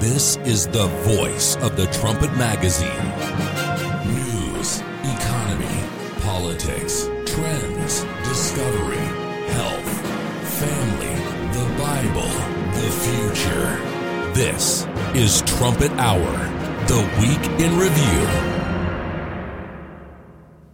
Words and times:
This 0.00 0.36
is 0.44 0.68
the 0.68 0.86
voice 1.02 1.56
of 1.56 1.76
the 1.76 1.86
Trumpet 1.86 2.30
Magazine. 2.36 2.88
News, 4.06 4.78
economy, 5.02 5.82
politics, 6.20 7.10
trends, 7.26 8.04
discovery, 8.22 9.08
health, 9.50 9.90
family, 10.60 11.16
the 11.52 11.66
Bible, 11.82 12.30
the 12.78 12.90
future. 13.02 14.34
This 14.34 14.86
is 15.16 15.42
Trumpet 15.42 15.90
Hour, 15.94 16.32
the 16.86 17.02
week 17.18 17.60
in 17.60 17.76
review. 17.76 18.57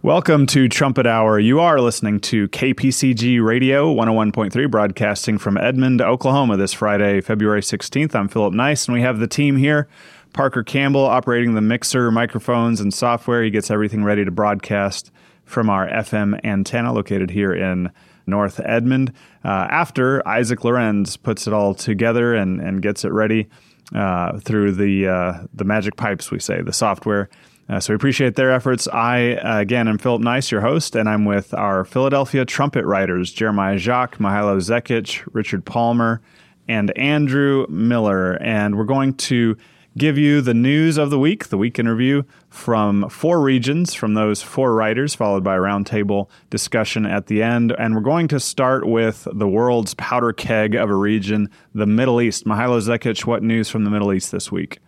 Welcome 0.05 0.45
to 0.47 0.69
Trumpet 0.69 1.07
Hour. 1.07 1.39
You 1.39 1.59
are 1.61 1.81
listening 1.81 2.19
to 2.19 2.47
KPCG 2.49 3.43
Radio 3.43 3.91
101.3, 3.91 4.69
broadcasting 4.69 5.39
from 5.39 5.57
Edmond, 5.57 5.99
Oklahoma 5.99 6.57
this 6.57 6.73
Friday, 6.73 7.21
February 7.21 7.61
16th. 7.61 8.13
I'm 8.13 8.27
Philip 8.27 8.53
Nice, 8.53 8.85
and 8.85 8.93
we 8.93 9.01
have 9.01 9.17
the 9.17 9.25
team 9.25 9.57
here. 9.57 9.87
Parker 10.31 10.61
Campbell 10.61 11.05
operating 11.05 11.55
the 11.55 11.61
mixer, 11.61 12.11
microphones, 12.11 12.79
and 12.79 12.93
software. 12.93 13.41
He 13.41 13.49
gets 13.49 13.71
everything 13.71 14.03
ready 14.03 14.23
to 14.23 14.29
broadcast 14.29 15.09
from 15.43 15.71
our 15.71 15.89
FM 15.89 16.39
antenna 16.45 16.93
located 16.93 17.31
here 17.31 17.51
in 17.51 17.89
North 18.27 18.61
Edmond. 18.63 19.11
Uh, 19.43 19.67
after 19.71 20.25
Isaac 20.27 20.63
Lorenz 20.63 21.17
puts 21.17 21.47
it 21.47 21.53
all 21.53 21.73
together 21.73 22.35
and, 22.35 22.61
and 22.61 22.79
gets 22.83 23.05
it 23.05 23.11
ready 23.11 23.47
uh, 23.95 24.37
through 24.37 24.73
the, 24.73 25.07
uh, 25.07 25.47
the 25.51 25.63
magic 25.63 25.95
pipes, 25.95 26.29
we 26.29 26.39
say, 26.39 26.61
the 26.61 26.73
software. 26.73 27.27
Uh, 27.67 27.79
so 27.79 27.93
we 27.93 27.95
appreciate 27.95 28.35
their 28.35 28.51
efforts. 28.51 28.87
I, 28.87 29.33
uh, 29.33 29.59
again, 29.59 29.87
am 29.87 29.97
Philip 29.97 30.21
Nice, 30.21 30.51
your 30.51 30.61
host, 30.61 30.95
and 30.95 31.09
I'm 31.09 31.25
with 31.25 31.53
our 31.53 31.83
Philadelphia 31.83 32.45
trumpet 32.45 32.85
writers, 32.85 33.33
Jeremiah 33.33 33.77
Jacques, 33.77 34.17
Mihailo 34.19 34.57
Zekic, 34.57 35.27
Richard 35.33 35.65
Palmer, 35.65 36.21
and 36.67 36.95
Andrew 36.97 37.65
Miller. 37.67 38.33
And 38.33 38.77
we're 38.77 38.83
going 38.83 39.15
to 39.15 39.57
give 39.97 40.17
you 40.17 40.41
the 40.41 40.53
news 40.53 40.97
of 40.97 41.09
the 41.09 41.17
week, 41.17 41.47
the 41.47 41.57
week 41.57 41.79
in 41.79 41.87
review 41.87 42.25
from 42.49 43.09
four 43.09 43.41
regions, 43.41 43.95
from 43.95 44.13
those 44.13 44.43
four 44.43 44.75
writers, 44.75 45.15
followed 45.15 45.43
by 45.43 45.55
a 45.55 45.59
roundtable 45.59 46.29
discussion 46.51 47.05
at 47.05 47.27
the 47.27 47.41
end. 47.41 47.73
And 47.79 47.95
we're 47.95 48.01
going 48.01 48.27
to 48.27 48.39
start 48.39 48.85
with 48.85 49.27
the 49.31 49.47
world's 49.47 49.93
powder 49.95 50.33
keg 50.33 50.75
of 50.75 50.89
a 50.89 50.95
region, 50.95 51.49
the 51.73 51.87
Middle 51.87 52.21
East. 52.21 52.45
Mihailo 52.45 52.79
Zekic, 52.79 53.25
what 53.25 53.41
news 53.41 53.69
from 53.69 53.85
the 53.85 53.89
Middle 53.89 54.13
East 54.13 54.31
this 54.31 54.51
week? 54.51 54.79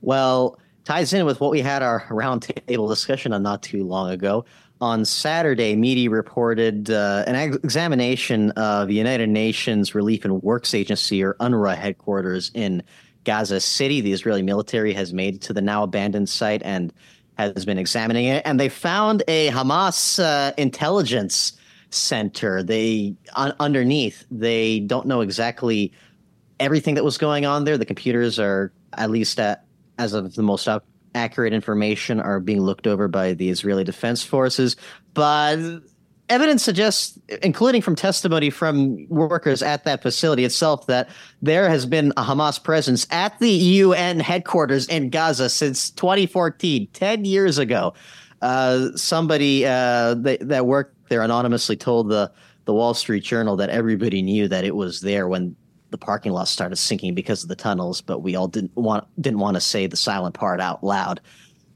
Well, 0.00 0.58
ties 0.84 1.12
in 1.12 1.24
with 1.24 1.40
what 1.40 1.50
we 1.50 1.60
had 1.60 1.82
our 1.82 2.00
roundtable 2.10 2.88
discussion 2.88 3.32
on 3.32 3.42
not 3.42 3.62
too 3.62 3.84
long 3.84 4.10
ago. 4.10 4.44
On 4.80 5.04
Saturday, 5.04 5.76
Media 5.76 6.10
reported 6.10 6.90
uh, 6.90 7.22
an 7.28 7.36
examination 7.36 8.50
of 8.52 8.88
the 8.88 8.94
United 8.94 9.28
Nations 9.28 9.94
Relief 9.94 10.24
and 10.24 10.42
Works 10.42 10.74
Agency, 10.74 11.22
or 11.22 11.34
UNRWA, 11.34 11.76
headquarters 11.76 12.50
in 12.52 12.82
Gaza 13.22 13.60
City. 13.60 14.00
The 14.00 14.12
Israeli 14.12 14.42
military 14.42 14.92
has 14.94 15.12
made 15.12 15.36
it 15.36 15.40
to 15.42 15.52
the 15.52 15.62
now 15.62 15.84
abandoned 15.84 16.28
site 16.28 16.62
and 16.64 16.92
has 17.38 17.64
been 17.64 17.78
examining 17.78 18.24
it. 18.24 18.42
And 18.44 18.58
they 18.58 18.68
found 18.68 19.22
a 19.28 19.50
Hamas 19.50 20.22
uh, 20.22 20.52
intelligence 20.58 21.52
center. 21.90 22.62
They 22.62 23.14
un- 23.36 23.54
underneath, 23.60 24.24
they 24.30 24.80
don't 24.80 25.06
know 25.06 25.20
exactly 25.20 25.92
everything 26.58 26.94
that 26.94 27.04
was 27.04 27.18
going 27.18 27.46
on 27.46 27.64
there. 27.64 27.78
The 27.78 27.86
computers 27.86 28.38
are 28.38 28.72
at 28.94 29.10
least 29.10 29.38
at 29.38 29.64
as 30.02 30.12
of 30.12 30.34
the 30.34 30.42
most 30.42 30.68
up, 30.68 30.84
accurate 31.14 31.52
information, 31.52 32.20
are 32.20 32.40
being 32.40 32.60
looked 32.60 32.86
over 32.86 33.08
by 33.08 33.34
the 33.34 33.50
Israeli 33.50 33.84
Defense 33.84 34.24
Forces. 34.24 34.76
But 35.14 35.58
evidence 36.28 36.62
suggests, 36.62 37.18
including 37.42 37.82
from 37.82 37.94
testimony 37.94 38.50
from 38.50 39.06
workers 39.08 39.62
at 39.62 39.84
that 39.84 40.02
facility 40.02 40.44
itself, 40.44 40.86
that 40.86 41.08
there 41.42 41.68
has 41.68 41.86
been 41.86 42.12
a 42.16 42.24
Hamas 42.24 42.62
presence 42.62 43.06
at 43.10 43.38
the 43.38 43.50
UN 43.50 44.20
headquarters 44.20 44.86
in 44.86 45.10
Gaza 45.10 45.48
since 45.48 45.90
2014, 45.90 46.88
10 46.92 47.24
years 47.24 47.58
ago. 47.58 47.94
Uh, 48.40 48.88
somebody 48.96 49.64
uh, 49.64 50.14
that, 50.14 50.38
that 50.40 50.66
worked 50.66 50.96
there 51.08 51.22
anonymously 51.22 51.76
told 51.76 52.08
the 52.08 52.32
the 52.64 52.72
Wall 52.72 52.94
Street 52.94 53.24
Journal 53.24 53.56
that 53.56 53.70
everybody 53.70 54.22
knew 54.22 54.48
that 54.48 54.64
it 54.64 54.76
was 54.76 55.00
there 55.00 55.26
when 55.28 55.56
the 55.92 55.98
parking 55.98 56.32
lot 56.32 56.48
started 56.48 56.76
sinking 56.76 57.14
because 57.14 57.42
of 57.42 57.48
the 57.48 57.54
tunnels, 57.54 58.00
but 58.00 58.20
we 58.20 58.34
all 58.34 58.48
didn't 58.48 58.74
want 58.74 59.06
didn't 59.20 59.38
want 59.38 59.54
to 59.54 59.60
say 59.60 59.86
the 59.86 59.96
silent 59.96 60.34
part 60.34 60.60
out 60.60 60.82
loud. 60.82 61.20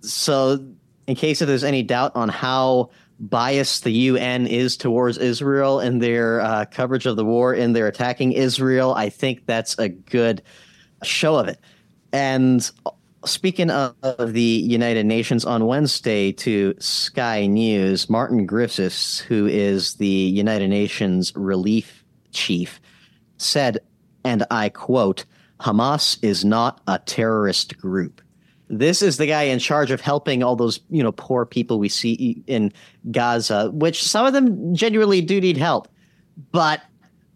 So, 0.00 0.66
in 1.06 1.15
case 1.15 1.41
if 1.41 1.47
there's 1.47 1.65
any 1.65 1.82
doubt 1.82 2.16
on 2.16 2.28
how 2.28 2.91
biased 3.19 3.84
the 3.84 3.93
UN 3.93 4.47
is 4.47 4.77
towards 4.77 5.19
Israel 5.19 5.81
in 5.81 6.00
their 6.00 6.41
uh, 6.41 6.65
coverage 6.66 7.06
of 7.06 7.16
the 7.16 7.25
war, 7.25 7.54
in 7.54 7.72
their 7.72 7.87
attacking 7.87 8.32
Israel, 8.32 8.93
I 8.94 9.09
think 9.09 9.47
that's 9.47 9.78
a 9.78 9.88
good 9.88 10.43
show 11.03 11.37
of 11.37 11.48
it. 11.48 11.60
And 12.12 12.69
speaking 13.25 13.71
of 13.71 13.94
the 14.33 14.41
United 14.41 15.06
Nations, 15.06 15.44
on 15.44 15.66
Wednesday 15.66 16.33
to 16.33 16.75
Sky 16.78 17.47
News, 17.47 18.09
Martin 18.09 18.47
Griffiths, 18.47 19.19
who 19.19 19.47
is 19.47 19.94
the 19.94 20.06
United 20.06 20.69
Nations 20.69 21.33
relief 21.34 22.04
chief, 22.33 22.81
said 23.38 23.78
and 24.26 24.44
I 24.50 24.69
quote, 24.69 25.25
Hamas 25.60 26.19
is 26.20 26.44
not 26.44 26.81
a 26.88 26.98
terrorist 26.98 27.78
group. 27.78 28.20
This 28.69 29.00
is 29.00 29.16
the 29.16 29.26
guy 29.26 29.44
in 29.44 29.60
charge 29.60 29.92
of 29.92 30.00
helping 30.00 30.42
all 30.42 30.56
those, 30.56 30.81
you 30.91 31.03
know, 31.03 31.12
poor 31.12 31.47
people 31.47 31.78
we 31.78 31.88
see 31.88 32.42
in 32.48 32.72
Gaza, 33.12 33.70
which 33.70 34.03
some 34.03 34.26
of 34.26 34.32
them 34.32 34.75
genuinely 34.75 35.20
do 35.20 35.41
need 35.41 35.56
help. 35.56 35.86
But 36.50 36.82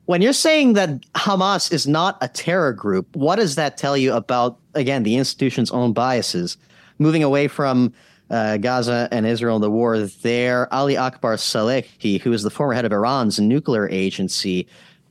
when 0.06 0.20
you're 0.20 0.32
saying 0.32 0.72
that 0.72 0.90
Hamas 1.12 1.72
is 1.72 1.86
not 1.86 2.18
a 2.20 2.26
terror 2.26 2.72
group, 2.72 3.14
what 3.14 3.36
does 3.36 3.54
that 3.54 3.76
tell 3.76 3.96
you 3.96 4.12
about, 4.12 4.58
again, 4.74 5.04
the 5.04 5.16
institution's 5.16 5.70
own 5.70 5.92
biases? 5.92 6.56
Moving 6.98 7.22
away 7.22 7.46
from 7.46 7.94
uh, 8.30 8.56
Gaza 8.56 9.08
and 9.12 9.24
Israel 9.24 9.54
in 9.54 9.62
the 9.62 9.70
war 9.70 10.00
there, 10.00 10.72
Ali 10.74 10.96
Akbar 10.96 11.36
Salehi, 11.36 12.20
who 12.20 12.32
is 12.32 12.42
the 12.42 12.50
former 12.50 12.74
head 12.74 12.84
of 12.84 12.92
Iran's 12.92 13.38
nuclear 13.38 13.88
agency, 13.88 14.66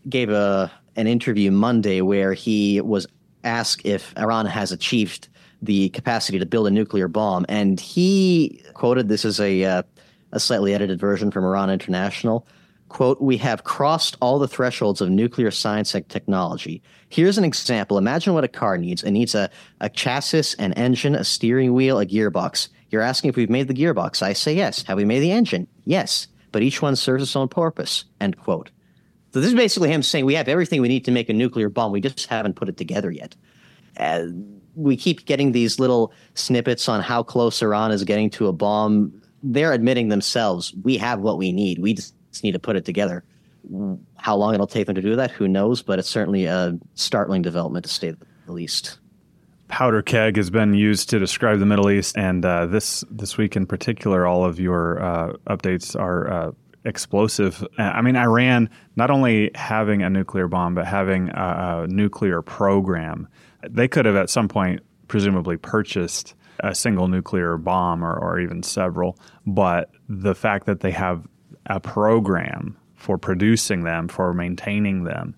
gave 0.10 0.30
a 0.30 0.70
an 1.00 1.08
interview 1.08 1.50
Monday 1.50 2.02
where 2.02 2.34
he 2.34 2.82
was 2.82 3.08
asked 3.44 3.86
if 3.86 4.14
Iran 4.18 4.46
has 4.46 4.72
achieved 4.72 5.30
the 5.62 5.90
capacity 5.90 6.40
to 6.40 6.46
build 6.46 6.68
a 6.68 6.72
nuclear 6.72 7.08
bomb, 7.08 7.46
and 7.50 7.80
he 7.80 8.62
quoted 8.74 9.08
this 9.08 9.26
as 9.26 9.40
a 9.40 9.64
uh, 9.64 9.84
a 10.32 10.40
slightly 10.40 10.74
edited 10.74 11.00
version 11.00 11.32
from 11.32 11.44
Iran 11.44 11.70
International. 11.70 12.46
Quote, 12.90 13.22
we 13.22 13.38
have 13.38 13.64
crossed 13.64 14.18
all 14.20 14.40
the 14.40 14.48
thresholds 14.48 15.00
of 15.00 15.10
nuclear 15.10 15.52
science 15.52 15.94
and 15.94 16.08
technology. 16.10 16.82
Here's 17.10 17.38
an 17.38 17.44
example. 17.44 17.98
Imagine 17.98 18.34
what 18.34 18.44
a 18.44 18.48
car 18.48 18.78
needs. 18.78 19.04
It 19.04 19.12
needs 19.12 19.36
a, 19.36 19.50
a 19.80 19.90
chassis, 19.90 20.56
an 20.58 20.74
engine, 20.74 21.14
a 21.16 21.24
steering 21.24 21.74
wheel, 21.74 22.00
a 22.00 22.06
gearbox. 22.06 22.68
You're 22.90 23.04
asking 23.04 23.30
if 23.30 23.36
we've 23.36 23.50
made 23.50 23.68
the 23.68 23.76
gearbox. 23.76 24.24
I 24.24 24.34
say 24.34 24.56
yes. 24.56 24.84
Have 24.84 24.98
we 24.98 25.06
made 25.06 25.20
the 25.20 25.32
engine? 25.32 25.68
Yes. 25.86 26.28
But 26.52 26.64
each 26.64 26.82
one 26.82 26.96
serves 26.96 27.22
its 27.22 27.36
own 27.36 27.48
purpose. 27.48 28.06
End 28.20 28.38
quote. 28.38 28.72
So 29.32 29.40
this 29.40 29.50
is 29.50 29.56
basically 29.56 29.90
him 29.90 30.02
saying 30.02 30.26
we 30.26 30.36
have 30.36 30.48
everything 30.48 30.82
we 30.82 30.88
need 30.88 31.06
to 31.06 31.12
make 31.12 31.30
a 31.30 31.34
nuclear 31.34 31.70
bomb. 31.70 31.92
We 31.92 32.02
just 32.02 32.28
haven't 32.28 32.56
put 32.56 32.70
it 32.70 32.78
together 32.78 33.12
yet. 33.12 33.36
Uh, 33.98 34.28
we 34.76 34.96
keep 34.96 35.26
getting 35.26 35.52
these 35.52 35.80
little 35.80 36.14
snippets 36.34 36.88
on 36.90 37.02
how 37.02 37.22
close 37.22 37.62
Iran 37.62 37.92
is 37.92 38.04
getting 38.04 38.30
to 38.32 38.48
a 38.48 38.54
bomb. 38.54 39.22
They're 39.44 39.74
admitting 39.74 40.10
themselves 40.10 40.74
we 40.84 40.98
have 40.98 41.20
what 41.20 41.38
we 41.38 41.52
need. 41.52 41.80
We 41.80 41.94
just 41.94 42.14
need 42.44 42.54
to 42.54 42.60
put 42.60 42.76
it 42.76 42.86
together. 42.86 43.24
How 44.16 44.36
long 44.36 44.54
it'll 44.54 44.68
take 44.68 44.88
them 44.88 44.96
to 44.96 45.02
do 45.02 45.16
that, 45.18 45.32
who 45.32 45.48
knows? 45.48 45.82
But 45.82 46.00
it's 46.00 46.10
certainly 46.10 46.46
a 46.46 46.78
startling 46.96 47.42
development 47.42 47.86
to 47.86 47.92
say 47.92 48.16
the 48.46 48.52
least 48.52 49.00
powder 49.70 50.02
keg 50.02 50.36
has 50.36 50.50
been 50.50 50.74
used 50.74 51.10
to 51.12 51.20
describe 51.20 51.60
the 51.60 51.66
Middle 51.66 51.90
East, 51.90 52.18
and 52.18 52.44
uh, 52.44 52.66
this 52.66 53.06
this 53.10 53.38
week 53.38 53.56
in 53.56 53.66
particular, 53.66 54.26
all 54.26 54.44
of 54.44 54.60
your 54.60 55.02
uh, 55.02 55.34
updates 55.48 55.98
are 55.98 56.30
uh, 56.30 56.52
explosive. 56.86 57.66
Uh, 57.78 57.84
I 57.84 58.02
mean, 58.02 58.16
Iran 58.16 58.70
not 58.96 59.12
only 59.12 59.52
having 59.56 60.02
a 60.02 60.10
nuclear 60.10 60.48
bomb, 60.48 60.76
but 60.76 60.86
having 60.86 61.30
a, 61.30 61.84
a 61.84 61.88
nuclear 61.88 62.42
program. 62.42 63.28
They 63.68 63.88
could 63.88 64.06
have 64.06 64.16
at 64.16 64.30
some 64.30 64.48
point 64.48 64.82
presumably 65.08 65.58
purchased 65.58 66.36
a 66.62 66.76
single 66.76 67.08
nuclear 67.08 67.58
bomb 67.58 68.04
or, 68.04 68.14
or 68.14 68.40
even 68.40 68.64
several, 68.64 69.18
but 69.46 69.92
the 70.08 70.36
fact 70.36 70.66
that 70.66 70.82
they 70.82 70.92
have 70.92 71.26
a 71.68 71.80
program 71.80 72.78
for 72.96 73.18
producing 73.18 73.84
them, 73.84 74.08
for 74.08 74.34
maintaining 74.34 75.04
them, 75.04 75.36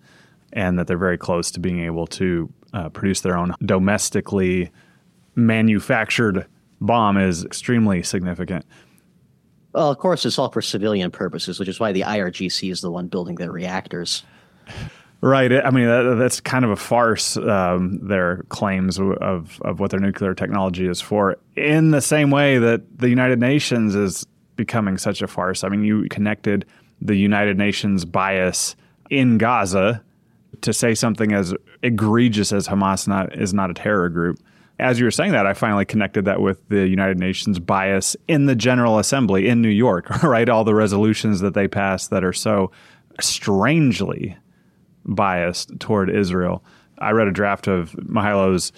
and 0.54 0.78
that 0.78 0.88
they're 0.88 0.98
very 0.98 1.18
close 1.18 1.52
to 1.52 1.60
being 1.60 1.80
able 1.80 2.08
to 2.08 2.52
uh, 2.74 2.90
produce 2.90 3.22
their 3.22 3.38
own 3.38 3.54
domestically 3.64 4.72
manufactured 5.36 6.48
bomb 6.80 7.18
is 7.18 7.46
extremely 7.46 8.04
significant. 8.04 8.66
Well, 9.74 9.90
of 9.90 9.98
course, 9.98 10.26
it's 10.26 10.38
all 10.38 10.50
for 10.50 10.62
civilian 10.62 11.12
purposes, 11.12 11.60
which 11.60 11.70
is 11.70 11.80
why 11.80 11.92
the 11.92 12.02
IRGC 12.02 12.72
is 12.72 12.82
the 12.82 12.92
one 12.92 13.08
building 13.08 13.36
their 13.36 13.52
reactors. 13.52 14.24
Right. 15.22 15.54
I 15.54 15.70
mean, 15.70 15.86
that, 15.86 16.16
that's 16.18 16.40
kind 16.40 16.66
of 16.66 16.72
a 16.72 16.76
farce. 16.76 17.38
Um, 17.38 18.00
their 18.08 18.44
claims 18.50 19.00
of 19.00 19.62
of 19.62 19.80
what 19.80 19.92
their 19.92 20.00
nuclear 20.00 20.34
technology 20.34 20.88
is 20.88 21.00
for, 21.00 21.38
in 21.56 21.92
the 21.92 22.02
same 22.02 22.32
way 22.32 22.58
that 22.58 22.98
the 22.98 23.08
United 23.08 23.40
Nations 23.40 23.94
is 23.94 24.26
becoming 24.56 24.98
such 24.98 25.22
a 25.22 25.28
farce. 25.28 25.64
I 25.64 25.70
mean, 25.70 25.84
you 25.84 26.08
connected 26.10 26.66
the 27.00 27.16
United 27.16 27.58
Nations 27.58 28.04
bias 28.04 28.76
in 29.10 29.38
Gaza 29.38 30.04
to 30.62 30.74
say 30.74 30.96
something 30.96 31.34
as 31.34 31.54
egregious 31.84 32.52
as 32.52 32.68
Hamas 32.68 33.08
not 33.08 33.36
is 33.40 33.54
not 33.54 33.70
a 33.70 33.74
terror 33.74 34.10
group. 34.10 34.40
As 34.82 35.00
you 35.00 35.06
were 35.06 35.12
saying 35.12 35.32
that, 35.34 35.46
I 35.46 35.54
finally 35.54 35.86
connected 35.86 36.26
that 36.26 36.42
with 36.42 36.68
the 36.70 36.88
United 36.88 37.20
Nations 37.20 37.60
bias 37.60 38.18
in 38.28 38.48
the 38.48 38.56
General 38.56 38.98
Assembly 38.98 39.48
in 39.48 39.62
New 39.62 39.70
York, 39.70 40.10
right? 40.24 40.50
All 40.50 40.64
the 40.64 40.74
resolutions 40.74 41.40
that 41.42 41.54
they 41.54 41.68
pass 41.68 42.08
that 42.08 42.24
are 42.24 42.34
so 42.34 42.72
strangely 43.20 44.36
biased 45.06 45.80
toward 45.80 46.10
Israel. 46.10 46.64
I 46.98 47.12
read 47.12 47.28
a 47.28 47.32
draft 47.32 47.68
of 47.68 47.94
Mihail's 47.94 48.72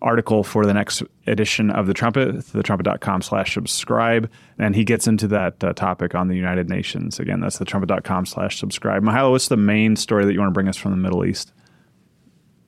article 0.00 0.44
for 0.44 0.66
the 0.66 0.74
next 0.74 1.02
edition 1.26 1.70
of 1.70 1.86
the 1.86 1.94
Trumpet, 1.94 2.36
thetrumpet.com 2.36 3.22
slash 3.22 3.54
subscribe. 3.54 4.30
And 4.58 4.74
he 4.74 4.84
gets 4.84 5.06
into 5.06 5.26
that 5.28 5.62
uh, 5.62 5.72
topic 5.72 6.14
on 6.14 6.28
the 6.28 6.36
United 6.36 6.68
Nations. 6.68 7.18
Again, 7.18 7.40
that's 7.40 7.58
thetrumpet.com 7.58 8.26
slash 8.26 8.58
subscribe. 8.58 9.02
Mihailo, 9.02 9.30
what's 9.30 9.48
the 9.48 9.56
main 9.56 9.96
story 9.96 10.24
that 10.24 10.32
you 10.32 10.40
want 10.40 10.50
to 10.50 10.54
bring 10.54 10.68
us 10.68 10.76
from 10.76 10.90
the 10.90 10.98
Middle 10.98 11.24
East? 11.24 11.52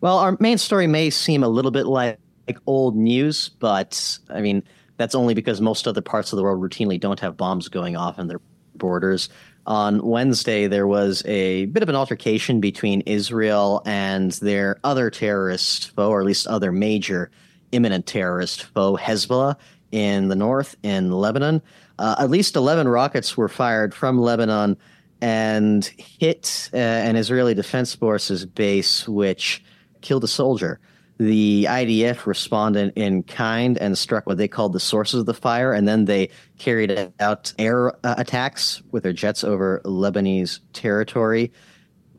Well, 0.01 0.19
our 0.19 0.37
main 0.41 0.59
story 0.59 0.87
may 0.87 1.11
seem 1.11 1.43
a 1.43 1.49
little 1.49 1.71
bit 1.71 1.87
like, 1.87 2.19
like 2.47 2.59
old 2.67 2.97
news, 2.97 3.49
but 3.49 4.19
I 4.31 4.41
mean, 4.41 4.63
that's 4.97 5.15
only 5.15 5.35
because 5.35 5.61
most 5.61 5.87
other 5.87 6.01
parts 6.01 6.33
of 6.33 6.37
the 6.37 6.43
world 6.43 6.61
routinely 6.61 6.99
don't 6.99 7.21
have 7.21 7.37
bombs 7.37 7.69
going 7.69 7.97
off 7.97 8.19
in 8.19 8.29
their 8.29 8.41
borders 8.75 9.29
on 9.67 10.01
Wednesday, 10.07 10.69
there 10.69 10.87
was 10.87 11.25
a 11.27 11.67
bit 11.67 11.83
of 11.83 11.89
an 11.89 11.97
altercation 11.97 12.61
between 12.61 13.01
Israel 13.03 13.83
and 13.85 14.31
their 14.33 14.79
other 14.85 15.11
terrorist 15.11 15.91
foe, 15.91 16.11
or 16.11 16.21
at 16.21 16.27
least 16.27 16.47
other 16.47 16.71
major 16.71 17.31
imminent 17.73 18.07
terrorist 18.07 18.63
foe, 18.63 18.97
Hezbollah, 18.97 19.57
in 19.91 20.29
the 20.29 20.37
north, 20.37 20.77
in 20.83 21.11
Lebanon. 21.11 21.63
Uh, 21.99 22.15
at 22.19 22.31
least 22.31 22.55
11 22.55 22.87
rockets 22.87 23.37
were 23.37 23.49
fired 23.49 23.93
from 23.93 24.21
Lebanon 24.21 24.77
and 25.21 25.85
hit 25.97 26.71
uh, 26.73 26.77
an 26.77 27.17
Israeli 27.17 27.55
Defense 27.55 27.95
Forces 27.95 28.47
base, 28.47 29.09
which 29.09 29.65
killed 30.01 30.23
a 30.23 30.29
soldier 30.29 30.79
the 31.19 31.67
IDF 31.69 32.27
responded 32.27 32.93
in 32.95 33.23
kind 33.23 33.79
and 33.79 33.97
struck 33.97 34.27
what 34.27 34.37
they 34.37 34.49
called 34.49 34.73
the 34.73 34.81
sources 34.81 35.21
of 35.21 35.27
the 35.27 35.35
fire, 35.35 35.73
and 35.73 35.89
then 35.89 36.05
they 36.05 36.29
carried 36.59 37.13
out 37.21 37.53
air 37.59 37.95
uh, 38.05 38.15
attacks 38.19 38.83
with 38.93 39.03
their 39.03 39.13
jets 39.13 39.43
over 39.43 39.81
Lebanese 39.85 40.61
territory. 40.73 41.53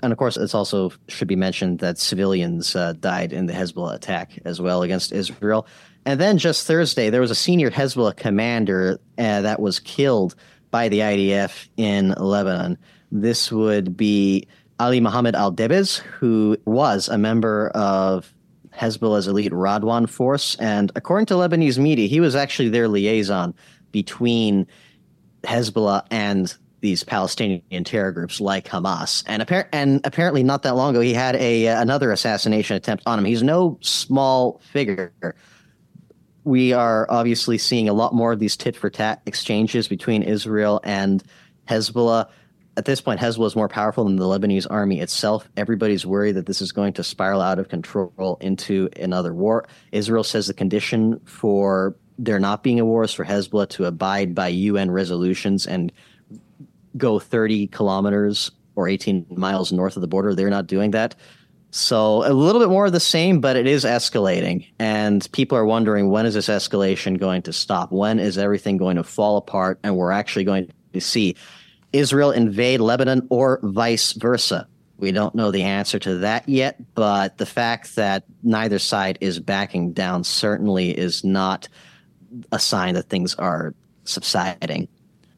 And 0.01 0.11
of 0.11 0.17
course, 0.17 0.37
it's 0.37 0.55
also 0.55 0.91
should 1.07 1.27
be 1.27 1.35
mentioned 1.35 1.79
that 1.79 1.97
civilians 1.97 2.75
uh, 2.75 2.93
died 2.93 3.33
in 3.33 3.45
the 3.45 3.53
Hezbollah 3.53 3.95
attack 3.95 4.39
as 4.45 4.61
well 4.61 4.83
against 4.83 5.11
Israel. 5.11 5.67
And 6.05 6.19
then 6.19 6.37
just 6.37 6.65
Thursday, 6.65 7.09
there 7.09 7.21
was 7.21 7.31
a 7.31 7.35
senior 7.35 7.69
Hezbollah 7.69 8.15
commander 8.15 8.99
uh, 9.17 9.41
that 9.41 9.59
was 9.59 9.79
killed 9.79 10.35
by 10.71 10.89
the 10.89 10.99
IDF 10.99 11.67
in 11.77 12.09
Lebanon. 12.11 12.77
This 13.11 13.51
would 13.51 13.97
be 13.97 14.47
Ali 14.79 14.99
Mohammed 14.99 15.35
al 15.35 15.51
Debez, 15.51 15.97
who 15.97 16.57
was 16.65 17.09
a 17.09 17.17
member 17.17 17.69
of 17.69 18.33
Hezbollah's 18.77 19.27
elite 19.27 19.51
Radwan 19.51 20.07
force. 20.07 20.55
And 20.59 20.91
according 20.95 21.25
to 21.27 21.33
Lebanese 21.33 21.77
media, 21.77 22.07
he 22.07 22.19
was 22.19 22.35
actually 22.35 22.69
their 22.69 22.87
liaison 22.87 23.53
between 23.91 24.67
Hezbollah 25.43 26.05
and 26.11 26.55
these 26.81 27.03
Palestinian 27.03 27.83
terror 27.83 28.11
groups 28.11 28.39
like 28.39 28.67
Hamas. 28.67 29.23
And, 29.25 29.41
appar- 29.41 29.67
and 29.73 29.99
apparently, 30.03 30.43
not 30.43 30.61
that 30.63 30.75
long 30.75 30.91
ago, 30.91 31.01
he 31.01 31.13
had 31.13 31.35
a 31.35 31.67
uh, 31.67 31.81
another 31.81 32.11
assassination 32.11 32.75
attempt 32.75 33.03
on 33.07 33.17
him. 33.17 33.25
He's 33.25 33.41
no 33.41 33.79
small 33.81 34.59
figure. 34.71 35.11
We 36.43 36.73
are 36.73 37.07
obviously 37.09 37.57
seeing 37.57 37.89
a 37.89 37.93
lot 37.93 38.13
more 38.13 38.31
of 38.31 38.39
these 38.39 38.55
tit 38.55 38.75
for 38.75 38.89
tat 38.89 39.21
exchanges 39.25 39.87
between 39.87 40.21
Israel 40.21 40.79
and 40.83 41.23
Hezbollah 41.67 42.29
at 42.77 42.85
this 42.85 43.01
point, 43.01 43.19
Hezbollah 43.19 43.47
is 43.47 43.55
more 43.55 43.67
powerful 43.67 44.03
than 44.03 44.17
the 44.17 44.25
Lebanese 44.25 44.67
army 44.69 45.01
itself. 45.01 45.49
Everybody's 45.57 46.05
worried 46.05 46.33
that 46.33 46.45
this 46.45 46.61
is 46.61 46.71
going 46.71 46.93
to 46.93 47.03
spiral 47.03 47.41
out 47.41 47.57
of 47.57 47.69
control 47.69 48.37
into 48.39 48.87
another 49.01 49.33
war. 49.33 49.67
Israel 49.91 50.23
says 50.23 50.45
the 50.45 50.53
condition 50.53 51.19
for 51.25 51.95
there 52.19 52.39
not 52.39 52.61
being 52.61 52.79
a 52.79 52.85
war 52.85 53.03
is 53.03 53.13
for 53.13 53.25
Hezbollah 53.25 53.69
to 53.69 53.85
abide 53.85 54.35
by 54.35 54.47
UN 54.49 54.91
resolutions 54.91 55.65
and 55.65 55.91
go 56.95 57.17
30 57.17 57.67
kilometers 57.67 58.51
or 58.75 58.87
18 58.87 59.25
miles 59.31 59.71
north 59.71 59.97
of 59.97 60.01
the 60.01 60.07
border. 60.07 60.35
They're 60.35 60.49
not 60.51 60.67
doing 60.67 60.91
that. 60.91 61.15
So 61.71 62.23
a 62.29 62.31
little 62.31 62.61
bit 62.61 62.69
more 62.69 62.85
of 62.85 62.91
the 62.91 62.99
same, 62.99 63.41
but 63.41 63.55
it 63.55 63.65
is 63.65 63.85
escalating. 63.85 64.67
And 64.77 65.27
people 65.31 65.57
are 65.57 65.65
wondering 65.65 66.09
when 66.09 66.27
is 66.27 66.35
this 66.35 66.47
escalation 66.47 67.19
going 67.19 67.41
to 67.43 67.53
stop? 67.53 67.91
When 67.91 68.19
is 68.19 68.37
everything 68.37 68.77
going 68.77 68.97
to 68.97 69.03
fall 69.03 69.37
apart? 69.37 69.79
And 69.83 69.97
we're 69.97 70.11
actually 70.11 70.45
going 70.45 70.71
to 70.93 71.01
see 71.01 71.35
Israel 71.93 72.31
invade 72.31 72.79
Lebanon 72.79 73.27
or 73.29 73.59
vice 73.63 74.13
versa? 74.13 74.67
We 74.97 75.11
don't 75.11 75.35
know 75.35 75.51
the 75.51 75.63
answer 75.63 75.99
to 75.99 76.17
that 76.19 76.49
yet, 76.49 76.81
but 76.95 77.37
the 77.37 77.45
fact 77.45 77.95
that 77.95 78.23
neither 78.41 78.79
side 78.79 79.19
is 79.21 79.39
backing 79.39 79.93
down 79.93 80.23
certainly 80.23 80.89
is 80.89 81.23
not 81.23 81.67
a 82.51 82.59
sign 82.59 82.95
that 82.95 83.09
things 83.09 83.35
are 83.35 83.75
subsiding. 84.05 84.87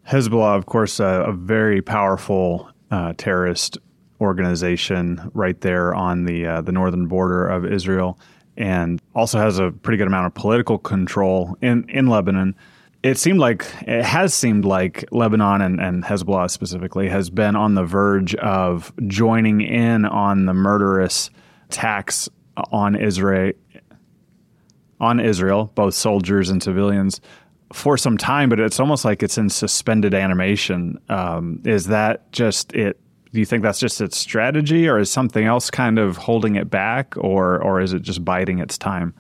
Hezbollah, 0.08 0.58
of 0.58 0.66
course, 0.66 1.00
a 1.00 1.34
very 1.36 1.82
powerful 1.82 2.70
uh, 2.90 3.14
terrorist 3.18 3.78
organization 4.22 5.30
right 5.34 5.60
there 5.62 5.94
on 5.94 6.26
the 6.26 6.46
uh, 6.46 6.62
the 6.62 6.72
northern 6.72 7.08
border 7.08 7.48
of 7.48 7.66
Israel, 7.66 8.20
and 8.58 9.02
also 9.14 9.40
has 9.40 9.60
a 9.60 9.72
pretty 9.72 9.98
good 9.98 10.08
amount 10.08 10.26
of 10.26 10.34
political 10.34 10.78
control 10.78 11.58
in 11.62 11.88
in 11.90 12.08
Lebanon 12.08 12.56
it 13.02 13.18
seemed 13.18 13.40
like 13.40 13.66
it 13.88 14.04
has 14.04 14.34
seemed 14.34 14.66
like 14.66 15.06
Lebanon 15.12 15.62
and, 15.62 15.80
and 15.80 16.04
Hezbollah 16.04 16.50
specifically 16.50 17.08
has 17.08 17.30
been 17.30 17.56
on 17.56 17.76
the 17.76 17.84
verge 17.84 18.36
of 18.36 18.92
joining 19.08 19.62
in 19.62 20.06
on 20.06 20.46
the 20.46 20.54
murderous 20.54 21.30
attacks 21.70 22.28
on 22.72 22.96
Israel 22.96 23.54
on 25.00 25.22
Israel, 25.22 25.72
both 25.76 25.94
soldiers 25.94 26.50
and 26.50 26.62
civilians, 26.62 27.22
for 27.72 27.98
some 27.98 28.18
time. 28.18 28.50
But 28.50 28.60
it's 28.60 28.82
almost 28.82 29.06
like 29.06 29.24
it's 29.24 29.38
in 29.38 29.50
suspended 29.50 30.14
animation. 30.14 31.00
Um, 31.08 31.62
is 31.66 31.88
that 31.88 32.30
just 32.34 32.74
it? 32.74 33.00
Do 33.32 33.40
you 33.40 33.46
think 33.46 33.64
that's 33.64 33.80
just 33.80 34.02
its 34.02 34.18
strategy, 34.18 34.90
or 34.90 35.00
is 35.00 35.10
something 35.10 35.46
else 35.46 35.70
kind 35.70 36.00
of 36.00 36.18
holding 36.18 36.56
it 36.56 36.70
back, 36.70 37.16
or 37.16 37.64
or 37.64 37.80
is 37.80 37.94
it 37.94 38.02
just 38.02 38.26
biding 38.26 38.60
its 38.60 38.78
time? 38.78 39.14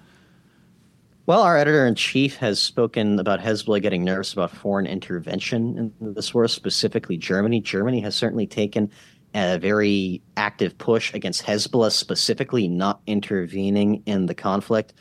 Well, 1.30 1.44
our 1.44 1.60
editor 1.60 1.86
in 1.86 1.94
chief 1.94 2.38
has 2.38 2.60
spoken 2.60 3.20
about 3.20 3.40
Hezbollah 3.40 3.84
getting 3.84 4.04
nervous 4.04 4.34
about 4.34 4.50
foreign 4.50 4.88
intervention 4.88 5.94
in 6.02 6.14
this 6.16 6.34
war, 6.34 6.48
specifically 6.48 7.18
Germany. 7.18 7.62
Germany 7.62 8.02
has 8.02 8.16
certainly 8.16 8.48
taken 8.48 8.90
a 9.36 9.60
very 9.60 10.24
active 10.38 10.76
push 10.80 11.14
against 11.14 11.44
Hezbollah, 11.44 11.92
specifically 11.92 12.68
not 12.68 13.02
intervening 13.06 14.02
in 14.08 14.26
the 14.26 14.34
conflict. 14.34 14.96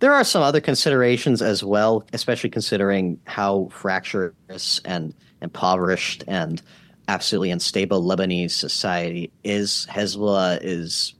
There 0.00 0.12
are 0.12 0.24
some 0.24 0.42
other 0.42 0.60
considerations 0.60 1.40
as 1.40 1.62
well, 1.62 2.04
especially 2.12 2.50
considering 2.50 3.20
how 3.28 3.68
fractious 3.70 4.80
and 4.84 5.14
impoverished 5.42 6.24
and 6.26 6.60
absolutely 7.06 7.52
unstable 7.52 8.02
Lebanese 8.02 8.50
society 8.50 9.30
is. 9.44 9.86
Hezbollah 9.88 10.58
is 10.60 11.14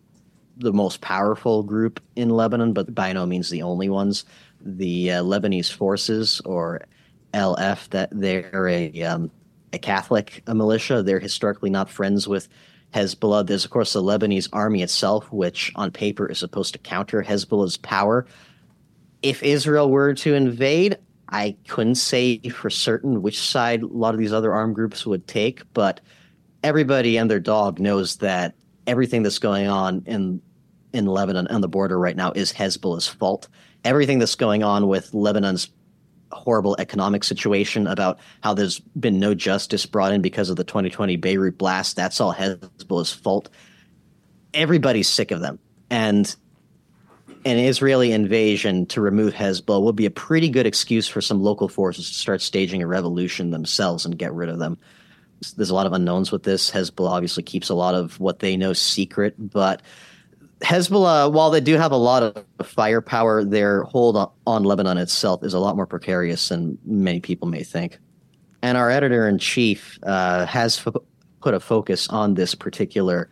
the 0.57 0.73
most 0.73 1.00
powerful 1.00 1.62
group 1.62 2.00
in 2.17 2.31
Lebanon, 2.31 2.73
but 2.73 2.93
by 2.93 3.12
no 3.12 3.25
means 3.25 3.50
the 3.50 3.62
only 3.62 3.88
ones 3.88 4.25
the 4.61 5.12
uh, 5.12 5.23
Lebanese 5.23 5.73
forces 5.73 6.41
or 6.45 6.83
LF 7.35 7.88
that 7.91 8.09
they're 8.12 8.69
a 8.69 9.03
um, 9.03 9.31
a 9.73 9.79
Catholic 9.79 10.43
a 10.47 10.55
militia. 10.55 11.03
They're 11.03 11.21
historically 11.21 11.71
not 11.71 11.91
friends 11.91 12.27
with 12.27 12.49
Hezbollah. 12.95 13.47
There's 13.47 13.65
of 13.65 13.71
course 13.71 13.93
the 13.93 14.03
Lebanese 14.03 14.49
army 14.53 14.83
itself, 14.83 15.31
which 15.33 15.73
on 15.75 15.91
paper 15.91 16.27
is 16.27 16.38
supposed 16.38 16.73
to 16.73 16.79
counter 16.79 17.23
Hezbollah's 17.23 17.77
power. 17.77 18.27
If 19.23 19.43
Israel 19.43 19.91
were 19.91 20.15
to 20.15 20.35
invade, 20.35 20.99
I 21.29 21.57
couldn't 21.67 21.97
say 21.97 22.38
for 22.49 22.71
certain 22.71 23.23
which 23.23 23.41
side 23.41 23.83
a 23.83 23.87
lot 23.87 24.15
of 24.15 24.21
these 24.21 24.33
other 24.33 24.53
armed 24.53 24.75
groups 24.75 25.05
would 25.05 25.27
take, 25.27 25.62
but 25.75 26.00
everybody 26.62 27.17
and 27.17 27.31
their 27.31 27.41
dog 27.41 27.79
knows 27.79 28.17
that 28.19 28.55
everything 28.87 29.23
that's 29.23 29.38
going 29.38 29.69
on 29.69 30.03
in 30.07 30.41
in 30.93 31.07
Lebanon 31.07 31.47
on 31.49 31.61
the 31.61 31.69
border 31.69 31.99
right 31.99 32.17
now 32.17 32.33
is 32.33 32.53
Hezbollah's 32.53 33.07
fault 33.07 33.49
everything 33.85 34.18
that's 34.18 34.35
going 34.35 34.62
on 34.62 34.88
with 34.88 35.12
Lebanon's 35.14 35.70
horrible 36.32 36.76
economic 36.78 37.25
situation 37.25 37.87
about 37.87 38.18
how 38.42 38.54
there's 38.54 38.80
been 38.80 39.18
no 39.18 39.35
justice 39.35 39.87
brought 39.87 40.12
in 40.12 40.20
because 40.20 40.50
of 40.50 40.56
the 40.56 40.64
2020 40.64 41.16
Beirut 41.16 41.56
blast. 41.56 41.97
That's 41.97 42.20
all 42.20 42.35
Hezbollah's 42.35 43.12
fault. 43.12 43.49
Everybody's 44.52 45.08
sick 45.08 45.30
of 45.30 45.40
them. 45.40 45.58
And 45.90 46.35
an 47.44 47.58
Israeli 47.58 48.12
invasion 48.12 48.87
to 48.87 49.00
remove 49.00 49.32
Hezbollah 49.32 49.82
would 49.82 49.97
be 49.97 50.06
a 50.06 50.11
pretty 50.11 50.50
good 50.50 50.66
excuse 50.66 51.08
for 51.08 51.20
some 51.20 51.42
local 51.42 51.68
forces 51.68 52.08
to 52.08 52.14
start 52.14 52.42
staging 52.42 52.82
a 52.82 52.87
revolution 52.87 53.50
themselves 53.50 54.04
and 54.04 54.18
get 54.18 54.32
rid 54.32 54.49
of 54.49 54.58
them. 54.58 54.76
There's 55.56 55.70
a 55.70 55.75
lot 55.75 55.87
of 55.87 55.92
unknowns 55.92 56.32
with 56.32 56.42
this. 56.42 56.70
Hezbollah 56.70 57.11
obviously 57.11 57.44
keeps 57.44 57.68
a 57.68 57.75
lot 57.75 57.94
of 57.94 58.18
what 58.18 58.40
they 58.40 58.56
know 58.56 58.73
secret, 58.73 59.35
but 59.38 59.82
Hezbollah, 60.61 61.33
while 61.33 61.50
they 61.50 61.61
do 61.61 61.75
have 61.75 61.93
a 61.93 61.97
lot 61.97 62.23
of 62.23 62.45
firepower, 62.65 63.45
their 63.45 63.85
hold 63.85 64.17
on, 64.17 64.31
on 64.47 64.65
Lebanon 64.65 64.99
itself 64.99 65.45
is 65.45 65.55
a 65.55 65.59
lot 65.59 65.77
more 65.77 65.87
precarious 65.87 66.49
than 66.49 66.79
many 66.85 67.21
people 67.21 67.47
may 67.49 67.62
think. 67.62 67.99
And 68.62 68.77
our 68.77 68.91
editor 68.91 69.29
in 69.29 69.38
chief 69.38 69.99
uh, 70.03 70.47
has 70.47 70.79
fo- 70.79 71.05
put 71.41 71.55
a 71.55 71.61
focus 71.61 72.09
on 72.09 72.35
this 72.35 72.55
particular 72.55 73.31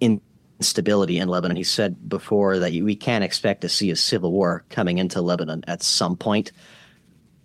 instability 0.00 1.18
in 1.18 1.28
Lebanon. 1.28 1.56
He 1.56 1.64
said 1.64 2.08
before 2.08 2.58
that 2.58 2.72
we 2.72 2.96
can't 2.96 3.24
expect 3.24 3.60
to 3.60 3.68
see 3.68 3.90
a 3.90 3.96
civil 3.96 4.32
war 4.32 4.64
coming 4.70 4.98
into 4.98 5.20
Lebanon 5.20 5.62
at 5.66 5.82
some 5.82 6.16
point. 6.16 6.52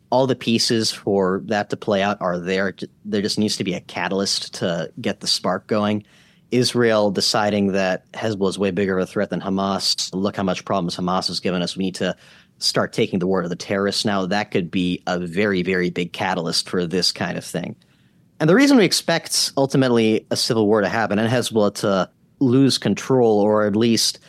All 0.10 0.28
the 0.28 0.36
pieces 0.36 0.92
for 0.92 1.42
that 1.46 1.70
to 1.70 1.78
play 1.78 2.02
out 2.02 2.18
are 2.22 2.40
there. 2.40 2.74
There 3.04 3.22
just 3.22 3.40
needs 3.40 3.58
to 3.58 3.64
be 3.64 3.74
a 3.74 3.82
catalyst 3.82 4.54
to 4.56 4.92
get 5.02 5.20
the 5.20 5.28
spark 5.28 5.68
going. 5.68 6.06
Israel 6.52 7.12
deciding 7.12 7.72
that 7.74 8.12
Hezbollah 8.12 8.50
is 8.50 8.60
way 8.60 8.72
bigger 8.72 8.98
of 8.98 9.04
a 9.04 9.12
threat 9.12 9.30
than 9.30 9.42
Hamas. 9.42 10.14
Look 10.14 10.36
how 10.36 10.44
much 10.44 10.66
problems 10.66 10.96
Hamas 10.96 11.28
has 11.28 11.40
given 11.40 11.62
us. 11.62 11.76
We 11.76 11.86
need 11.86 11.96
to 11.96 12.16
start 12.60 12.94
taking 12.94 13.20
the 13.20 13.28
word 13.28 13.46
of 13.46 13.50
the 13.50 13.56
terrorists 13.56 14.06
now. 14.06 14.26
That 14.26 14.52
could 14.52 14.70
be 14.70 15.02
a 15.08 15.20
very, 15.20 15.64
very 15.64 15.90
big 15.90 16.14
catalyst 16.14 16.70
for 16.70 16.86
this 16.86 17.12
kind 17.12 17.38
of 17.38 17.44
thing. 17.44 17.76
And 18.40 18.50
the 18.50 18.56
reason 18.56 18.78
we 18.78 18.86
expect 18.86 19.52
ultimately 19.58 20.26
a 20.32 20.36
civil 20.36 20.68
war 20.68 20.82
to 20.82 20.90
happen 20.90 21.20
and 21.20 21.32
Hezbollah 21.32 21.76
to 21.76 22.10
lose 22.40 22.78
control 22.78 23.40
or 23.40 23.66
at 23.66 23.76
least 23.76 24.20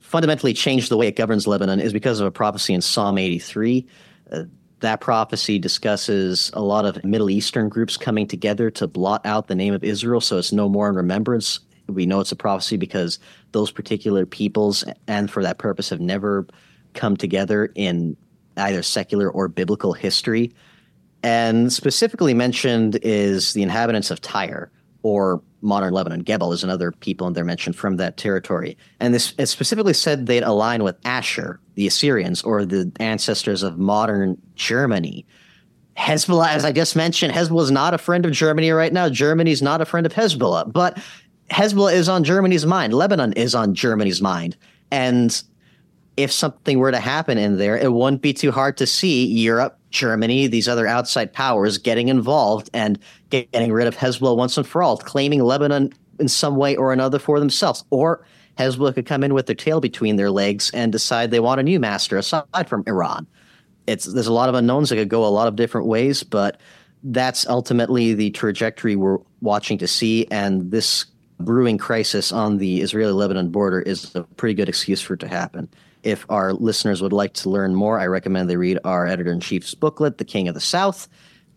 fundamentally 0.00 0.52
change 0.52 0.88
the 0.88 0.96
way 0.96 1.06
it 1.06 1.16
governs 1.16 1.46
Lebanon 1.46 1.80
is 1.80 1.92
because 1.92 2.20
of 2.20 2.26
a 2.26 2.30
prophecy 2.30 2.74
in 2.74 2.82
Psalm 2.82 3.16
83. 3.16 3.86
Uh, 4.30 4.42
that 4.80 5.00
prophecy 5.00 5.58
discusses 5.58 6.50
a 6.54 6.60
lot 6.60 6.84
of 6.84 7.02
Middle 7.04 7.30
Eastern 7.30 7.68
groups 7.68 7.96
coming 7.96 8.26
together 8.26 8.70
to 8.72 8.86
blot 8.86 9.24
out 9.24 9.46
the 9.46 9.54
name 9.54 9.72
of 9.72 9.82
Israel 9.82 10.20
so 10.20 10.36
it's 10.36 10.52
no 10.52 10.68
more 10.68 10.88
in 10.88 10.94
remembrance. 10.94 11.60
We 11.88 12.06
know 12.06 12.20
it's 12.20 12.32
a 12.32 12.36
prophecy 12.36 12.76
because 12.76 13.18
those 13.52 13.70
particular 13.70 14.26
peoples, 14.26 14.84
and 15.06 15.30
for 15.30 15.42
that 15.42 15.58
purpose, 15.58 15.90
have 15.90 16.00
never 16.00 16.46
come 16.94 17.16
together 17.16 17.72
in 17.74 18.16
either 18.56 18.82
secular 18.82 19.30
or 19.30 19.48
biblical 19.48 19.92
history. 19.92 20.52
And 21.22 21.72
specifically 21.72 22.34
mentioned 22.34 22.98
is 23.02 23.52
the 23.52 23.62
inhabitants 23.62 24.10
of 24.10 24.20
Tyre 24.20 24.70
or 25.02 25.42
modern 25.60 25.94
Lebanon. 25.94 26.24
Gebal 26.24 26.52
is 26.52 26.64
another 26.64 26.92
people 26.92 27.26
and 27.26 27.36
they're 27.36 27.44
mentioned 27.44 27.76
from 27.76 27.96
that 27.96 28.16
territory. 28.16 28.76
And 29.00 29.14
this 29.14 29.32
it 29.38 29.46
specifically 29.46 29.94
said 29.94 30.26
they'd 30.26 30.42
align 30.42 30.82
with 30.82 30.96
Assur, 31.04 31.60
the 31.74 31.86
Assyrians, 31.86 32.42
or 32.42 32.64
the 32.64 32.90
ancestors 32.98 33.62
of 33.62 33.78
modern 33.78 34.40
Germany. 34.56 35.24
Hezbollah, 35.96 36.48
as 36.48 36.64
I 36.64 36.72
just 36.72 36.96
mentioned, 36.96 37.34
Hezbollah 37.34 37.64
is 37.64 37.70
not 37.70 37.94
a 37.94 37.98
friend 37.98 38.24
of 38.24 38.32
Germany 38.32 38.70
right 38.70 38.92
now. 38.92 39.08
Germany's 39.08 39.62
not 39.62 39.80
a 39.80 39.84
friend 39.84 40.06
of 40.06 40.12
Hezbollah, 40.12 40.72
but 40.72 40.98
Hezbollah 41.52 41.92
is 41.92 42.08
on 42.08 42.24
Germany's 42.24 42.64
mind. 42.64 42.94
Lebanon 42.94 43.34
is 43.34 43.54
on 43.54 43.74
Germany's 43.74 44.22
mind. 44.22 44.56
And 44.90 45.42
if 46.16 46.32
something 46.32 46.78
were 46.78 46.90
to 46.90 46.98
happen 46.98 47.36
in 47.36 47.58
there, 47.58 47.76
it 47.76 47.92
wouldn't 47.92 48.22
be 48.22 48.32
too 48.32 48.50
hard 48.50 48.78
to 48.78 48.86
see 48.86 49.26
Europe, 49.26 49.78
Germany, 49.90 50.46
these 50.46 50.66
other 50.66 50.86
outside 50.86 51.32
powers 51.32 51.76
getting 51.76 52.08
involved 52.08 52.70
and 52.72 52.98
getting 53.28 53.72
rid 53.72 53.86
of 53.86 53.96
Hezbollah 53.96 54.36
once 54.36 54.56
and 54.56 54.66
for 54.66 54.82
all, 54.82 54.96
claiming 54.96 55.42
Lebanon 55.42 55.92
in 56.18 56.28
some 56.28 56.56
way 56.56 56.74
or 56.74 56.92
another 56.92 57.18
for 57.18 57.38
themselves. 57.38 57.84
Or 57.90 58.24
Hezbollah 58.58 58.94
could 58.94 59.06
come 59.06 59.22
in 59.22 59.34
with 59.34 59.46
their 59.46 59.54
tail 59.54 59.80
between 59.80 60.16
their 60.16 60.30
legs 60.30 60.70
and 60.72 60.90
decide 60.90 61.30
they 61.30 61.40
want 61.40 61.60
a 61.60 61.64
new 61.64 61.78
master 61.78 62.16
aside 62.16 62.66
from 62.66 62.82
Iran. 62.86 63.26
It's 63.86 64.04
there's 64.04 64.26
a 64.26 64.32
lot 64.32 64.48
of 64.48 64.54
unknowns 64.54 64.88
that 64.88 64.96
could 64.96 65.08
go 65.08 65.26
a 65.26 65.28
lot 65.28 65.48
of 65.48 65.56
different 65.56 65.86
ways, 65.86 66.22
but 66.22 66.60
that's 67.02 67.46
ultimately 67.46 68.14
the 68.14 68.30
trajectory 68.30 68.96
we're 68.96 69.18
watching 69.40 69.76
to 69.78 69.88
see. 69.88 70.26
And 70.30 70.70
this 70.70 71.06
brewing 71.42 71.78
crisis 71.78 72.32
on 72.32 72.58
the 72.58 72.80
Israeli 72.80 73.12
Lebanon 73.12 73.50
border 73.50 73.80
is 73.80 74.14
a 74.14 74.22
pretty 74.22 74.54
good 74.54 74.68
excuse 74.68 75.00
for 75.00 75.14
it 75.14 75.20
to 75.20 75.28
happen. 75.28 75.68
If 76.02 76.26
our 76.28 76.52
listeners 76.52 77.00
would 77.02 77.12
like 77.12 77.34
to 77.34 77.50
learn 77.50 77.74
more, 77.74 77.98
I 77.98 78.06
recommend 78.06 78.48
they 78.50 78.56
read 78.56 78.78
our 78.84 79.06
editor 79.06 79.30
in 79.30 79.40
chief's 79.40 79.74
booklet, 79.74 80.18
The 80.18 80.24
King 80.24 80.48
of 80.48 80.54
the 80.54 80.60
South. 80.60 81.08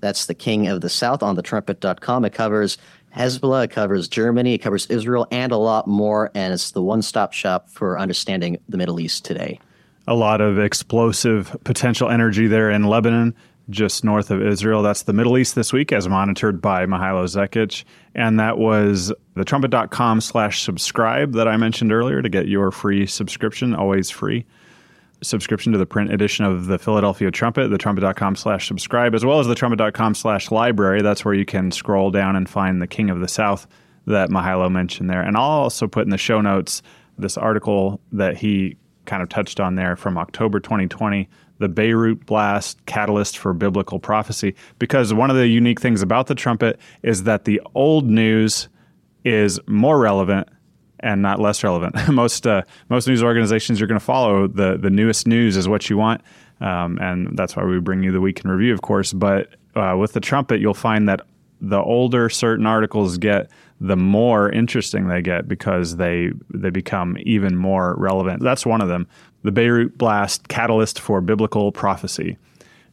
That's 0.02 0.28
The 0.28 0.36
King 0.36 0.68
of 0.68 0.82
the 0.82 0.90
South 0.90 1.24
on 1.24 1.36
thetrumpet.com. 1.36 2.26
It 2.26 2.34
covers 2.34 2.78
Hezbollah, 3.16 3.66
it 3.66 3.72
covers 3.72 4.08
Germany, 4.08 4.54
it 4.56 4.60
covers 4.60 4.86
Israel, 4.88 5.26
and 5.32 5.52
a 5.52 5.58
lot 5.58 5.88
more. 5.88 6.32
And 6.36 6.54
it's 6.54 6.72
the 6.72 6.82
one 6.82 7.02
stop 7.02 7.34
shop 7.34 7.70
for 7.70 7.98
understanding 7.98 8.58
the 8.70 8.78
Middle 8.78 9.00
East 9.00 9.26
today. 9.26 9.60
A 10.08 10.14
lot 10.14 10.42
of 10.42 10.60
explosive 10.60 11.56
potential 11.64 12.10
energy 12.10 12.46
there 12.46 12.70
in 12.70 12.84
Lebanon 12.84 13.34
just 13.70 14.04
north 14.04 14.32
of 14.32 14.42
Israel. 14.42 14.84
That's 14.84 15.04
the 15.04 15.14
Middle 15.14 15.38
East 15.38 15.56
this 15.56 15.74
week, 15.74 15.92
as 15.92 16.08
monitored 16.08 16.62
by 16.62 16.86
Mihailo 16.86 17.26
Zekic. 17.26 17.84
And 18.16 18.40
that 18.40 18.58
was 18.58 19.12
the 19.36 19.44
trumpet.com 19.44 20.22
slash 20.22 20.64
subscribe 20.64 21.34
that 21.34 21.48
I 21.48 21.58
mentioned 21.58 21.92
earlier 21.92 22.22
to 22.22 22.30
get 22.30 22.48
your 22.48 22.72
free 22.72 23.06
subscription, 23.06 23.76
always 23.76 24.10
free 24.10 24.46
subscription 25.22 25.72
to 25.72 25.78
the 25.78 25.86
print 25.86 26.14
edition 26.14 26.46
of 26.46 26.68
the 26.68 26.78
Philadelphia 26.78 27.32
Trumpet, 27.32 27.70
the 27.70 27.78
trumpet.com 27.78 28.36
slash 28.36 28.68
subscribe, 28.68 29.16
as 29.16 29.26
well 29.26 29.40
as 29.40 29.48
the 29.48 29.56
trumpet.com 29.56 30.14
slash 30.16 30.52
library. 30.52 31.02
That's 31.02 31.26
where 31.26 31.34
you 31.34 31.46
can 31.46 31.72
scroll 31.72 32.12
down 32.12 32.36
and 32.36 32.48
find 32.50 32.82
the 32.82 32.88
King 32.88 33.10
of 33.10 33.20
the 33.20 33.28
South 33.28 33.68
that 34.08 34.30
Mihailo 34.30 34.72
mentioned 34.72 35.10
there. 35.10 35.22
And 35.22 35.36
I'll 35.36 35.44
also 35.44 35.88
put 35.88 36.04
in 36.04 36.10
the 36.10 36.18
show 36.18 36.42
notes 36.42 36.82
this 37.18 37.38
article 37.38 38.00
that 38.12 38.38
he 38.38 38.78
kind 39.06 39.24
of 39.24 39.30
touched 39.30 39.60
on 39.60 39.76
there 39.76 39.96
from 39.96 40.18
October 40.18 40.60
2020 40.60 41.30
the 41.60 41.70
Beirut 41.70 42.26
blast 42.26 42.86
catalyst 42.86 43.38
for 43.38 43.54
biblical 43.54 44.00
prophecy. 44.00 44.56
Because 44.80 45.14
one 45.14 45.30
of 45.30 45.36
the 45.36 45.48
unique 45.48 45.80
things 45.80 46.02
about 46.02 46.28
the 46.28 46.36
trumpet 46.36 46.80
is 47.04 47.24
that 47.24 47.46
the 47.46 47.62
old 47.74 48.10
news 48.10 48.68
is 49.24 49.60
more 49.68 50.00
relevant 50.00 50.48
and 51.00 51.22
not 51.22 51.40
less 51.40 51.64
relevant. 51.64 51.96
most 52.12 52.48
uh, 52.48 52.62
most 52.90 53.08
news 53.08 53.24
organizations 53.24 53.80
you're 53.80 53.88
going 53.88 54.00
to 54.00 54.06
follow 54.06 54.48
the 54.48 54.78
the 54.78 54.90
newest 54.90 55.28
news 55.28 55.58
is 55.58 55.68
what 55.68 55.90
you 55.90 55.98
want, 55.98 56.22
um, 56.62 56.98
and 57.00 57.38
that's 57.38 57.56
why 57.56 57.64
we 57.64 57.80
bring 57.80 58.04
you 58.04 58.12
the 58.12 58.22
week 58.22 58.44
in 58.44 58.50
review, 58.50 58.74
of 58.74 58.82
course. 58.82 59.14
But 59.14 59.56
uh, 59.76 59.96
with 60.00 60.14
the 60.14 60.20
trumpet, 60.20 60.60
you'll 60.60 60.74
find 60.74 61.08
that 61.10 61.22
the 61.62 61.80
older 61.80 62.30
certain 62.30 62.66
articles 62.66 63.18
get, 63.18 63.50
the 63.80 63.96
more 63.96 64.50
interesting 64.50 65.08
they 65.08 65.22
get 65.22 65.48
because 65.48 65.98
they 65.98 66.32
they 66.54 66.70
become 66.70 67.18
even 67.22 67.56
more 67.56 67.96
relevant. 67.98 68.42
That's 68.42 68.66
one 68.66 68.82
of 68.82 68.88
them 68.88 69.08
the 69.46 69.52
Beirut 69.52 69.98
blast 69.98 70.48
catalyst 70.48 71.00
for 71.00 71.22
biblical 71.22 71.72
prophecy. 71.72 72.38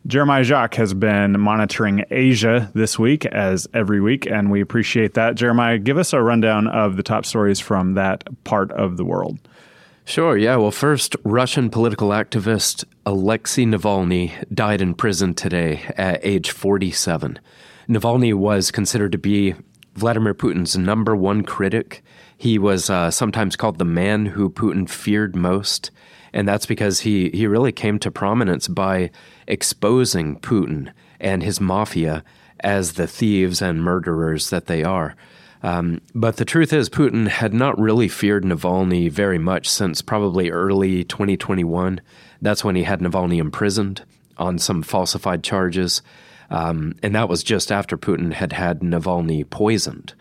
Jeremiah 0.06 0.42
Jacques 0.42 0.74
has 0.74 0.94
been 0.94 1.40
monitoring 1.40 2.04
Asia 2.10 2.70
this 2.74 2.98
week, 2.98 3.24
as 3.26 3.68
every 3.72 4.00
week, 4.00 4.26
and 4.26 4.50
we 4.50 4.60
appreciate 4.60 5.14
that. 5.14 5.36
Jeremiah, 5.36 5.78
give 5.78 5.96
us 5.96 6.12
a 6.12 6.20
rundown 6.20 6.66
of 6.66 6.96
the 6.96 7.04
top 7.04 7.24
stories 7.24 7.60
from 7.60 7.94
that 7.94 8.28
part 8.44 8.70
of 8.72 8.96
the 8.96 9.04
world. 9.04 9.38
Sure, 10.04 10.36
yeah. 10.36 10.56
Well, 10.56 10.72
first, 10.72 11.14
Russian 11.24 11.70
political 11.70 12.08
activist 12.08 12.84
Alexei 13.06 13.64
Navalny 13.64 14.32
died 14.52 14.80
in 14.82 14.94
prison 14.94 15.34
today 15.34 15.82
at 15.96 16.20
age 16.24 16.50
47. 16.50 17.38
Navalny 17.88 18.34
was 18.34 18.72
considered 18.72 19.12
to 19.12 19.18
be 19.18 19.54
Vladimir 19.94 20.34
Putin's 20.34 20.76
number 20.76 21.14
one 21.14 21.44
critic. 21.44 22.02
He 22.36 22.58
was 22.58 22.90
uh, 22.90 23.12
sometimes 23.12 23.54
called 23.54 23.78
the 23.78 23.84
man 23.84 24.26
who 24.26 24.50
Putin 24.50 24.88
feared 24.88 25.36
most 25.36 25.92
and 26.32 26.48
that's 26.48 26.66
because 26.66 27.00
he 27.00 27.30
he 27.30 27.46
really 27.46 27.72
came 27.72 27.98
to 28.00 28.10
prominence 28.10 28.68
by 28.68 29.10
exposing 29.46 30.38
Putin 30.40 30.92
and 31.20 31.42
his 31.42 31.60
mafia 31.60 32.24
as 32.60 32.94
the 32.94 33.06
thieves 33.06 33.60
and 33.60 33.82
murderers 33.82 34.50
that 34.50 34.66
they 34.66 34.82
are. 34.82 35.16
Um, 35.62 36.00
but 36.14 36.36
the 36.36 36.44
truth 36.44 36.72
is, 36.72 36.88
Putin 36.88 37.28
had 37.28 37.54
not 37.54 37.78
really 37.78 38.08
feared 38.08 38.44
Navalny 38.44 39.10
very 39.10 39.38
much 39.38 39.68
since 39.68 40.02
probably 40.02 40.50
early 40.50 41.04
2021. 41.04 42.00
That's 42.40 42.64
when 42.64 42.74
he 42.74 42.82
had 42.82 43.00
Navalny 43.00 43.38
imprisoned 43.38 44.04
on 44.36 44.58
some 44.58 44.82
falsified 44.82 45.44
charges. 45.44 46.02
Um, 46.50 46.96
and 47.02 47.14
that 47.14 47.28
was 47.28 47.44
just 47.44 47.70
after 47.70 47.96
Putin 47.96 48.32
had 48.32 48.52
had 48.52 48.80
Navalny 48.80 49.48
poisoned. 49.48 50.14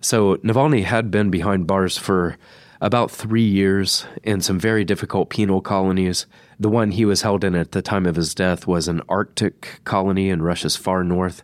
So 0.00 0.36
Navalny 0.36 0.84
had 0.84 1.10
been 1.10 1.30
behind 1.30 1.66
bars 1.66 1.98
for 1.98 2.38
about 2.80 3.10
three 3.10 3.46
years 3.46 4.06
in 4.22 4.40
some 4.40 4.58
very 4.58 4.84
difficult 4.84 5.30
penal 5.30 5.60
colonies. 5.60 6.26
The 6.60 6.68
one 6.68 6.92
he 6.92 7.04
was 7.04 7.22
held 7.22 7.44
in 7.44 7.54
at 7.54 7.72
the 7.72 7.82
time 7.82 8.06
of 8.06 8.16
his 8.16 8.34
death 8.34 8.66
was 8.66 8.86
an 8.88 9.02
Arctic 9.08 9.80
colony 9.84 10.30
in 10.30 10.42
Russia's 10.42 10.76
far 10.76 11.02
north. 11.02 11.42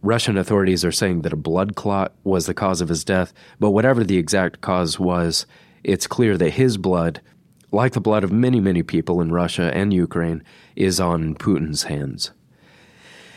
Russian 0.00 0.36
authorities 0.36 0.84
are 0.84 0.92
saying 0.92 1.22
that 1.22 1.32
a 1.32 1.36
blood 1.36 1.76
clot 1.76 2.12
was 2.24 2.46
the 2.46 2.54
cause 2.54 2.80
of 2.80 2.88
his 2.88 3.04
death, 3.04 3.32
but 3.60 3.70
whatever 3.70 4.02
the 4.02 4.18
exact 4.18 4.60
cause 4.60 4.98
was, 4.98 5.46
it's 5.84 6.06
clear 6.06 6.36
that 6.38 6.50
his 6.50 6.76
blood, 6.76 7.20
like 7.70 7.92
the 7.92 8.00
blood 8.00 8.24
of 8.24 8.32
many, 8.32 8.58
many 8.58 8.82
people 8.82 9.20
in 9.20 9.30
Russia 9.30 9.70
and 9.74 9.92
Ukraine, 9.92 10.42
is 10.74 10.98
on 10.98 11.34
Putin's 11.34 11.84
hands. 11.84 12.32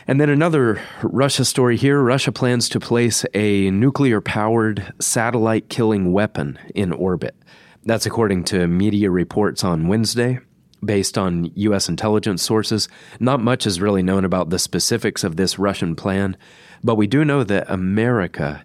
And 0.08 0.20
then 0.20 0.30
another 0.30 0.80
Russia 1.02 1.44
story 1.44 1.76
here 1.76 2.00
Russia 2.00 2.30
plans 2.30 2.68
to 2.68 2.78
place 2.78 3.24
a 3.34 3.70
nuclear 3.72 4.20
powered 4.20 4.92
satellite 5.00 5.68
killing 5.68 6.12
weapon 6.12 6.58
in 6.76 6.92
orbit. 6.92 7.34
That's 7.84 8.06
according 8.06 8.44
to 8.44 8.68
media 8.68 9.10
reports 9.10 9.64
on 9.64 9.88
Wednesday. 9.88 10.38
Based 10.84 11.18
on 11.18 11.50
U.S. 11.54 11.88
intelligence 11.88 12.42
sources, 12.42 12.88
not 13.18 13.40
much 13.40 13.66
is 13.66 13.80
really 13.80 14.02
known 14.02 14.24
about 14.24 14.50
the 14.50 14.58
specifics 14.58 15.24
of 15.24 15.36
this 15.36 15.58
Russian 15.58 15.96
plan, 15.96 16.36
but 16.84 16.94
we 16.96 17.06
do 17.08 17.24
know 17.24 17.42
that 17.42 17.68
America 17.68 18.64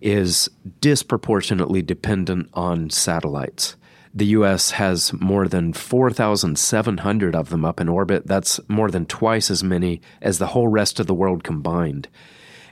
is 0.00 0.48
disproportionately 0.80 1.82
dependent 1.82 2.48
on 2.54 2.90
satellites. 2.90 3.76
The 4.12 4.26
U.S. 4.26 4.72
has 4.72 5.12
more 5.12 5.46
than 5.46 5.72
4,700 5.72 7.36
of 7.36 7.50
them 7.50 7.64
up 7.64 7.80
in 7.80 7.88
orbit. 7.88 8.26
That's 8.26 8.58
more 8.68 8.90
than 8.90 9.06
twice 9.06 9.50
as 9.50 9.62
many 9.62 10.00
as 10.20 10.38
the 10.38 10.48
whole 10.48 10.68
rest 10.68 10.98
of 10.98 11.06
the 11.06 11.14
world 11.14 11.44
combined. 11.44 12.08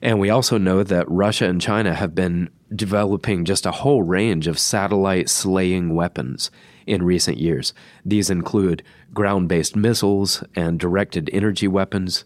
And 0.02 0.18
we 0.18 0.30
also 0.30 0.58
know 0.58 0.82
that 0.82 1.08
Russia 1.08 1.46
and 1.46 1.60
China 1.60 1.94
have 1.94 2.14
been 2.14 2.50
developing 2.74 3.44
just 3.44 3.66
a 3.66 3.72
whole 3.72 4.02
range 4.02 4.46
of 4.46 4.58
satellite 4.58 5.28
slaying 5.28 5.94
weapons 5.94 6.50
in 6.86 7.02
recent 7.02 7.38
years. 7.38 7.72
These 8.04 8.30
include 8.30 8.82
ground 9.14 9.48
based 9.48 9.76
missiles 9.76 10.42
and 10.54 10.78
directed 10.78 11.30
energy 11.32 11.68
weapons, 11.68 12.24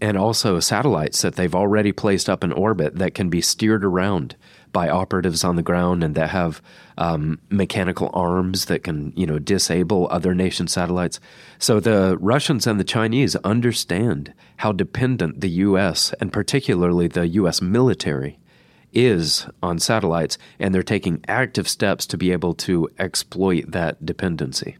and 0.00 0.16
also 0.16 0.60
satellites 0.60 1.22
that 1.22 1.36
they've 1.36 1.54
already 1.54 1.92
placed 1.92 2.28
up 2.28 2.42
in 2.42 2.52
orbit 2.52 2.96
that 2.96 3.14
can 3.14 3.28
be 3.28 3.40
steered 3.40 3.84
around 3.84 4.36
by 4.74 4.90
operatives 4.90 5.44
on 5.44 5.56
the 5.56 5.62
ground 5.62 6.04
and 6.04 6.14
that 6.16 6.28
have 6.28 6.60
um, 6.98 7.38
mechanical 7.48 8.10
arms 8.12 8.66
that 8.66 8.82
can, 8.82 9.14
you 9.16 9.24
know, 9.24 9.38
disable 9.38 10.06
other 10.10 10.34
nation 10.34 10.68
satellites. 10.68 11.18
So 11.58 11.80
the 11.80 12.18
Russians 12.20 12.66
and 12.66 12.78
the 12.78 12.84
Chinese 12.84 13.36
understand 13.36 14.34
how 14.58 14.72
dependent 14.72 15.40
the 15.40 15.48
U.S. 15.48 16.12
and 16.20 16.30
particularly 16.30 17.08
the 17.08 17.26
U.S. 17.28 17.62
military 17.62 18.38
is 18.92 19.46
on 19.62 19.78
satellites, 19.78 20.36
and 20.58 20.74
they're 20.74 20.82
taking 20.82 21.24
active 21.26 21.68
steps 21.68 22.04
to 22.06 22.18
be 22.18 22.32
able 22.32 22.54
to 22.54 22.88
exploit 22.98 23.70
that 23.70 24.04
dependency. 24.04 24.76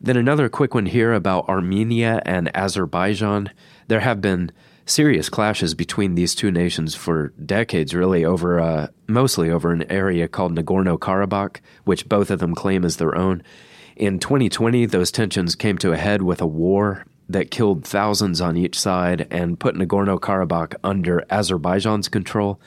Then 0.00 0.16
another 0.16 0.48
quick 0.48 0.74
one 0.74 0.86
here 0.86 1.12
about 1.12 1.48
Armenia 1.48 2.20
and 2.26 2.54
Azerbaijan. 2.56 3.50
There 3.86 4.00
have 4.00 4.20
been 4.20 4.50
serious 4.86 5.28
clashes 5.28 5.74
between 5.74 6.14
these 6.14 6.34
two 6.34 6.50
nations 6.50 6.94
for 6.94 7.28
decades, 7.44 7.94
really, 7.94 8.24
over 8.24 8.60
uh, 8.60 8.88
mostly 9.06 9.50
over 9.50 9.72
an 9.72 9.90
area 9.90 10.28
called 10.28 10.54
Nagorno 10.54 10.98
Karabakh, 10.98 11.58
which 11.84 12.08
both 12.08 12.30
of 12.30 12.38
them 12.38 12.54
claim 12.54 12.84
as 12.84 12.96
their 12.96 13.16
own. 13.16 13.42
In 13.96 14.18
2020, 14.18 14.86
those 14.86 15.12
tensions 15.12 15.54
came 15.54 15.78
to 15.78 15.92
a 15.92 15.96
head 15.96 16.22
with 16.22 16.40
a 16.40 16.46
war 16.46 17.04
that 17.28 17.50
killed 17.50 17.84
thousands 17.84 18.40
on 18.40 18.56
each 18.56 18.78
side 18.78 19.26
and 19.30 19.60
put 19.60 19.74
Nagorno 19.74 20.18
Karabakh 20.18 20.74
under 20.82 21.24
Azerbaijan's 21.30 22.08
control. 22.08 22.60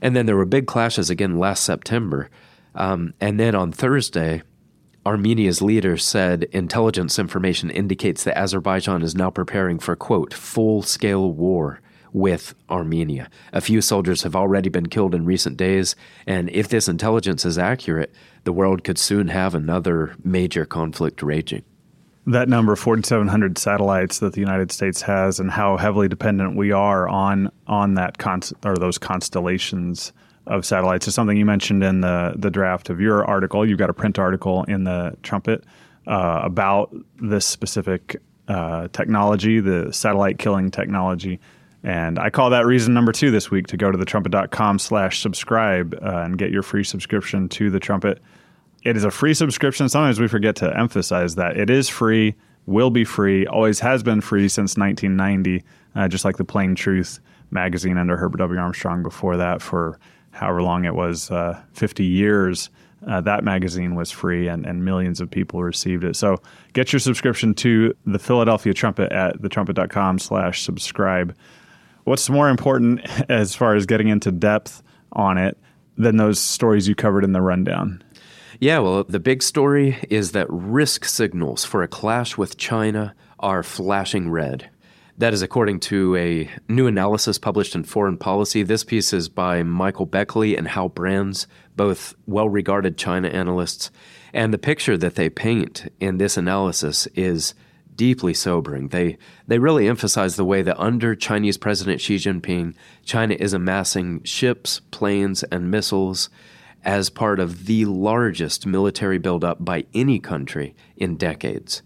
And 0.00 0.16
then 0.16 0.26
there 0.26 0.36
were 0.36 0.44
big 0.44 0.66
clashes 0.66 1.10
again 1.10 1.38
last 1.38 1.64
September. 1.64 2.28
Um, 2.74 3.14
and 3.20 3.38
then 3.38 3.54
on 3.54 3.72
Thursday, 3.72 4.42
Armenia's 5.04 5.60
leader 5.60 5.96
said 5.96 6.44
intelligence 6.52 7.18
information 7.18 7.70
indicates 7.70 8.22
that 8.22 8.38
Azerbaijan 8.38 9.02
is 9.02 9.16
now 9.16 9.30
preparing 9.30 9.80
for, 9.80 9.96
quote, 9.96 10.32
full 10.32 10.82
scale 10.82 11.32
war 11.32 11.80
with 12.12 12.54
Armenia. 12.70 13.28
A 13.52 13.60
few 13.60 13.80
soldiers 13.80 14.22
have 14.22 14.36
already 14.36 14.68
been 14.68 14.88
killed 14.88 15.14
in 15.14 15.24
recent 15.24 15.56
days, 15.56 15.96
and 16.26 16.50
if 16.50 16.68
this 16.68 16.86
intelligence 16.86 17.44
is 17.44 17.58
accurate, 17.58 18.12
the 18.44 18.52
world 18.52 18.84
could 18.84 18.98
soon 18.98 19.28
have 19.28 19.54
another 19.54 20.14
major 20.22 20.64
conflict 20.64 21.22
raging. 21.22 21.64
That 22.26 22.48
number, 22.48 22.76
4,700 22.76 23.58
satellites 23.58 24.20
that 24.20 24.34
the 24.34 24.40
United 24.40 24.70
States 24.70 25.02
has, 25.02 25.40
and 25.40 25.50
how 25.50 25.76
heavily 25.78 26.06
dependent 26.06 26.54
we 26.54 26.70
are 26.70 27.08
on 27.08 27.50
on 27.66 27.94
that 27.94 28.18
const- 28.18 28.54
or 28.64 28.76
those 28.76 28.98
constellations 28.98 30.12
of 30.46 30.64
satellites 30.66 31.06
is 31.08 31.14
something 31.14 31.36
you 31.36 31.46
mentioned 31.46 31.82
in 31.82 32.00
the 32.00 32.34
the 32.36 32.50
draft 32.50 32.90
of 32.90 33.00
your 33.00 33.24
article. 33.24 33.66
You've 33.66 33.78
got 33.78 33.90
a 33.90 33.94
print 33.94 34.18
article 34.18 34.64
in 34.64 34.84
the 34.84 35.16
Trumpet 35.22 35.64
uh, 36.06 36.40
about 36.42 36.94
this 37.20 37.46
specific 37.46 38.20
uh, 38.48 38.88
technology, 38.88 39.60
the 39.60 39.92
satellite 39.92 40.38
killing 40.38 40.70
technology. 40.70 41.40
And 41.84 42.18
I 42.18 42.30
call 42.30 42.50
that 42.50 42.64
reason 42.64 42.94
number 42.94 43.12
two 43.12 43.30
this 43.30 43.50
week 43.50 43.66
to 43.68 43.76
go 43.76 43.90
to 43.90 43.98
thetrumpet.com 43.98 44.78
slash 44.78 45.20
subscribe 45.20 45.98
uh, 46.02 46.18
and 46.18 46.38
get 46.38 46.50
your 46.50 46.62
free 46.62 46.84
subscription 46.84 47.48
to 47.50 47.70
the 47.70 47.80
Trumpet. 47.80 48.20
It 48.84 48.96
is 48.96 49.04
a 49.04 49.10
free 49.10 49.34
subscription. 49.34 49.88
Sometimes 49.88 50.20
we 50.20 50.28
forget 50.28 50.56
to 50.56 50.76
emphasize 50.76 51.36
that. 51.36 51.56
It 51.56 51.70
is 51.70 51.88
free, 51.88 52.34
will 52.66 52.90
be 52.90 53.04
free, 53.04 53.46
always 53.46 53.80
has 53.80 54.02
been 54.02 54.20
free 54.20 54.48
since 54.48 54.76
1990, 54.76 55.64
uh, 55.94 56.08
just 56.08 56.24
like 56.24 56.36
the 56.36 56.44
Plain 56.44 56.74
Truth 56.74 57.20
magazine 57.50 57.98
under 57.98 58.16
Herbert 58.16 58.38
W. 58.38 58.58
Armstrong 58.58 59.02
before 59.02 59.36
that 59.36 59.60
for 59.60 59.98
however 60.32 60.62
long 60.62 60.84
it 60.84 60.94
was, 60.94 61.30
uh, 61.30 61.60
50 61.72 62.04
years, 62.04 62.70
uh, 63.06 63.20
that 63.20 63.44
magazine 63.44 63.94
was 63.94 64.10
free 64.10 64.48
and, 64.48 64.64
and 64.66 64.84
millions 64.84 65.20
of 65.20 65.30
people 65.30 65.62
received 65.62 66.04
it. 66.04 66.16
So 66.16 66.40
get 66.72 66.92
your 66.92 67.00
subscription 67.00 67.54
to 67.56 67.94
the 68.06 68.18
Philadelphia 68.18 68.74
Trumpet 68.74 69.12
at 69.12 69.40
thetrumpet.com 69.40 70.18
slash 70.18 70.62
subscribe. 70.62 71.34
What's 72.04 72.28
more 72.30 72.48
important 72.48 73.00
as 73.30 73.54
far 73.54 73.74
as 73.74 73.86
getting 73.86 74.08
into 74.08 74.30
depth 74.30 74.82
on 75.12 75.38
it 75.38 75.58
than 75.96 76.16
those 76.16 76.38
stories 76.38 76.88
you 76.88 76.94
covered 76.94 77.24
in 77.24 77.32
the 77.32 77.42
rundown? 77.42 78.02
Yeah, 78.60 78.78
well, 78.78 79.04
the 79.04 79.20
big 79.20 79.42
story 79.42 79.98
is 80.08 80.32
that 80.32 80.46
risk 80.48 81.04
signals 81.04 81.64
for 81.64 81.82
a 81.82 81.88
clash 81.88 82.36
with 82.36 82.56
China 82.56 83.14
are 83.40 83.64
flashing 83.64 84.30
red. 84.30 84.70
That 85.22 85.34
is 85.34 85.42
according 85.42 85.78
to 85.82 86.16
a 86.16 86.50
new 86.68 86.88
analysis 86.88 87.38
published 87.38 87.76
in 87.76 87.84
Foreign 87.84 88.16
Policy. 88.16 88.64
This 88.64 88.82
piece 88.82 89.12
is 89.12 89.28
by 89.28 89.62
Michael 89.62 90.04
Beckley 90.04 90.56
and 90.56 90.66
Hal 90.66 90.88
Brands, 90.88 91.46
both 91.76 92.16
well 92.26 92.48
regarded 92.48 92.98
China 92.98 93.28
analysts. 93.28 93.92
And 94.34 94.52
the 94.52 94.58
picture 94.58 94.96
that 94.96 95.14
they 95.14 95.30
paint 95.30 95.86
in 96.00 96.18
this 96.18 96.36
analysis 96.36 97.06
is 97.14 97.54
deeply 97.94 98.34
sobering. 98.34 98.88
They, 98.88 99.16
they 99.46 99.60
really 99.60 99.86
emphasize 99.86 100.34
the 100.34 100.44
way 100.44 100.60
that 100.62 100.80
under 100.80 101.14
Chinese 101.14 101.56
President 101.56 102.00
Xi 102.00 102.16
Jinping, 102.16 102.74
China 103.04 103.36
is 103.38 103.52
amassing 103.52 104.24
ships, 104.24 104.80
planes, 104.90 105.44
and 105.44 105.70
missiles 105.70 106.30
as 106.84 107.10
part 107.10 107.38
of 107.38 107.66
the 107.66 107.84
largest 107.84 108.66
military 108.66 109.18
buildup 109.18 109.64
by 109.64 109.84
any 109.94 110.18
country 110.18 110.74
in 110.96 111.14
decades. 111.14 111.80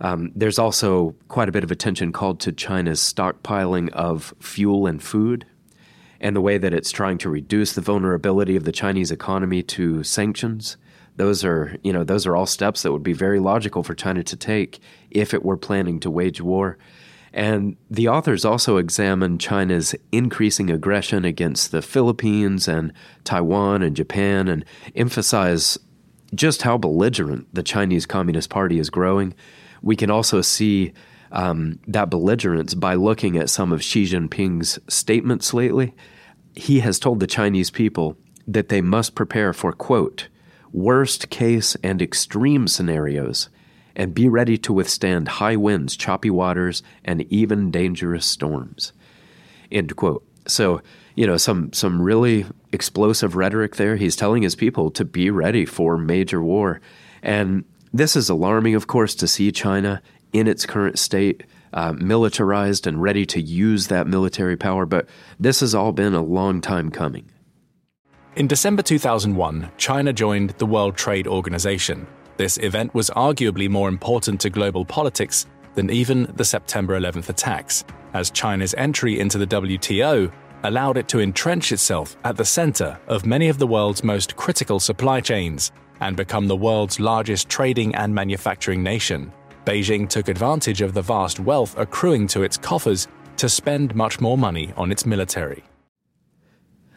Um, 0.00 0.32
there's 0.34 0.58
also 0.58 1.14
quite 1.28 1.48
a 1.48 1.52
bit 1.52 1.64
of 1.64 1.70
attention 1.70 2.12
called 2.12 2.40
to 2.40 2.52
China's 2.52 3.00
stockpiling 3.00 3.90
of 3.90 4.34
fuel 4.40 4.86
and 4.86 5.02
food 5.02 5.46
and 6.20 6.36
the 6.36 6.40
way 6.40 6.58
that 6.58 6.74
it's 6.74 6.90
trying 6.90 7.18
to 7.18 7.30
reduce 7.30 7.72
the 7.72 7.80
vulnerability 7.80 8.56
of 8.56 8.64
the 8.64 8.72
Chinese 8.72 9.10
economy 9.10 9.62
to 9.62 10.02
sanctions. 10.02 10.76
Those 11.16 11.44
are, 11.44 11.76
you 11.82 11.92
know, 11.92 12.04
those 12.04 12.26
are 12.26 12.36
all 12.36 12.46
steps 12.46 12.82
that 12.82 12.92
would 12.92 13.02
be 13.02 13.12
very 13.12 13.40
logical 13.40 13.82
for 13.82 13.94
China 13.94 14.22
to 14.22 14.36
take 14.36 14.80
if 15.10 15.34
it 15.34 15.44
were 15.44 15.56
planning 15.56 16.00
to 16.00 16.10
wage 16.10 16.40
war. 16.40 16.78
And 17.32 17.76
the 17.90 18.08
authors 18.08 18.44
also 18.44 18.76
examine 18.76 19.38
China's 19.38 19.94
increasing 20.12 20.70
aggression 20.70 21.24
against 21.24 21.70
the 21.70 21.82
Philippines 21.82 22.66
and 22.66 22.92
Taiwan 23.24 23.82
and 23.82 23.94
Japan 23.94 24.48
and 24.48 24.64
emphasize 24.96 25.78
just 26.34 26.62
how 26.62 26.76
belligerent 26.76 27.52
the 27.54 27.62
Chinese 27.62 28.06
Communist 28.06 28.50
Party 28.50 28.78
is 28.78 28.90
growing 28.90 29.34
we 29.82 29.96
can 29.96 30.10
also 30.10 30.40
see 30.40 30.92
um, 31.32 31.78
that 31.86 32.10
belligerence 32.10 32.74
by 32.74 32.94
looking 32.94 33.36
at 33.36 33.50
some 33.50 33.72
of 33.72 33.82
Xi 33.82 34.04
Jinping's 34.04 34.78
statements 34.88 35.54
lately. 35.54 35.94
He 36.54 36.80
has 36.80 36.98
told 36.98 37.20
the 37.20 37.26
Chinese 37.26 37.70
people 37.70 38.16
that 38.46 38.68
they 38.68 38.80
must 38.80 39.14
prepare 39.14 39.52
for, 39.52 39.72
quote, 39.72 40.28
worst 40.72 41.30
case 41.30 41.76
and 41.82 42.02
extreme 42.02 42.66
scenarios 42.66 43.48
and 43.96 44.14
be 44.14 44.28
ready 44.28 44.56
to 44.56 44.72
withstand 44.72 45.28
high 45.28 45.56
winds, 45.56 45.96
choppy 45.96 46.30
waters, 46.30 46.82
and 47.04 47.22
even 47.32 47.70
dangerous 47.70 48.26
storms. 48.26 48.92
End 49.70 49.94
quote. 49.96 50.24
So, 50.46 50.80
you 51.14 51.26
know, 51.26 51.36
some 51.36 51.72
some 51.72 52.00
really 52.00 52.46
explosive 52.72 53.36
rhetoric 53.36 53.76
there. 53.76 53.96
He's 53.96 54.16
telling 54.16 54.42
his 54.42 54.54
people 54.54 54.90
to 54.92 55.04
be 55.04 55.30
ready 55.30 55.66
for 55.66 55.98
major 55.98 56.42
war. 56.42 56.80
And 57.22 57.64
this 57.92 58.16
is 58.16 58.28
alarming, 58.28 58.74
of 58.74 58.86
course, 58.86 59.14
to 59.16 59.28
see 59.28 59.52
China 59.52 60.02
in 60.32 60.46
its 60.46 60.66
current 60.66 60.98
state, 60.98 61.44
uh, 61.72 61.92
militarized 61.92 62.86
and 62.86 63.02
ready 63.02 63.26
to 63.26 63.40
use 63.40 63.88
that 63.88 64.06
military 64.06 64.56
power, 64.56 64.86
but 64.86 65.08
this 65.38 65.60
has 65.60 65.74
all 65.74 65.92
been 65.92 66.14
a 66.14 66.22
long 66.22 66.60
time 66.60 66.90
coming. 66.90 67.30
In 68.36 68.46
December 68.46 68.82
2001, 68.82 69.72
China 69.76 70.12
joined 70.12 70.50
the 70.50 70.66
World 70.66 70.96
Trade 70.96 71.26
Organization. 71.26 72.06
This 72.36 72.58
event 72.58 72.94
was 72.94 73.10
arguably 73.10 73.68
more 73.68 73.88
important 73.88 74.40
to 74.42 74.50
global 74.50 74.84
politics 74.84 75.46
than 75.74 75.90
even 75.90 76.32
the 76.36 76.44
September 76.44 76.98
11th 76.98 77.28
attacks, 77.28 77.84
as 78.14 78.30
China's 78.30 78.74
entry 78.74 79.18
into 79.18 79.38
the 79.38 79.46
WTO 79.46 80.32
allowed 80.62 80.96
it 80.96 81.08
to 81.08 81.20
entrench 81.20 81.72
itself 81.72 82.16
at 82.24 82.36
the 82.36 82.44
center 82.44 82.98
of 83.08 83.26
many 83.26 83.48
of 83.48 83.58
the 83.58 83.66
world's 83.66 84.04
most 84.04 84.36
critical 84.36 84.78
supply 84.78 85.20
chains, 85.20 85.72
and 86.00 86.16
become 86.16 86.48
the 86.48 86.56
world's 86.56 86.98
largest 87.00 87.48
trading 87.48 87.94
and 87.94 88.14
manufacturing 88.14 88.82
nation. 88.82 89.32
Beijing 89.64 90.08
took 90.08 90.28
advantage 90.28 90.80
of 90.80 90.94
the 90.94 91.02
vast 91.02 91.38
wealth 91.40 91.76
accruing 91.78 92.26
to 92.28 92.42
its 92.42 92.56
coffers 92.56 93.08
to 93.36 93.48
spend 93.48 93.94
much 93.94 94.20
more 94.20 94.38
money 94.38 94.72
on 94.76 94.90
its 94.90 95.06
military. 95.06 95.64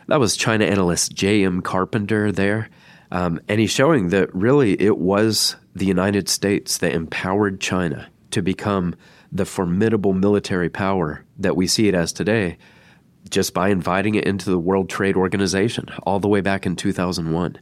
That 0.07 0.19
was 0.19 0.35
China 0.35 0.65
analyst 0.65 1.13
J.M. 1.13 1.61
Carpenter 1.61 2.31
there. 2.31 2.69
Um, 3.11 3.39
and 3.47 3.59
he's 3.59 3.71
showing 3.71 4.09
that 4.09 4.33
really 4.33 4.81
it 4.81 4.97
was 4.97 5.55
the 5.75 5.85
United 5.85 6.27
States 6.27 6.77
that 6.79 6.93
empowered 6.93 7.61
China 7.61 8.09
to 8.31 8.41
become 8.41 8.95
the 9.31 9.45
formidable 9.45 10.13
military 10.13 10.69
power 10.69 11.23
that 11.37 11.55
we 11.55 11.67
see 11.67 11.87
it 11.87 11.95
as 11.95 12.11
today 12.11 12.57
just 13.29 13.53
by 13.53 13.69
inviting 13.69 14.15
it 14.15 14.25
into 14.25 14.49
the 14.49 14.59
World 14.59 14.89
Trade 14.89 15.15
Organization 15.15 15.87
all 16.03 16.19
the 16.19 16.27
way 16.27 16.41
back 16.41 16.65
in 16.65 16.75
2001. 16.75 17.57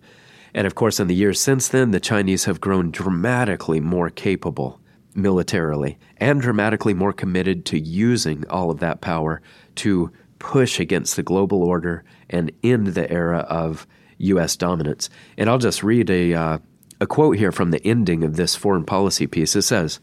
And 0.53 0.67
of 0.67 0.75
course, 0.75 0.99
in 0.99 1.07
the 1.07 1.15
years 1.15 1.39
since 1.39 1.67
then, 1.67 1.91
the 1.91 1.99
Chinese 1.99 2.45
have 2.45 2.61
grown 2.61 2.91
dramatically 2.91 3.79
more 3.79 4.09
capable 4.09 4.79
militarily 5.15 5.97
and 6.17 6.41
dramatically 6.41 6.93
more 6.93 7.13
committed 7.13 7.65
to 7.65 7.79
using 7.79 8.47
all 8.49 8.71
of 8.71 8.79
that 8.79 9.01
power 9.01 9.41
to 9.75 10.11
push 10.39 10.79
against 10.79 11.15
the 11.15 11.23
global 11.23 11.63
order 11.63 12.03
and 12.29 12.51
end 12.63 12.87
the 12.87 13.09
era 13.11 13.39
of 13.39 13.85
U.S. 14.17 14.55
dominance. 14.55 15.09
And 15.37 15.49
I'll 15.49 15.57
just 15.57 15.83
read 15.83 16.09
a, 16.09 16.33
uh, 16.33 16.57
a 16.99 17.07
quote 17.07 17.37
here 17.37 17.51
from 17.51 17.71
the 17.71 17.85
ending 17.85 18.23
of 18.23 18.35
this 18.35 18.55
foreign 18.55 18.85
policy 18.85 19.27
piece. 19.27 19.55
It 19.55 19.63
says, 19.63 19.99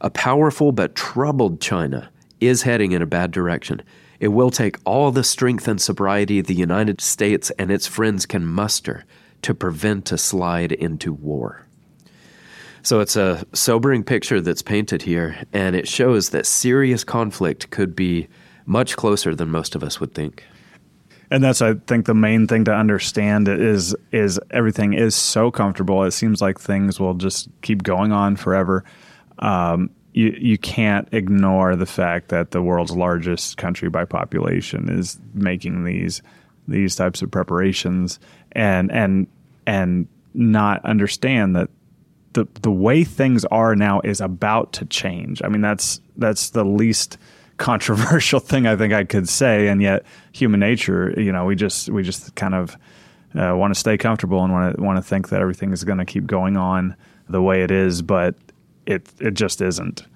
A 0.00 0.10
powerful 0.10 0.72
but 0.72 0.94
troubled 0.94 1.60
China 1.60 2.10
is 2.40 2.62
heading 2.62 2.92
in 2.92 3.02
a 3.02 3.06
bad 3.06 3.30
direction. 3.30 3.82
It 4.20 4.28
will 4.28 4.50
take 4.50 4.78
all 4.84 5.12
the 5.12 5.24
strength 5.24 5.68
and 5.68 5.80
sobriety 5.80 6.40
the 6.40 6.54
United 6.54 7.00
States 7.00 7.50
and 7.58 7.70
its 7.70 7.86
friends 7.86 8.26
can 8.26 8.44
muster 8.44 9.04
to 9.42 9.54
prevent 9.54 10.12
a 10.12 10.18
slide 10.18 10.72
into 10.72 11.12
war. 11.12 11.66
So 12.82 13.00
it's 13.00 13.16
a 13.16 13.44
sobering 13.52 14.04
picture 14.04 14.40
that's 14.40 14.62
painted 14.62 15.02
here, 15.02 15.36
and 15.52 15.76
it 15.76 15.88
shows 15.88 16.30
that 16.30 16.46
serious 16.46 17.04
conflict 17.04 17.70
could 17.70 17.94
be 17.94 18.28
much 18.66 18.96
closer 18.96 19.34
than 19.34 19.50
most 19.50 19.74
of 19.74 19.82
us 19.82 20.00
would 20.00 20.14
think. 20.14 20.44
And 21.30 21.44
that's, 21.44 21.60
I 21.60 21.74
think, 21.74 22.06
the 22.06 22.14
main 22.14 22.46
thing 22.46 22.64
to 22.64 22.74
understand 22.74 23.48
is 23.48 23.94
is 24.12 24.40
everything 24.50 24.94
is 24.94 25.14
so 25.14 25.50
comfortable. 25.50 26.02
It 26.04 26.12
seems 26.12 26.40
like 26.40 26.58
things 26.58 26.98
will 26.98 27.14
just 27.14 27.48
keep 27.60 27.82
going 27.82 28.12
on 28.12 28.36
forever. 28.36 28.84
Um, 29.38 29.90
you 30.12 30.34
you 30.38 30.58
can't 30.58 31.08
ignore 31.12 31.76
the 31.76 31.86
fact 31.86 32.28
that 32.30 32.52
the 32.52 32.62
world's 32.62 32.96
largest 32.96 33.58
country 33.58 33.90
by 33.90 34.04
population 34.04 34.88
is 34.88 35.20
making 35.34 35.84
these 35.84 36.22
these 36.66 36.96
types 36.96 37.22
of 37.22 37.30
preparations 37.30 38.18
and 38.52 38.90
and 38.92 39.26
and 39.66 40.06
not 40.34 40.84
understand 40.84 41.56
that 41.56 41.68
the 42.32 42.46
the 42.62 42.70
way 42.70 43.04
things 43.04 43.44
are 43.46 43.74
now 43.74 44.00
is 44.02 44.20
about 44.20 44.72
to 44.74 44.84
change. 44.86 45.42
I 45.42 45.48
mean, 45.48 45.60
that's 45.60 46.00
that's 46.16 46.50
the 46.50 46.64
least 46.64 47.18
controversial 47.56 48.38
thing 48.40 48.66
I 48.66 48.76
think 48.76 48.92
I 48.92 49.04
could 49.04 49.28
say, 49.28 49.68
and 49.68 49.82
yet 49.82 50.04
human 50.32 50.60
nature, 50.60 51.12
you 51.20 51.32
know, 51.32 51.44
we 51.44 51.56
just 51.56 51.88
we 51.88 52.02
just 52.02 52.34
kind 52.36 52.54
of 52.54 52.76
uh, 53.34 53.54
want 53.56 53.74
to 53.74 53.78
stay 53.78 53.98
comfortable 53.98 54.42
and 54.44 54.52
want 54.52 54.76
to 54.76 54.82
want 54.82 54.96
to 54.96 55.02
think 55.02 55.28
that 55.30 55.40
everything 55.40 55.72
is 55.72 55.84
going 55.84 55.98
to 55.98 56.04
keep 56.04 56.26
going 56.26 56.56
on 56.56 56.94
the 57.28 57.42
way 57.42 57.62
it 57.62 57.70
is, 57.70 58.02
but 58.02 58.34
it 58.86 59.08
it 59.20 59.34
just 59.34 59.60
isn't. 59.60 60.06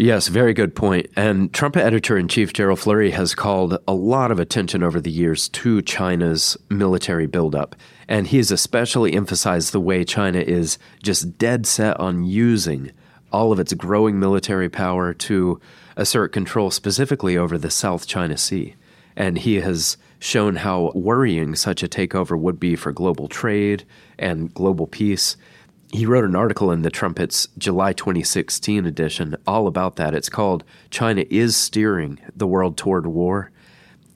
Yes, 0.00 0.28
very 0.28 0.54
good 0.54 0.74
point. 0.74 1.08
And 1.14 1.52
Trumpet 1.52 1.84
editor 1.84 2.16
in 2.16 2.26
chief 2.26 2.54
Gerald 2.54 2.78
Flurry 2.78 3.10
has 3.10 3.34
called 3.34 3.76
a 3.86 3.92
lot 3.92 4.30
of 4.30 4.40
attention 4.40 4.82
over 4.82 4.98
the 4.98 5.10
years 5.10 5.46
to 5.50 5.82
China's 5.82 6.56
military 6.70 7.26
buildup. 7.26 7.76
And 8.08 8.26
he 8.26 8.38
has 8.38 8.50
especially 8.50 9.12
emphasized 9.12 9.72
the 9.72 9.78
way 9.78 10.04
China 10.04 10.38
is 10.38 10.78
just 11.02 11.36
dead 11.36 11.66
set 11.66 12.00
on 12.00 12.24
using 12.24 12.92
all 13.30 13.52
of 13.52 13.60
its 13.60 13.74
growing 13.74 14.18
military 14.18 14.70
power 14.70 15.12
to 15.12 15.60
assert 15.98 16.32
control 16.32 16.70
specifically 16.70 17.36
over 17.36 17.58
the 17.58 17.70
South 17.70 18.06
China 18.06 18.38
Sea. 18.38 18.76
And 19.16 19.36
he 19.36 19.56
has 19.56 19.98
shown 20.18 20.56
how 20.56 20.92
worrying 20.94 21.54
such 21.54 21.82
a 21.82 21.88
takeover 21.88 22.38
would 22.38 22.58
be 22.58 22.74
for 22.74 22.90
global 22.90 23.28
trade 23.28 23.84
and 24.18 24.54
global 24.54 24.86
peace 24.86 25.36
he 25.92 26.06
wrote 26.06 26.24
an 26.24 26.36
article 26.36 26.70
in 26.70 26.82
the 26.82 26.90
Trumpet's 26.90 27.48
July 27.58 27.92
2016 27.92 28.86
edition 28.86 29.36
all 29.46 29.66
about 29.66 29.96
that. 29.96 30.14
It's 30.14 30.28
called 30.28 30.62
China 30.90 31.24
is 31.30 31.56
Steering 31.56 32.20
the 32.34 32.46
World 32.46 32.76
Toward 32.76 33.06
War. 33.06 33.50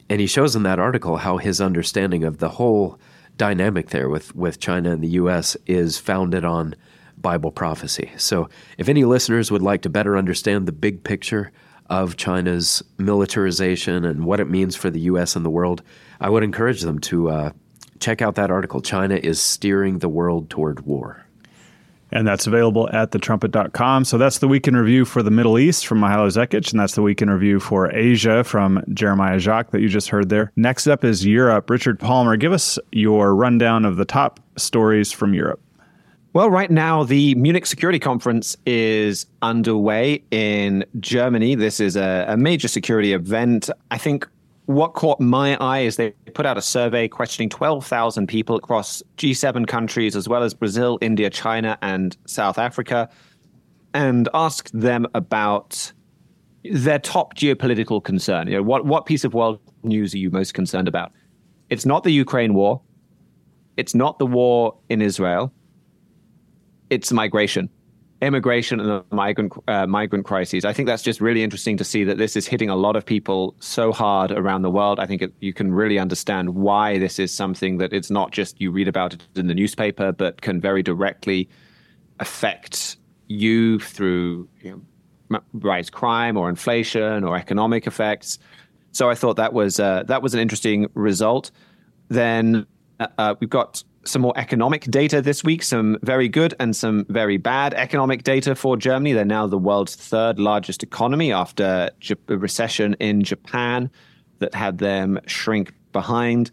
And 0.08 0.20
he 0.20 0.26
shows 0.26 0.54
in 0.54 0.62
that 0.64 0.78
article 0.78 1.16
how 1.16 1.38
his 1.38 1.60
understanding 1.60 2.22
of 2.22 2.38
the 2.38 2.50
whole 2.50 2.98
dynamic 3.36 3.88
there 3.88 4.08
with, 4.08 4.34
with 4.36 4.60
China 4.60 4.92
and 4.92 5.02
the 5.02 5.08
U.S. 5.08 5.56
is 5.66 5.98
founded 5.98 6.44
on 6.44 6.76
Bible 7.18 7.50
prophecy. 7.50 8.12
So, 8.18 8.48
if 8.78 8.88
any 8.88 9.04
listeners 9.04 9.50
would 9.50 9.62
like 9.62 9.82
to 9.82 9.88
better 9.88 10.16
understand 10.16 10.68
the 10.68 10.72
big 10.72 11.02
picture 11.02 11.50
of 11.90 12.16
China's 12.16 12.82
militarization 12.98 14.04
and 14.04 14.24
what 14.24 14.40
it 14.40 14.48
means 14.48 14.76
for 14.76 14.90
the 14.90 15.00
U.S. 15.00 15.34
and 15.34 15.44
the 15.44 15.50
world, 15.50 15.82
I 16.20 16.28
would 16.28 16.44
encourage 16.44 16.82
them 16.82 16.98
to 17.00 17.30
uh, 17.30 17.50
check 17.98 18.20
out 18.20 18.34
that 18.36 18.50
article. 18.50 18.80
China 18.80 19.16
is 19.16 19.40
Steering 19.40 19.98
the 19.98 20.08
World 20.08 20.50
Toward 20.50 20.80
War 20.80 21.23
and 22.14 22.26
that's 22.26 22.46
available 22.46 22.88
at 22.92 23.10
thetrumpet.com. 23.10 24.04
So 24.04 24.16
that's 24.16 24.38
the 24.38 24.48
week 24.48 24.68
in 24.68 24.76
review 24.76 25.04
for 25.04 25.22
the 25.22 25.30
Middle 25.30 25.58
East 25.58 25.86
from 25.86 26.00
Mihailo 26.00 26.28
Zekic, 26.28 26.70
and 26.70 26.80
that's 26.80 26.94
the 26.94 27.02
week 27.02 27.20
in 27.20 27.28
review 27.28 27.60
for 27.60 27.92
Asia 27.92 28.44
from 28.44 28.82
Jeremiah 28.94 29.38
Jacques 29.38 29.72
that 29.72 29.80
you 29.80 29.88
just 29.88 30.08
heard 30.08 30.28
there. 30.28 30.52
Next 30.56 30.86
up 30.86 31.04
is 31.04 31.26
Europe. 31.26 31.68
Richard 31.68 31.98
Palmer, 31.98 32.36
give 32.36 32.52
us 32.52 32.78
your 32.92 33.34
rundown 33.34 33.84
of 33.84 33.96
the 33.96 34.04
top 34.04 34.40
stories 34.56 35.12
from 35.12 35.34
Europe. 35.34 35.60
Well, 36.34 36.50
right 36.50 36.70
now, 36.70 37.04
the 37.04 37.36
Munich 37.36 37.64
Security 37.64 38.00
Conference 38.00 38.56
is 38.66 39.26
underway 39.40 40.24
in 40.32 40.84
Germany. 40.98 41.54
This 41.54 41.78
is 41.78 41.94
a, 41.94 42.26
a 42.28 42.36
major 42.36 42.66
security 42.66 43.12
event. 43.12 43.70
I 43.92 43.98
think 43.98 44.28
what 44.66 44.94
caught 44.94 45.20
my 45.20 45.56
eye 45.56 45.80
is 45.80 45.96
they 45.96 46.10
put 46.32 46.46
out 46.46 46.56
a 46.56 46.62
survey 46.62 47.06
questioning 47.06 47.50
12,000 47.50 48.26
people 48.26 48.56
across 48.56 49.02
G7 49.16 49.66
countries, 49.66 50.16
as 50.16 50.28
well 50.28 50.42
as 50.42 50.54
Brazil, 50.54 50.98
India, 51.00 51.28
China, 51.28 51.78
and 51.82 52.16
South 52.26 52.58
Africa, 52.58 53.08
and 53.92 54.28
asked 54.32 54.78
them 54.78 55.06
about 55.14 55.92
their 56.64 56.98
top 56.98 57.34
geopolitical 57.34 58.02
concern. 58.02 58.48
You 58.48 58.56
know, 58.56 58.62
what, 58.62 58.86
what 58.86 59.04
piece 59.04 59.24
of 59.24 59.34
world 59.34 59.60
news 59.82 60.14
are 60.14 60.18
you 60.18 60.30
most 60.30 60.54
concerned 60.54 60.88
about? 60.88 61.12
It's 61.68 61.84
not 61.84 62.02
the 62.02 62.10
Ukraine 62.10 62.54
war. 62.54 62.80
It's 63.76 63.94
not 63.94 64.18
the 64.18 64.26
war 64.26 64.78
in 64.88 65.02
Israel. 65.02 65.52
It's 66.88 67.12
migration 67.12 67.68
immigration 68.22 68.80
and 68.80 68.88
the 68.88 69.04
migrant 69.10 69.52
uh, 69.68 69.86
migrant 69.86 70.24
crises. 70.24 70.64
I 70.64 70.72
think 70.72 70.86
that's 70.86 71.02
just 71.02 71.20
really 71.20 71.42
interesting 71.42 71.76
to 71.76 71.84
see 71.84 72.04
that 72.04 72.18
this 72.18 72.36
is 72.36 72.46
hitting 72.46 72.70
a 72.70 72.76
lot 72.76 72.96
of 72.96 73.04
people 73.04 73.54
so 73.60 73.92
hard 73.92 74.30
around 74.30 74.62
the 74.62 74.70
world. 74.70 74.98
I 75.00 75.06
think 75.06 75.22
it, 75.22 75.32
you 75.40 75.52
can 75.52 75.72
really 75.72 75.98
understand 75.98 76.54
why 76.54 76.98
this 76.98 77.18
is 77.18 77.32
something 77.32 77.78
that 77.78 77.92
it's 77.92 78.10
not 78.10 78.30
just 78.30 78.60
you 78.60 78.70
read 78.70 78.88
about 78.88 79.14
it 79.14 79.22
in 79.36 79.46
the 79.46 79.54
newspaper, 79.54 80.12
but 80.12 80.40
can 80.40 80.60
very 80.60 80.82
directly 80.82 81.48
affect 82.20 82.96
you 83.26 83.78
through 83.80 84.48
you 84.62 84.84
know, 85.30 85.40
rise 85.54 85.90
crime 85.90 86.36
or 86.36 86.48
inflation 86.48 87.24
or 87.24 87.36
economic 87.36 87.86
effects. 87.86 88.38
So 88.92 89.10
I 89.10 89.14
thought 89.14 89.36
that 89.36 89.52
was 89.52 89.80
uh, 89.80 90.04
that 90.06 90.22
was 90.22 90.34
an 90.34 90.40
interesting 90.40 90.86
result. 90.94 91.50
Then 92.08 92.66
uh, 93.00 93.08
uh 93.18 93.34
we've 93.40 93.50
got 93.50 93.82
some 94.06 94.22
more 94.22 94.32
economic 94.36 94.84
data 94.84 95.20
this 95.20 95.44
week, 95.44 95.62
some 95.62 95.98
very 96.02 96.28
good 96.28 96.54
and 96.60 96.74
some 96.74 97.04
very 97.08 97.36
bad 97.36 97.74
economic 97.74 98.22
data 98.22 98.54
for 98.54 98.76
Germany. 98.76 99.12
They're 99.12 99.24
now 99.24 99.46
the 99.46 99.58
world's 99.58 99.94
third 99.96 100.38
largest 100.38 100.82
economy 100.82 101.32
after 101.32 101.90
a 102.28 102.36
recession 102.36 102.94
in 103.00 103.22
Japan 103.22 103.90
that 104.38 104.54
had 104.54 104.78
them 104.78 105.18
shrink 105.26 105.72
behind. 105.92 106.50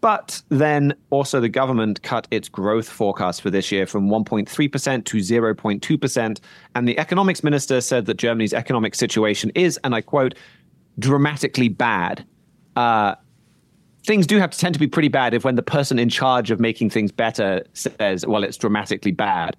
But 0.00 0.42
then 0.50 0.94
also 1.10 1.40
the 1.40 1.48
government 1.48 2.02
cut 2.02 2.28
its 2.30 2.48
growth 2.48 2.88
forecast 2.88 3.42
for 3.42 3.50
this 3.50 3.72
year 3.72 3.86
from 3.86 4.08
1.3% 4.08 5.04
to 5.04 5.16
0.2%. 5.16 6.40
And 6.74 6.88
the 6.88 6.98
economics 6.98 7.42
minister 7.42 7.80
said 7.80 8.06
that 8.06 8.16
Germany's 8.16 8.54
economic 8.54 8.94
situation 8.94 9.50
is, 9.54 9.78
and 9.82 9.94
I 9.94 10.02
quote, 10.02 10.34
dramatically 10.98 11.68
bad. 11.68 12.24
Uh, 12.76 13.14
things 14.06 14.26
do 14.26 14.38
have 14.38 14.50
to 14.50 14.58
tend 14.58 14.72
to 14.72 14.78
be 14.78 14.86
pretty 14.86 15.08
bad 15.08 15.34
if 15.34 15.44
when 15.44 15.56
the 15.56 15.62
person 15.62 15.98
in 15.98 16.08
charge 16.08 16.52
of 16.52 16.60
making 16.60 16.88
things 16.88 17.10
better 17.10 17.64
says, 17.72 18.24
well, 18.24 18.44
it's 18.44 18.56
dramatically 18.56 19.10
bad. 19.10 19.56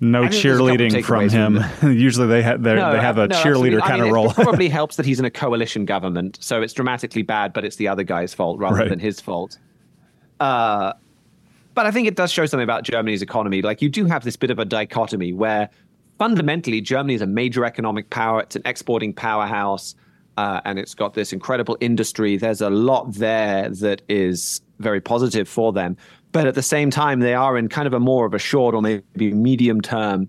No 0.00 0.24
cheerleading 0.24 1.04
from 1.04 1.28
him. 1.28 1.62
From 1.62 1.92
Usually 1.96 2.26
they, 2.26 2.42
ha- 2.42 2.56
no, 2.56 2.92
they 2.92 3.00
have 3.00 3.18
a 3.18 3.28
no, 3.28 3.36
cheerleader 3.36 3.78
kind 3.78 3.92
I 3.92 3.96
mean, 3.98 4.06
of 4.08 4.12
role. 4.12 4.30
it 4.30 4.34
probably 4.34 4.68
helps 4.80 4.96
that 4.96 5.06
he's 5.06 5.20
in 5.20 5.24
a 5.24 5.30
coalition 5.30 5.84
government. 5.84 6.38
So 6.40 6.60
it's 6.60 6.72
dramatically 6.72 7.22
bad, 7.22 7.52
but 7.52 7.64
it's 7.64 7.76
the 7.76 7.86
other 7.86 8.02
guy's 8.02 8.34
fault 8.34 8.58
rather 8.58 8.78
right. 8.78 8.88
than 8.88 8.98
his 8.98 9.20
fault. 9.20 9.58
Uh, 10.40 10.94
but 11.74 11.86
I 11.86 11.92
think 11.92 12.08
it 12.08 12.16
does 12.16 12.32
show 12.32 12.44
something 12.46 12.64
about 12.64 12.82
Germany's 12.82 13.22
economy. 13.22 13.62
Like 13.62 13.80
you 13.80 13.88
do 13.88 14.06
have 14.06 14.24
this 14.24 14.34
bit 14.34 14.50
of 14.50 14.58
a 14.58 14.64
dichotomy 14.64 15.32
where 15.32 15.70
fundamentally 16.18 16.80
Germany 16.80 17.14
is 17.14 17.22
a 17.22 17.28
major 17.28 17.64
economic 17.64 18.10
power. 18.10 18.40
It's 18.40 18.56
an 18.56 18.62
exporting 18.64 19.12
powerhouse 19.12 19.94
uh, 20.36 20.60
and 20.64 20.78
it's 20.78 20.94
got 20.94 21.14
this 21.14 21.32
incredible 21.32 21.76
industry. 21.80 22.36
There's 22.36 22.60
a 22.60 22.70
lot 22.70 23.12
there 23.12 23.68
that 23.68 24.02
is 24.08 24.60
very 24.78 25.00
positive 25.00 25.48
for 25.48 25.72
them. 25.72 25.96
But 26.32 26.46
at 26.46 26.54
the 26.54 26.62
same 26.62 26.90
time, 26.90 27.20
they 27.20 27.34
are 27.34 27.58
in 27.58 27.68
kind 27.68 27.86
of 27.86 27.92
a 27.92 28.00
more 28.00 28.24
of 28.24 28.34
a 28.34 28.38
short 28.38 28.74
or 28.74 28.82
maybe 28.82 29.32
medium 29.32 29.80
term 29.80 30.28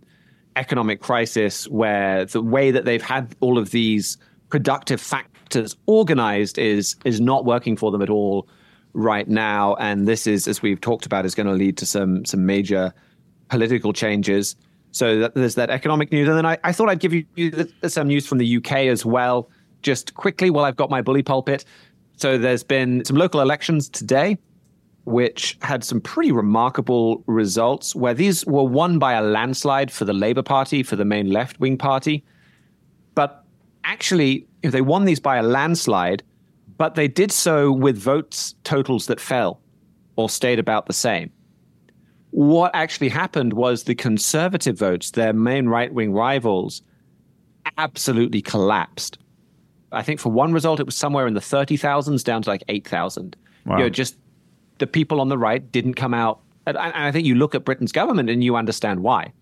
economic 0.55 1.01
crisis 1.01 1.67
where 1.69 2.25
the 2.25 2.41
way 2.41 2.71
that 2.71 2.85
they've 2.85 3.01
had 3.01 3.35
all 3.39 3.57
of 3.57 3.71
these 3.71 4.17
productive 4.49 5.01
factors 5.01 5.75
organized 5.87 6.57
is 6.57 6.95
is 7.05 7.19
not 7.19 7.45
working 7.45 7.75
for 7.75 7.91
them 7.91 8.01
at 8.01 8.09
all 8.09 8.47
right 8.93 9.27
now. 9.27 9.75
And 9.75 10.07
this 10.07 10.27
is, 10.27 10.47
as 10.47 10.61
we've 10.61 10.79
talked 10.79 11.05
about, 11.05 11.25
is 11.25 11.33
going 11.33 11.47
to 11.47 11.53
lead 11.53 11.77
to 11.77 11.85
some 11.85 12.25
some 12.25 12.45
major 12.45 12.93
political 13.49 13.93
changes. 13.93 14.55
So 14.91 15.19
that, 15.19 15.33
there's 15.33 15.55
that 15.55 15.71
economic 15.71 16.11
news, 16.11 16.27
and 16.27 16.37
then 16.37 16.45
I, 16.45 16.57
I 16.63 16.71
thought 16.71 16.89
I'd 16.89 16.99
give 16.99 17.13
you 17.13 17.67
some 17.87 18.07
news 18.07 18.27
from 18.27 18.37
the 18.37 18.57
UK 18.57 18.71
as 18.91 19.05
well 19.05 19.49
just 19.83 20.15
quickly 20.15 20.49
while 20.49 20.65
I've 20.65 20.75
got 20.75 20.89
my 20.89 21.01
bully 21.01 21.23
pulpit. 21.23 21.65
So 22.17 22.37
there's 22.37 22.63
been 22.63 23.05
some 23.05 23.17
local 23.17 23.41
elections 23.41 23.89
today, 23.89 24.37
which 25.05 25.57
had 25.61 25.83
some 25.83 25.99
pretty 26.01 26.31
remarkable 26.31 27.23
results, 27.27 27.95
where 27.95 28.13
these 28.13 28.45
were 28.45 28.63
won 28.63 28.99
by 28.99 29.13
a 29.13 29.21
landslide 29.21 29.91
for 29.91 30.05
the 30.05 30.13
Labour 30.13 30.43
Party, 30.43 30.81
for 30.81 30.95
the 30.95 31.05
main 31.05 31.29
left 31.29 31.59
wing 31.59 31.77
party. 31.77 32.23
But 33.13 33.43
actually, 33.83 34.47
if 34.63 34.71
they 34.71 34.81
won 34.81 35.05
these 35.05 35.19
by 35.19 35.37
a 35.37 35.43
landslide, 35.43 36.23
but 36.77 36.95
they 36.95 37.07
did 37.07 37.31
so 37.31 37.71
with 37.71 37.97
votes 37.97 38.55
totals 38.63 39.05
that 39.07 39.19
fell 39.19 39.59
or 40.15 40.29
stayed 40.29 40.59
about 40.59 40.85
the 40.85 40.93
same. 40.93 41.31
What 42.31 42.71
actually 42.73 43.09
happened 43.09 43.53
was 43.53 43.83
the 43.83 43.95
conservative 43.95 44.77
votes, 44.77 45.11
their 45.11 45.33
main 45.33 45.67
right 45.67 45.93
wing 45.93 46.13
rivals, 46.13 46.81
absolutely 47.77 48.41
collapsed. 48.41 49.17
I 49.93 50.01
think 50.01 50.19
for 50.19 50.31
one 50.31 50.53
result, 50.53 50.79
it 50.79 50.85
was 50.85 50.95
somewhere 50.95 51.27
in 51.27 51.33
the 51.33 51.39
30,000s 51.39 52.23
down 52.23 52.41
to 52.43 52.49
like 52.49 52.63
8,000. 52.67 53.35
Wow. 53.65 53.77
You 53.77 53.83
know, 53.83 53.89
just 53.89 54.17
the 54.79 54.87
people 54.87 55.21
on 55.21 55.29
the 55.29 55.37
right 55.37 55.71
didn't 55.71 55.93
come 55.93 56.13
out. 56.13 56.39
And 56.65 56.77
I 56.77 57.11
think 57.11 57.25
you 57.25 57.35
look 57.35 57.55
at 57.55 57.65
Britain's 57.65 57.91
government 57.91 58.29
and 58.29 58.43
you 58.43 58.55
understand 58.55 59.03
why. 59.03 59.33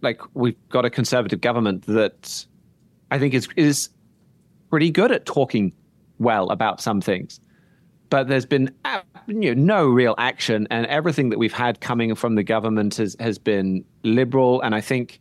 Like, 0.00 0.20
we've 0.34 0.56
got 0.68 0.84
a 0.84 0.90
conservative 0.90 1.40
government 1.40 1.86
that 1.86 2.46
I 3.10 3.18
think 3.18 3.34
is, 3.34 3.48
is 3.56 3.88
pretty 4.70 4.90
good 4.90 5.10
at 5.10 5.26
talking 5.26 5.72
well 6.18 6.50
about 6.50 6.80
some 6.80 7.00
things. 7.00 7.40
But 8.10 8.28
there's 8.28 8.46
been 8.46 8.74
you 9.26 9.54
know, 9.54 9.62
no 9.62 9.86
real 9.86 10.14
action, 10.16 10.66
and 10.70 10.86
everything 10.86 11.28
that 11.30 11.38
we've 11.38 11.52
had 11.52 11.80
coming 11.80 12.14
from 12.14 12.36
the 12.36 12.42
government 12.42 12.96
has, 12.96 13.16
has 13.20 13.38
been 13.38 13.84
liberal. 14.02 14.62
And 14.62 14.74
I 14.74 14.80
think 14.80 15.20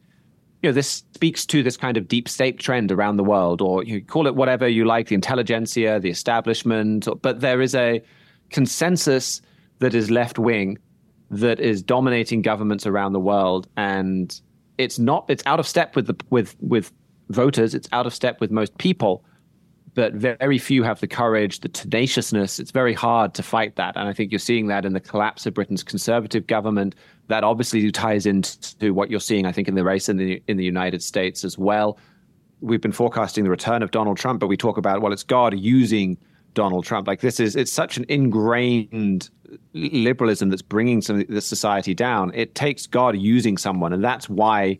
you 0.61 0.69
know, 0.69 0.73
this 0.73 1.03
speaks 1.13 1.45
to 1.45 1.61
this 1.61 1.77
kind 1.77 1.97
of 1.97 2.07
deep 2.07 2.27
state 2.27 2.59
trend 2.59 2.91
around 2.91 3.17
the 3.17 3.23
world, 3.23 3.61
or 3.61 3.83
you 3.83 4.01
call 4.01 4.25
it 4.25 4.35
whatever 4.35 4.67
you 4.67 4.85
like, 4.85 5.07
the 5.07 5.15
intelligentsia, 5.15 5.99
the 5.99 6.09
establishment, 6.09 7.07
but 7.21 7.41
there 7.41 7.61
is 7.61 7.75
a 7.75 8.01
consensus 8.49 9.41
that 9.79 9.93
is 9.93 10.09
left 10.09 10.39
wing 10.39 10.77
that 11.29 11.59
is 11.59 11.83
dominating 11.83 12.41
governments 12.41 12.87
around 12.87 13.13
the 13.13 13.19
world. 13.19 13.67
And 13.77 14.39
it's 14.77 14.97
not, 14.97 15.25
it's 15.29 15.43
out 15.45 15.59
of 15.59 15.67
step 15.67 15.95
with 15.95 16.07
the, 16.07 16.15
with, 16.29 16.55
with 16.59 16.91
voters. 17.29 17.75
It's 17.75 17.89
out 17.91 18.07
of 18.07 18.13
step 18.13 18.39
with 18.41 18.49
most 18.49 18.77
people 18.77 19.23
but 19.97 20.13
very 20.13 20.59
few 20.59 20.83
have 20.83 20.99
the 20.99 21.07
courage, 21.07 21.61
the 21.61 21.69
tenaciousness. 21.69 22.59
It's 22.59 22.69
very 22.69 22.93
hard 22.93 23.33
to 23.33 23.41
fight 23.41 23.77
that. 23.77 23.97
And 23.97 24.07
I 24.07 24.13
think 24.13 24.31
you're 24.31 24.37
seeing 24.37 24.67
that 24.67 24.85
in 24.85 24.93
the 24.93 24.99
collapse 24.99 25.47
of 25.47 25.55
Britain's 25.55 25.81
conservative 25.81 26.45
government. 26.45 26.93
That 27.29 27.43
obviously 27.43 27.91
ties 27.91 28.27
into 28.27 28.93
what 28.93 29.09
you're 29.09 29.19
seeing, 29.19 29.47
I 29.47 29.51
think, 29.51 29.67
in 29.67 29.73
the 29.73 29.83
race 29.83 30.07
in 30.07 30.17
the 30.17 30.39
in 30.47 30.57
the 30.57 30.63
United 30.63 31.01
States 31.01 31.43
as 31.43 31.57
well. 31.57 31.97
We've 32.61 32.79
been 32.79 32.91
forecasting 32.91 33.43
the 33.43 33.49
return 33.49 33.81
of 33.81 33.89
Donald 33.89 34.17
Trump, 34.17 34.39
but 34.39 34.45
we 34.45 34.55
talk 34.55 34.77
about 34.77 35.01
well, 35.01 35.11
it's 35.11 35.23
God 35.23 35.57
using 35.57 36.15
Donald 36.53 36.85
Trump. 36.85 37.07
Like 37.07 37.21
this 37.21 37.39
is 37.39 37.55
it's 37.55 37.71
such 37.71 37.97
an 37.97 38.05
ingrained 38.07 39.31
liberalism 39.73 40.49
that's 40.49 40.61
bringing 40.61 41.01
some 41.01 41.25
the 41.27 41.41
society 41.41 41.95
down. 41.95 42.31
It 42.35 42.53
takes 42.53 42.85
God 42.85 43.17
using 43.17 43.57
someone, 43.57 43.93
and 43.93 44.03
that's 44.03 44.29
why 44.29 44.77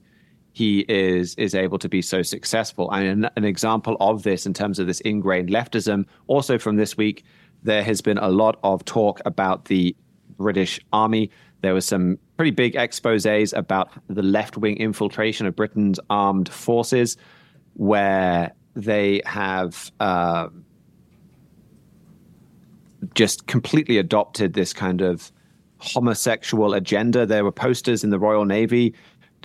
he 0.58 0.80
is 0.90 1.36
is 1.36 1.54
able 1.54 1.78
to 1.78 1.88
be 1.88 2.02
so 2.02 2.24
successful. 2.24 2.90
And 2.92 3.06
an, 3.26 3.30
an 3.36 3.46
example 3.46 3.96
of 4.00 4.24
this 4.24 4.48
in 4.48 4.54
terms 4.56 4.80
of 4.80 4.88
this 4.88 5.02
ingrained 5.02 5.50
leftism, 5.50 6.06
also 6.26 6.58
from 6.58 6.78
this 6.78 6.98
week, 6.98 7.24
there 7.62 7.84
has 7.84 8.02
been 8.02 8.18
a 8.18 8.30
lot 8.30 8.58
of 8.64 8.84
talk 8.84 9.22
about 9.24 9.66
the 9.66 9.96
British 10.38 10.80
Army. 10.92 11.30
There 11.62 11.76
was 11.76 11.86
some 11.86 12.18
pretty 12.38 12.50
big 12.50 12.74
exposés 12.74 13.56
about 13.56 13.92
the 14.08 14.24
left 14.24 14.58
wing 14.58 14.78
infiltration 14.78 15.46
of 15.46 15.56
Britain's 15.56 16.00
armed 16.10 16.50
forces, 16.50 17.18
where 17.74 18.52
they 18.76 19.22
have 19.26 19.92
uh, 20.00 20.48
just 23.14 23.46
completely 23.46 24.00
adopted 24.00 24.54
this 24.54 24.74
kind 24.74 25.02
of 25.02 25.32
homosexual 25.78 26.74
agenda. 26.74 27.28
There 27.28 27.44
were 27.44 27.52
posters 27.52 28.04
in 28.04 28.10
the 28.10 28.18
Royal 28.18 28.46
Navy 28.46 28.96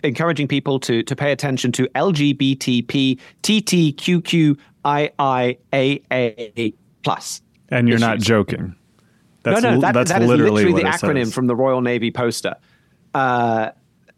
encouraging 0.03 0.49
people 0.49 0.81
to 0.81 1.03
to 1.03 1.17
pay 1.17 1.33
attention 1.33 1.73
to 1.73 1.87
LGBTP 1.88 3.19
TTQQIIAA 3.43 4.57
plus. 7.03 7.43
And 7.69 7.88
you're 7.88 7.97
issues. 7.97 8.09
not 8.09 8.19
joking. 8.19 8.75
That's, 9.43 9.62
no, 9.62 9.75
no, 9.75 9.81
that, 9.81 9.95
that's 9.95 10.11
that 10.11 10.23
literally, 10.23 10.65
literally 10.65 10.83
the 10.83 10.88
acronym 10.88 11.25
says. 11.25 11.35
from 11.35 11.49
the 11.49 11.57
Royal 11.57 11.81
Navy 11.81 12.11
poster. 12.11 12.55
Uh, 13.15 13.71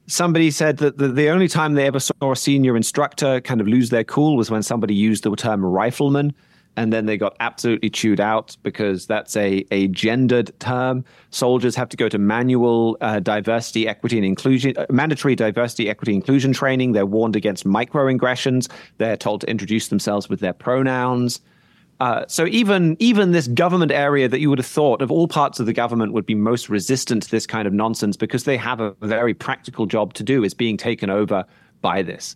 somebody 0.06 0.50
said 0.50 0.78
that 0.78 0.98
the, 0.98 1.08
the 1.08 1.28
only 1.28 1.48
time 1.48 1.74
they 1.74 1.86
ever 1.86 2.00
saw 2.00 2.32
a 2.32 2.36
senior 2.36 2.76
instructor 2.76 3.40
kind 3.40 3.60
of 3.60 3.68
lose 3.68 3.90
their 3.90 4.04
cool 4.04 4.36
was 4.36 4.50
when 4.50 4.62
somebody 4.62 4.94
used 4.94 5.24
the 5.24 5.34
term 5.34 5.64
rifleman 5.64 6.34
and 6.76 6.92
then 6.92 7.06
they 7.06 7.16
got 7.16 7.36
absolutely 7.40 7.90
chewed 7.90 8.20
out 8.20 8.56
because 8.62 9.06
that's 9.06 9.36
a, 9.36 9.64
a 9.70 9.88
gendered 9.88 10.52
term. 10.60 11.04
Soldiers 11.30 11.76
have 11.76 11.88
to 11.90 11.96
go 11.96 12.08
to 12.08 12.18
manual 12.18 12.96
uh, 13.00 13.20
diversity, 13.20 13.86
equity, 13.86 14.16
and 14.16 14.26
inclusion, 14.26 14.74
uh, 14.76 14.86
mandatory 14.90 15.36
diversity, 15.36 15.88
equity, 15.88 16.14
inclusion 16.14 16.52
training. 16.52 16.92
They're 16.92 17.06
warned 17.06 17.36
against 17.36 17.64
microaggressions. 17.64 18.70
They're 18.98 19.16
told 19.16 19.42
to 19.42 19.50
introduce 19.50 19.88
themselves 19.88 20.28
with 20.28 20.40
their 20.40 20.52
pronouns. 20.52 21.40
Uh, 22.00 22.24
so 22.26 22.46
even 22.46 22.96
even 22.98 23.30
this 23.30 23.46
government 23.46 23.92
area 23.92 24.28
that 24.28 24.40
you 24.40 24.50
would 24.50 24.58
have 24.58 24.66
thought 24.66 25.00
of 25.00 25.12
all 25.12 25.28
parts 25.28 25.60
of 25.60 25.66
the 25.66 25.72
government 25.72 26.12
would 26.12 26.26
be 26.26 26.34
most 26.34 26.68
resistant 26.68 27.22
to 27.22 27.30
this 27.30 27.46
kind 27.46 27.68
of 27.68 27.72
nonsense 27.72 28.16
because 28.16 28.44
they 28.44 28.56
have 28.56 28.80
a 28.80 28.90
very 29.00 29.32
practical 29.32 29.86
job 29.86 30.12
to 30.14 30.24
do 30.24 30.42
is 30.42 30.54
being 30.54 30.76
taken 30.76 31.08
over 31.08 31.44
by 31.82 32.02
this. 32.02 32.34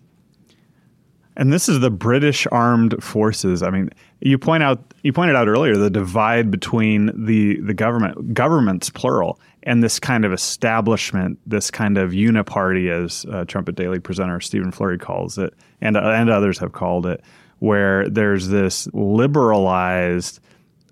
And 1.39 1.53
this 1.53 1.69
is 1.69 1.79
the 1.79 1.91
British 1.91 2.49
armed 2.51 3.03
forces. 3.03 3.63
I 3.63 3.71
mean, 3.71 3.91
you 4.21 4.39
point 4.39 4.65
out 4.65 4.83
you 5.05 5.13
pointed 5.13 5.37
out 5.37 5.47
earlier 5.47 5.77
the 5.77 5.89
divide 5.89 6.51
between 6.51 7.13
the 7.27 7.61
the 7.61 7.75
government 7.75 8.35
governments 8.35 8.91
plural 8.91 9.41
and 9.63 9.83
this 9.83 10.01
kind 10.01 10.25
of 10.25 10.33
establishment, 10.33 11.39
this 11.47 11.71
kind 11.71 11.97
of 11.97 12.11
uniparty, 12.11 12.91
as 12.91 13.25
uh, 13.31 13.45
Trumpet 13.45 13.77
Daily 13.77 14.01
presenter 14.01 14.41
Stephen 14.41 14.73
Flurry 14.73 14.99
calls 14.99 15.39
it, 15.39 15.55
and 15.81 15.97
uh, 15.97 16.01
and 16.01 16.29
others 16.29 16.59
have 16.59 16.73
called 16.73 17.07
it, 17.07 17.23
where 17.61 18.09
there's 18.09 18.49
this 18.49 18.89
liberalized 18.93 20.41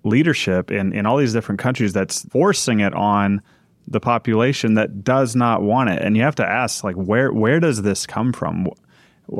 leadership 0.05 0.71
in 0.71 0.93
in 0.93 1.05
all 1.05 1.17
these 1.17 1.33
different 1.33 1.59
countries 1.59 1.91
that's 1.91 2.23
forcing 2.29 2.79
it 2.79 2.93
on 2.93 3.41
the 3.85 3.99
population 3.99 4.75
that 4.75 5.03
does 5.03 5.35
not 5.35 5.61
want 5.61 5.89
it. 5.89 6.01
And 6.01 6.15
you 6.15 6.23
have 6.23 6.35
to 6.35 6.45
ask, 6.45 6.85
like, 6.85 6.95
where 6.95 7.33
where 7.33 7.59
does 7.59 7.81
this 7.81 8.05
come 8.05 8.31
from? 8.31 8.69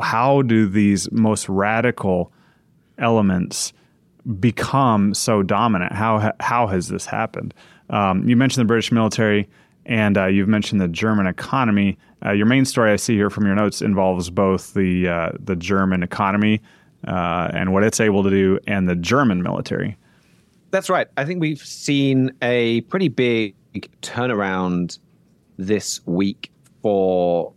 How 0.01 0.41
do 0.41 0.67
these 0.67 1.11
most 1.11 1.47
radical 1.49 2.31
elements 2.97 3.73
become 4.39 5.13
so 5.13 5.43
dominant? 5.43 5.93
How 5.93 6.33
how 6.39 6.67
has 6.67 6.89
this 6.89 7.05
happened? 7.05 7.53
Um, 7.89 8.27
you 8.27 8.35
mentioned 8.35 8.63
the 8.63 8.67
British 8.67 8.91
military, 8.91 9.47
and 9.85 10.17
uh, 10.17 10.25
you've 10.25 10.49
mentioned 10.49 10.81
the 10.81 10.87
German 10.87 11.27
economy. 11.27 11.97
Uh, 12.25 12.31
your 12.31 12.45
main 12.45 12.65
story 12.65 12.91
I 12.91 12.95
see 12.97 13.15
here 13.15 13.29
from 13.29 13.45
your 13.45 13.55
notes 13.55 13.81
involves 13.81 14.29
both 14.29 14.73
the 14.73 15.07
uh, 15.07 15.29
the 15.39 15.55
German 15.55 16.03
economy 16.03 16.61
uh, 17.07 17.49
and 17.53 17.73
what 17.73 17.83
it's 17.83 17.99
able 17.99 18.23
to 18.23 18.29
do, 18.29 18.59
and 18.67 18.89
the 18.89 18.95
German 18.95 19.41
military. 19.41 19.97
That's 20.71 20.89
right. 20.89 21.07
I 21.15 21.23
think 21.23 21.39
we've 21.39 21.61
seen 21.61 22.31
a 22.41 22.81
pretty 22.81 23.07
big 23.07 23.55
turnaround 24.01 24.99
this 25.57 26.05
week 26.05 26.51
for 26.81 27.53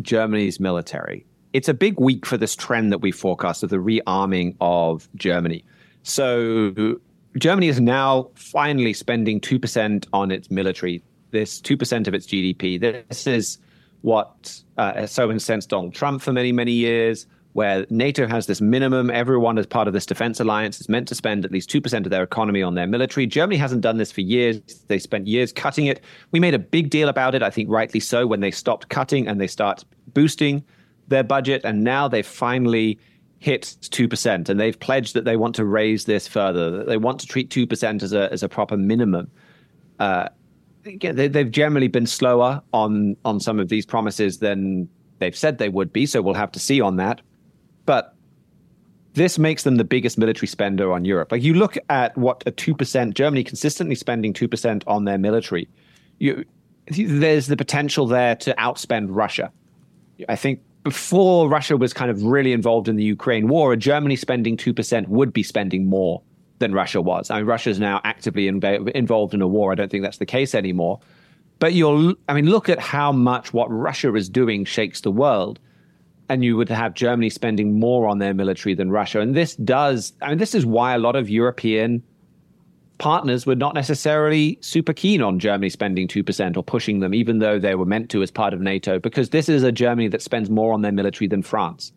Germany's 0.00 0.60
military 0.60 1.26
it's 1.52 1.68
a 1.68 1.74
big 1.74 2.00
week 2.00 2.24
for 2.24 2.36
this 2.36 2.56
trend 2.56 2.92
that 2.92 2.98
we 2.98 3.12
forecast 3.12 3.62
of 3.62 3.70
the 3.70 3.76
rearming 3.76 4.56
of 4.60 5.08
Germany. 5.16 5.64
So 6.02 6.98
Germany 7.38 7.68
is 7.68 7.80
now 7.80 8.30
finally 8.34 8.92
spending 8.92 9.40
2% 9.40 10.06
on 10.12 10.30
its 10.30 10.50
military, 10.50 11.02
this 11.30 11.60
2% 11.60 12.08
of 12.08 12.14
its 12.14 12.26
GDP. 12.26 12.80
This 12.80 13.26
is 13.26 13.58
what 14.00 14.60
uh, 14.78 15.06
so 15.06 15.30
incensed 15.30 15.68
Donald 15.68 15.94
Trump 15.94 16.22
for 16.22 16.32
many, 16.32 16.52
many 16.52 16.72
years, 16.72 17.26
where 17.52 17.86
NATO 17.90 18.26
has 18.26 18.46
this 18.46 18.60
minimum. 18.60 19.10
Everyone, 19.10 19.58
as 19.58 19.66
part 19.66 19.86
of 19.86 19.94
this 19.94 20.06
defense 20.06 20.40
alliance, 20.40 20.80
is 20.80 20.88
meant 20.88 21.06
to 21.08 21.14
spend 21.14 21.44
at 21.44 21.52
least 21.52 21.70
2% 21.70 22.04
of 22.04 22.10
their 22.10 22.22
economy 22.22 22.62
on 22.62 22.74
their 22.74 22.86
military. 22.86 23.26
Germany 23.26 23.58
hasn't 23.58 23.82
done 23.82 23.98
this 23.98 24.10
for 24.10 24.22
years. 24.22 24.58
They 24.88 24.98
spent 24.98 25.26
years 25.26 25.52
cutting 25.52 25.86
it. 25.86 26.02
We 26.32 26.40
made 26.40 26.54
a 26.54 26.58
big 26.58 26.90
deal 26.90 27.08
about 27.08 27.34
it, 27.34 27.42
I 27.42 27.50
think 27.50 27.68
rightly 27.70 28.00
so, 28.00 28.26
when 28.26 28.40
they 28.40 28.50
stopped 28.50 28.88
cutting 28.88 29.28
and 29.28 29.40
they 29.40 29.46
start 29.46 29.84
boosting 30.14 30.64
their 31.08 31.24
budget, 31.24 31.62
and 31.64 31.84
now 31.84 32.08
they've 32.08 32.26
finally 32.26 32.98
hit 33.38 33.76
two 33.90 34.08
percent, 34.08 34.48
and 34.48 34.60
they've 34.60 34.78
pledged 34.78 35.14
that 35.14 35.24
they 35.24 35.36
want 35.36 35.54
to 35.56 35.64
raise 35.64 36.04
this 36.04 36.28
further. 36.28 36.70
That 36.70 36.86
they 36.86 36.96
want 36.96 37.20
to 37.20 37.26
treat 37.26 37.50
two 37.50 37.66
percent 37.66 38.02
as 38.02 38.12
a 38.12 38.32
as 38.32 38.42
a 38.42 38.48
proper 38.48 38.76
minimum. 38.76 39.30
Uh, 39.98 40.28
they, 40.84 41.28
they've 41.28 41.50
generally 41.50 41.88
been 41.88 42.06
slower 42.06 42.62
on 42.72 43.16
on 43.24 43.40
some 43.40 43.58
of 43.58 43.68
these 43.68 43.86
promises 43.86 44.38
than 44.38 44.88
they've 45.18 45.36
said 45.36 45.58
they 45.58 45.68
would 45.68 45.92
be. 45.92 46.06
So 46.06 46.22
we'll 46.22 46.34
have 46.34 46.52
to 46.52 46.60
see 46.60 46.80
on 46.80 46.96
that. 46.96 47.20
But 47.84 48.14
this 49.14 49.38
makes 49.38 49.64
them 49.64 49.76
the 49.76 49.84
biggest 49.84 50.18
military 50.18 50.46
spender 50.46 50.92
on 50.92 51.04
Europe. 51.04 51.32
Like 51.32 51.42
you 51.42 51.54
look 51.54 51.76
at 51.88 52.16
what 52.16 52.42
a 52.46 52.50
two 52.50 52.74
percent 52.74 53.14
Germany 53.14 53.44
consistently 53.44 53.94
spending 53.94 54.32
two 54.32 54.48
percent 54.48 54.84
on 54.86 55.04
their 55.04 55.18
military. 55.18 55.68
You, 56.18 56.44
there's 56.88 57.46
the 57.46 57.56
potential 57.56 58.06
there 58.06 58.34
to 58.36 58.54
outspend 58.54 59.08
Russia. 59.10 59.52
I 60.28 60.36
think 60.36 60.60
before 60.82 61.48
Russia 61.48 61.76
was 61.76 61.92
kind 61.92 62.10
of 62.10 62.24
really 62.24 62.52
involved 62.52 62.88
in 62.88 62.96
the 62.96 63.04
Ukraine 63.04 63.48
war, 63.48 63.72
a 63.72 63.76
Germany 63.76 64.16
spending 64.16 64.56
2% 64.56 65.08
would 65.08 65.32
be 65.32 65.42
spending 65.42 65.86
more 65.86 66.22
than 66.58 66.72
Russia 66.72 67.00
was. 67.00 67.30
I 67.30 67.38
mean, 67.38 67.46
Russia's 67.46 67.78
now 67.78 68.00
actively 68.04 68.48
involved 68.48 69.34
in 69.34 69.42
a 69.42 69.46
war. 69.46 69.72
I 69.72 69.74
don't 69.74 69.90
think 69.90 70.02
that's 70.02 70.18
the 70.18 70.26
case 70.26 70.54
anymore. 70.54 71.00
But 71.58 71.72
you'll, 71.72 72.14
I 72.28 72.34
mean, 72.34 72.46
look 72.46 72.68
at 72.68 72.80
how 72.80 73.12
much 73.12 73.52
what 73.52 73.70
Russia 73.70 74.14
is 74.14 74.28
doing 74.28 74.64
shakes 74.64 75.00
the 75.00 75.12
world. 75.12 75.60
and 76.32 76.42
you 76.42 76.56
would 76.56 76.70
have 76.70 76.94
Germany 76.94 77.28
spending 77.28 77.78
more 77.78 78.08
on 78.08 78.18
their 78.18 78.32
military 78.32 78.74
than 78.74 78.90
Russia. 78.90 79.20
And 79.20 79.34
this 79.34 79.54
does, 79.56 80.14
I 80.22 80.30
mean, 80.30 80.38
this 80.38 80.54
is 80.54 80.64
why 80.64 80.94
a 80.94 80.98
lot 80.98 81.14
of 81.14 81.28
European 81.28 82.02
partners 83.02 83.46
were 83.46 83.56
not 83.56 83.74
necessarily 83.74 84.56
super 84.60 84.92
keen 84.92 85.20
on 85.22 85.40
Germany 85.40 85.68
spending 85.68 86.06
2% 86.06 86.56
or 86.56 86.62
pushing 86.62 87.00
them, 87.00 87.12
even 87.12 87.40
though 87.40 87.58
they 87.58 87.74
were 87.74 87.84
meant 87.84 88.08
to 88.10 88.22
as 88.22 88.30
part 88.30 88.54
of 88.54 88.60
NATO, 88.60 89.00
because 89.00 89.30
this 89.30 89.48
is 89.48 89.64
a 89.64 89.72
Germany 89.72 90.06
that 90.06 90.22
spends 90.22 90.48
more 90.48 90.72
on 90.72 90.82
their 90.82 90.92
military 90.92 91.26
than 91.26 91.42
France. 91.42 91.92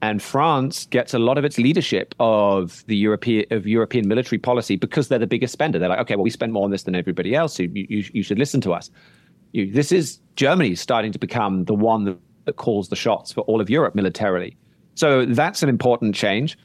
And 0.00 0.22
France 0.22 0.86
gets 0.86 1.14
a 1.14 1.18
lot 1.18 1.36
of 1.36 1.44
its 1.44 1.58
leadership 1.58 2.14
of 2.20 2.84
the 2.86 2.96
European 2.96 3.46
of 3.50 3.66
European 3.66 4.06
military 4.06 4.38
policy 4.38 4.76
because 4.76 5.08
they're 5.08 5.18
the 5.18 5.26
biggest 5.26 5.52
spender. 5.52 5.80
They're 5.80 5.88
like, 5.88 5.98
okay, 5.98 6.14
well, 6.14 6.22
we 6.22 6.30
spend 6.30 6.52
more 6.52 6.62
on 6.62 6.70
this 6.70 6.84
than 6.84 6.94
everybody 6.94 7.34
else. 7.34 7.54
So 7.54 7.64
you, 7.64 7.86
you, 7.88 8.04
you 8.12 8.22
should 8.22 8.38
listen 8.38 8.60
to 8.60 8.72
us. 8.72 8.92
You, 9.50 9.72
this 9.72 9.90
is 9.90 10.20
Germany 10.36 10.76
starting 10.76 11.10
to 11.10 11.18
become 11.18 11.64
the 11.64 11.74
one 11.74 12.04
that, 12.04 12.16
that 12.44 12.54
calls 12.54 12.88
the 12.88 12.94
shots 12.94 13.32
for 13.32 13.40
all 13.48 13.60
of 13.60 13.68
Europe 13.68 13.96
militarily. 13.96 14.56
So 14.94 15.24
that's 15.24 15.64
an 15.64 15.68
important 15.68 16.14
change. 16.14 16.56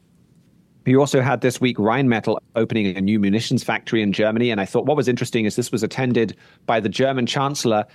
You 0.85 0.99
also 0.99 1.21
had 1.21 1.41
this 1.41 1.61
week 1.61 1.77
Rheinmetall 1.77 2.37
opening 2.55 2.97
a 2.97 3.01
new 3.01 3.19
munitions 3.19 3.63
factory 3.63 4.01
in 4.01 4.11
Germany. 4.11 4.51
And 4.51 4.59
I 4.59 4.65
thought 4.65 4.85
what 4.85 4.97
was 4.97 5.07
interesting 5.07 5.45
is 5.45 5.55
this 5.55 5.71
was 5.71 5.83
attended 5.83 6.35
by 6.65 6.79
the 6.79 6.89
German 6.89 7.25
Chancellor 7.25 7.85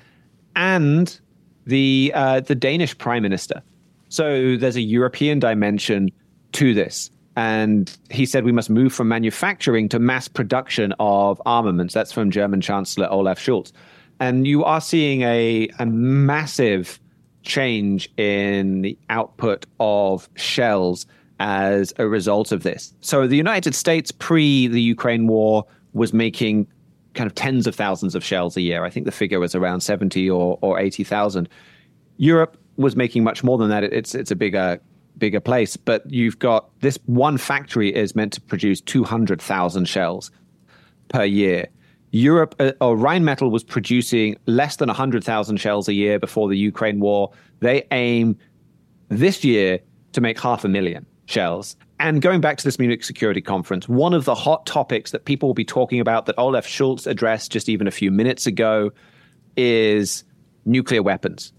and 0.57 1.19
the 1.67 2.13
uh, 2.15 2.41
the 2.41 2.55
Danish 2.55 2.97
Prime 2.97 3.23
Minister. 3.23 3.63
So 4.09 4.57
there's 4.57 4.77
a 4.77 4.81
European 4.81 5.39
dimension 5.39 6.09
to 6.53 6.73
this. 6.73 7.11
And 7.37 7.97
he 8.11 8.27
said 8.27 8.45
we 8.45 8.53
must 8.53 8.71
move 8.71 8.93
from 8.93 9.07
manufacturing 9.07 9.89
to 9.91 9.99
mass 9.99 10.27
production 10.27 10.93
of 10.99 11.41
armaments. 11.47 11.95
That's 11.95 12.11
from 12.11 12.31
German 12.31 12.61
Chancellor 12.61 13.07
Olaf 13.11 13.39
Scholz. 13.39 13.71
And 14.19 14.47
you 14.47 14.65
are 14.65 14.81
seeing 14.81 15.23
a, 15.23 15.69
a 15.79 15.87
massive 15.87 16.99
change 17.43 18.11
in 18.17 18.83
the 18.83 18.99
output 19.09 19.67
of 19.79 20.29
shells 20.35 21.07
as 21.39 21.93
a 21.99 22.09
result 22.09 22.53
of 22.53 22.63
this. 22.63 22.93
So 23.01 23.27
the 23.27 23.37
United 23.37 23.75
States 23.75 24.11
pre 24.11 24.67
the 24.67 24.81
Ukraine 24.81 25.27
war 25.27 25.65
was 25.93 26.13
making 26.13 26.67
kind 27.15 27.27
of 27.27 27.35
tens 27.35 27.67
of 27.67 27.75
thousands 27.75 28.15
of 28.15 28.25
shells 28.25 28.57
a 28.57 28.61
year. 28.61 28.85
I 28.85 28.91
think 28.91 29.07
the 29.07 29.13
figure 29.13 29.41
was 29.41 29.55
around 29.55 29.81
70 29.81 30.29
or, 30.31 30.59
or 30.61 30.79
80,000. 30.79 31.49
Europe 32.17 32.57
was 32.77 32.97
making 32.97 33.25
much 33.25 33.43
more 33.43 33.59
than 33.59 33.71
that. 33.71 33.85
It's 33.85 34.15
it's 34.15 34.31
a 34.31 34.37
bigger 34.37 34.81
bigger 35.19 35.41
place, 35.41 35.77
but 35.77 36.09
you've 36.11 36.39
got 36.39 36.71
this 36.81 36.99
one 37.07 37.39
factory 37.39 37.95
is 37.95 38.15
meant 38.15 38.33
to 38.35 38.41
produce 38.41 38.81
200,000 38.81 39.85
shells 39.87 40.31
per 41.09 41.25
year. 41.25 41.67
Europe 42.11 42.55
uh, 42.61 42.73
or 42.81 42.97
Rheinmetall 42.97 43.51
was 43.51 43.65
producing 43.65 44.37
less 44.47 44.77
than 44.77 44.87
100,000 44.87 45.57
shells 45.59 45.89
a 45.89 45.93
year 45.93 46.19
before 46.19 46.49
the 46.49 46.57
Ukraine 46.57 47.01
war. 47.01 47.33
They 47.61 47.87
aim 47.91 48.39
this 49.09 49.45
year 49.45 49.81
to 50.13 50.21
make 50.21 50.41
half 50.41 50.65
a 50.65 50.69
million 50.69 51.05
shells. 51.29 51.77
And 52.01 52.23
going 52.23 52.41
back 52.41 52.57
to 52.59 52.65
this 52.65 52.79
Munich 52.79 53.05
Security 53.05 53.41
Conference, 53.41 53.89
one 53.89 54.15
of 54.15 54.25
the 54.25 54.35
hot 54.35 54.67
topics 54.67 55.11
that 55.11 55.25
people 55.25 55.49
will 55.49 55.55
be 55.55 55.65
talking 55.65 56.01
about 56.01 56.27
that 56.27 56.37
Olaf 56.39 56.67
Scholz 56.67 57.07
addressed 57.07 57.53
just 57.53 57.69
even 57.69 57.87
a 57.87 57.91
few 57.91 58.11
minutes 58.11 58.47
ago 58.47 58.91
is 59.57 60.25
nuclear 60.65 61.03
weapons. 61.03 61.53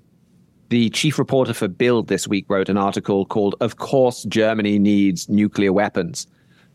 The 0.70 0.90
chief 0.92 1.20
reporter 1.20 1.54
for 1.54 1.68
Bild 1.68 2.08
this 2.08 2.28
week 2.28 2.46
wrote 2.48 2.70
an 2.70 2.78
article 2.78 3.26
called 3.26 3.56
Of 3.60 3.78
Course 3.78 4.24
Germany 4.24 4.80
Needs 4.80 5.28
Nuclear 5.28 5.74
Weapons. 5.74 6.28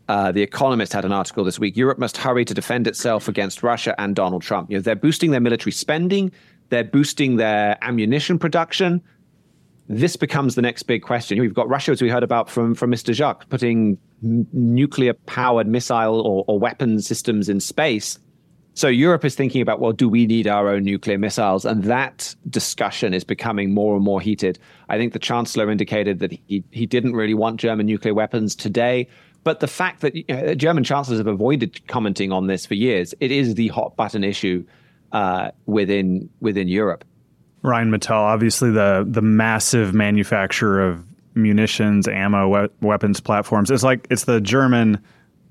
Uh, 0.07 0.31
the 0.31 0.43
Economist 0.43 0.93
had 0.93 1.05
an 1.05 1.11
article 1.11 1.43
this 1.43 1.57
week. 1.57 1.75
Europe 1.75 1.97
must 1.97 2.17
hurry 2.17 2.45
to 2.45 2.53
defend 2.53 2.87
itself 2.87 3.27
against 3.27 3.63
Russia 3.63 3.99
and 3.99 4.15
Donald 4.15 4.43
Trump. 4.43 4.69
You 4.69 4.77
know, 4.77 4.81
they're 4.81 4.95
boosting 4.95 5.31
their 5.31 5.39
military 5.39 5.71
spending, 5.71 6.31
they're 6.69 6.83
boosting 6.83 7.37
their 7.37 7.77
ammunition 7.81 8.37
production. 8.37 9.01
This 9.87 10.15
becomes 10.15 10.55
the 10.55 10.61
next 10.61 10.83
big 10.83 11.03
question. 11.03 11.39
We've 11.39 11.53
got 11.53 11.69
Russia, 11.69 11.91
as 11.91 12.01
we 12.01 12.09
heard 12.09 12.23
about 12.23 12.49
from, 12.49 12.73
from 12.73 12.91
Mr. 12.91 13.13
Jacques, 13.13 13.47
putting 13.49 13.97
n- 14.23 14.47
nuclear 14.51 15.13
powered 15.13 15.67
missile 15.67 16.21
or, 16.21 16.43
or 16.47 16.57
weapon 16.57 17.01
systems 17.01 17.49
in 17.49 17.59
space. 17.59 18.17
So 18.73 18.87
Europe 18.87 19.23
is 19.23 19.35
thinking 19.35 19.61
about, 19.61 19.79
well, 19.79 19.93
do 19.93 20.09
we 20.09 20.25
need 20.25 20.47
our 20.47 20.67
own 20.67 20.83
nuclear 20.83 21.17
missiles? 21.17 21.65
And 21.65 21.83
that 21.83 22.35
discussion 22.49 23.13
is 23.13 23.23
becoming 23.23 23.73
more 23.73 23.95
and 23.95 24.03
more 24.03 24.19
heated. 24.19 24.59
I 24.89 24.97
think 24.97 25.13
the 25.13 25.19
chancellor 25.19 25.69
indicated 25.69 26.19
that 26.19 26.31
he, 26.47 26.63
he 26.71 26.85
didn't 26.85 27.13
really 27.13 27.35
want 27.35 27.59
German 27.59 27.85
nuclear 27.85 28.13
weapons 28.13 28.55
today. 28.55 29.07
But 29.45 29.59
the 29.59 29.67
fact 29.67 30.01
that 30.01 30.15
you 30.15 30.25
know, 30.27 30.55
German 30.55 30.83
chancellors 30.83 31.19
have 31.19 31.27
avoided 31.27 31.87
commenting 31.87 32.31
on 32.31 32.47
this 32.47 32.65
for 32.65 32.73
years, 32.73 33.13
it 33.19 33.31
is 33.31 33.53
the 33.53 33.67
hot 33.67 33.95
button 33.95 34.23
issue 34.23 34.65
uh, 35.11 35.51
within 35.67 36.29
within 36.41 36.67
Europe. 36.67 37.05
Rheinmetall, 37.65 38.11
obviously 38.11 38.71
the 38.71 39.05
the 39.07 39.21
massive 39.21 39.93
manufacturer 39.93 40.87
of 40.87 41.03
munitions, 41.33 42.07
ammo, 42.07 42.47
we- 42.47 42.69
weapons 42.87 43.19
platforms. 43.19 43.71
It's 43.71 43.83
like 43.83 44.07
it's 44.09 44.25
the 44.25 44.39
German 44.39 45.01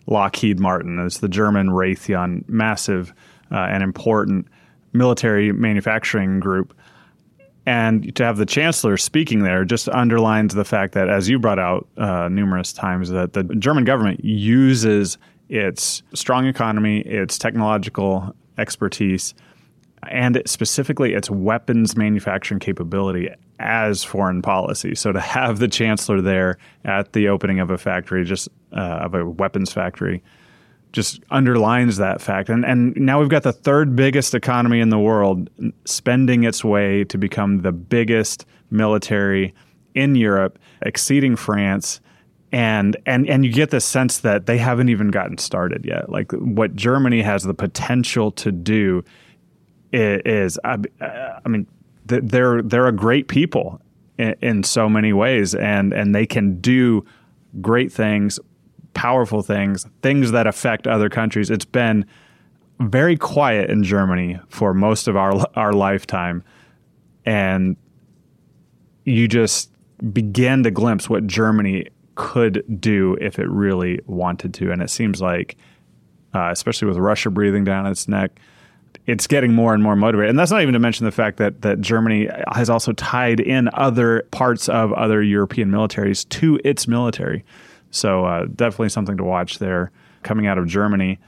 Lockheed 0.07 0.59
Martin. 0.59 0.99
It's 1.05 1.19
the 1.19 1.29
German 1.29 1.69
Raytheon, 1.69 2.49
massive 2.49 3.13
uh, 3.53 3.57
and 3.57 3.83
important 3.83 4.47
military 4.93 5.53
manufacturing 5.53 6.41
group. 6.41 6.75
And 7.67 8.15
to 8.17 8.25
have 8.25 8.37
the 8.37 8.47
chancellor 8.47 8.99
speaking 8.99 9.43
there 9.43 9.65
just 9.65 9.89
underlines 9.89 10.55
the 10.55 10.65
fact 10.65 10.93
that, 10.95 11.09
as 11.09 11.29
you 11.29 11.39
brought 11.39 11.59
out 11.59 11.89
uh, 11.97 12.29
numerous 12.29 12.73
times, 12.73 13.09
that 13.11 13.33
the 13.33 13.45
German 13.45 13.85
government 13.85 14.23
uses 14.23 15.17
its 15.49 16.03
strong 16.13 16.47
economy, 16.47 17.01
its 17.01 17.39
technological 17.39 18.35
expertise, 18.59 19.35
and 20.11 20.43
specifically 20.47 21.15
its 21.15 21.31
weapons 21.31 21.97
manufacturing 21.97 22.61
capability 22.61 23.29
as 23.59 24.03
foreign 24.03 24.43
policy. 24.43 24.95
So 24.95 25.13
to 25.13 25.21
have 25.21 25.59
the 25.59 25.69
chancellor 25.69 26.21
there 26.21 26.59
at 26.85 27.13
the 27.13 27.29
opening 27.29 27.61
of 27.61 27.71
a 27.71 27.79
factory, 27.79 28.25
just 28.25 28.49
uh, 28.73 28.81
of 29.03 29.15
a 29.15 29.25
weapons 29.25 29.73
factory, 29.73 30.23
just 30.93 31.21
underlines 31.31 31.97
that 31.97 32.21
fact. 32.21 32.49
And 32.49 32.65
and 32.65 32.97
now 32.97 33.21
we've 33.21 33.29
got 33.29 33.43
the 33.43 33.53
third 33.53 33.97
biggest 33.97 34.35
economy 34.35 34.81
in 34.81 34.91
the 34.91 34.99
world 34.99 35.51
spending 35.85 36.45
its 36.45 36.65
way 36.65 37.05
to 37.05 37.19
become 37.19 37.63
the 37.63 37.73
biggest 37.73 38.47
military 38.71 39.55
in 39.95 40.15
Europe, 40.15 40.59
exceeding 40.83 41.37
France. 41.37 42.01
And, 42.53 42.97
and 43.05 43.29
and 43.29 43.45
you 43.45 43.53
get 43.53 43.71
the 43.71 43.81
sense 43.81 44.19
that 44.19 44.47
they 44.47 44.59
haven't 44.59 44.89
even 44.89 45.11
gotten 45.11 45.39
started 45.39 45.85
yet. 45.85 46.09
Like 46.09 46.31
what 46.33 46.77
Germany 46.77 47.21
has 47.23 47.43
the 47.43 47.55
potential 47.55 48.31
to 48.33 48.53
do 48.53 49.03
is, 49.95 50.59
I, 50.65 50.79
I 51.01 51.49
mean, 51.49 51.67
they're 52.07 52.63
they're 52.63 52.87
a 52.87 52.93
great 52.93 53.29
people 53.29 53.81
in, 54.19 54.35
in 54.41 54.63
so 54.63 54.89
many 54.89 55.13
ways, 55.13 55.55
and 55.55 55.93
and 55.93 56.15
they 56.15 56.27
can 56.27 56.61
do 56.61 57.05
great 57.61 57.93
things, 57.93 58.39
powerful 58.93 59.43
things, 59.43 59.87
things 60.03 60.33
that 60.33 60.47
affect 60.47 60.87
other 60.87 61.09
countries. 61.09 61.51
It's 61.51 61.65
been 61.65 62.05
very 62.81 63.17
quiet 63.17 63.71
in 63.71 63.85
Germany 63.85 64.39
for 64.49 64.75
most 64.75 65.09
of 65.09 65.17
our 65.17 65.47
our 65.55 65.73
lifetime, 65.73 66.43
and 67.25 67.77
you 69.05 69.29
just 69.29 69.71
begin 70.13 70.63
to 70.65 70.71
glimpse 70.71 71.09
what 71.09 71.27
Germany 71.27 71.87
could 72.17 72.65
do 72.81 73.17
if 73.21 73.39
it 73.39 73.49
really 73.49 74.01
wanted 74.07 74.55
to. 74.55 74.71
And 74.71 74.83
it 74.83 74.91
seems 74.91 75.21
like, 75.21 75.57
uh, 76.35 76.51
especially 76.51 76.89
with 76.89 76.97
Russia 76.97 77.31
breathing 77.31 77.65
down 77.65 77.87
its 77.87 78.09
neck, 78.09 78.39
it's 79.07 79.27
getting 79.27 79.53
more 79.53 79.75
and 79.75 79.83
more 79.83 79.97
motivated. 79.97 80.31
And 80.31 80.39
that's 80.39 80.51
not 80.51 80.63
even 80.63 80.73
to 80.73 80.79
mention 80.79 81.05
the 81.05 81.13
fact 81.13 81.37
that 81.39 81.63
that 81.63 81.81
Germany 81.81 82.29
has 82.53 82.71
also 82.71 82.93
tied 82.93 83.41
in 83.41 83.69
other 83.75 84.27
parts 84.31 84.69
of 84.69 84.93
other 84.95 85.23
European 85.23 85.71
militaries 85.71 86.29
to 86.31 86.61
its 86.65 86.89
military. 86.89 87.45
So 87.91 88.25
uh, 88.25 88.47
definitely 88.47 88.89
something 88.89 89.17
to 89.19 89.25
watch 89.25 89.59
there 89.59 89.91
coming 90.23 90.47
out 90.47 90.59
of 90.59 90.67
Germany. 90.67 91.19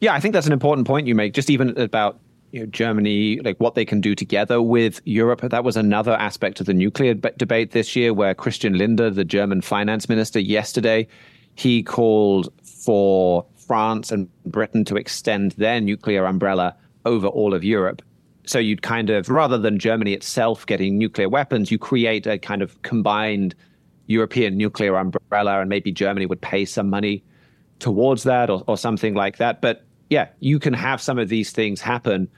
Yeah, 0.00 0.14
I 0.14 0.20
think 0.20 0.32
that's 0.32 0.46
an 0.46 0.52
important 0.52 0.86
point 0.86 1.06
you 1.06 1.14
make. 1.14 1.34
Just 1.34 1.50
even 1.50 1.78
about 1.78 2.18
you 2.50 2.60
know, 2.60 2.66
Germany, 2.66 3.40
like 3.40 3.58
what 3.58 3.74
they 3.74 3.84
can 3.84 4.00
do 4.00 4.14
together 4.14 4.60
with 4.60 5.00
Europe. 5.04 5.42
That 5.42 5.64
was 5.64 5.76
another 5.76 6.12
aspect 6.12 6.60
of 6.60 6.66
the 6.66 6.74
nuclear 6.74 7.14
debate 7.14 7.70
this 7.70 7.94
year, 7.94 8.12
where 8.12 8.34
Christian 8.34 8.76
Lindner, 8.76 9.10
the 9.10 9.24
German 9.24 9.60
finance 9.60 10.08
minister, 10.08 10.40
yesterday 10.40 11.06
he 11.54 11.82
called 11.82 12.52
for 12.64 13.44
France 13.56 14.10
and 14.10 14.28
Britain 14.44 14.84
to 14.86 14.96
extend 14.96 15.52
their 15.52 15.80
nuclear 15.80 16.24
umbrella 16.24 16.74
over 17.04 17.26
all 17.26 17.54
of 17.54 17.64
Europe. 17.64 18.02
So 18.44 18.58
you'd 18.58 18.82
kind 18.82 19.10
of, 19.10 19.28
rather 19.28 19.58
than 19.58 19.78
Germany 19.78 20.12
itself 20.12 20.66
getting 20.66 20.98
nuclear 20.98 21.28
weapons, 21.28 21.70
you 21.70 21.78
create 21.78 22.26
a 22.26 22.38
kind 22.38 22.62
of 22.62 22.80
combined 22.82 23.54
European 24.06 24.56
nuclear 24.56 24.96
umbrella, 24.96 25.60
and 25.60 25.68
maybe 25.68 25.92
Germany 25.92 26.26
would 26.26 26.40
pay 26.40 26.64
some 26.64 26.90
money 26.90 27.22
towards 27.78 28.24
that 28.24 28.50
or, 28.50 28.64
or 28.66 28.76
something 28.76 29.14
like 29.14 29.36
that. 29.36 29.60
But 29.60 29.84
yeah, 30.10 30.28
you 30.40 30.58
can 30.58 30.74
have 30.74 31.00
some 31.00 31.18
of 31.18 31.28
these 31.28 31.52
things 31.52 31.80
happen 31.80 32.28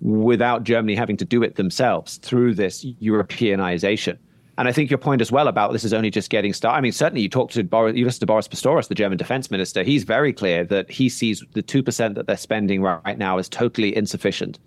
without 0.00 0.64
Germany 0.64 0.94
having 0.94 1.16
to 1.18 1.24
do 1.24 1.42
it 1.42 1.56
themselves 1.56 2.18
through 2.18 2.54
this 2.54 2.84
Europeanization. 3.00 4.18
And 4.58 4.68
I 4.68 4.72
think 4.72 4.90
your 4.90 4.98
point 4.98 5.20
as 5.20 5.30
well 5.30 5.48
about 5.48 5.72
this 5.72 5.84
is 5.84 5.92
only 5.92 6.10
just 6.10 6.30
getting 6.30 6.52
started. 6.52 6.78
I 6.78 6.80
mean, 6.80 6.92
certainly 6.92 7.20
you 7.20 7.28
talk 7.28 7.50
to 7.50 7.62
Boris, 7.62 7.94
you 7.94 8.04
listen 8.06 8.20
to 8.20 8.26
Boris 8.26 8.48
Pistorius, 8.48 8.88
the 8.88 8.94
German 8.94 9.18
defense 9.18 9.50
minister. 9.50 9.82
He's 9.82 10.04
very 10.04 10.32
clear 10.32 10.64
that 10.64 10.90
he 10.90 11.08
sees 11.08 11.44
the 11.52 11.62
two 11.62 11.82
percent 11.82 12.14
that 12.14 12.26
they're 12.26 12.36
spending 12.36 12.80
right 12.80 13.18
now 13.18 13.38
as 13.38 13.48
totally 13.48 13.94
insufficient, 13.94 14.58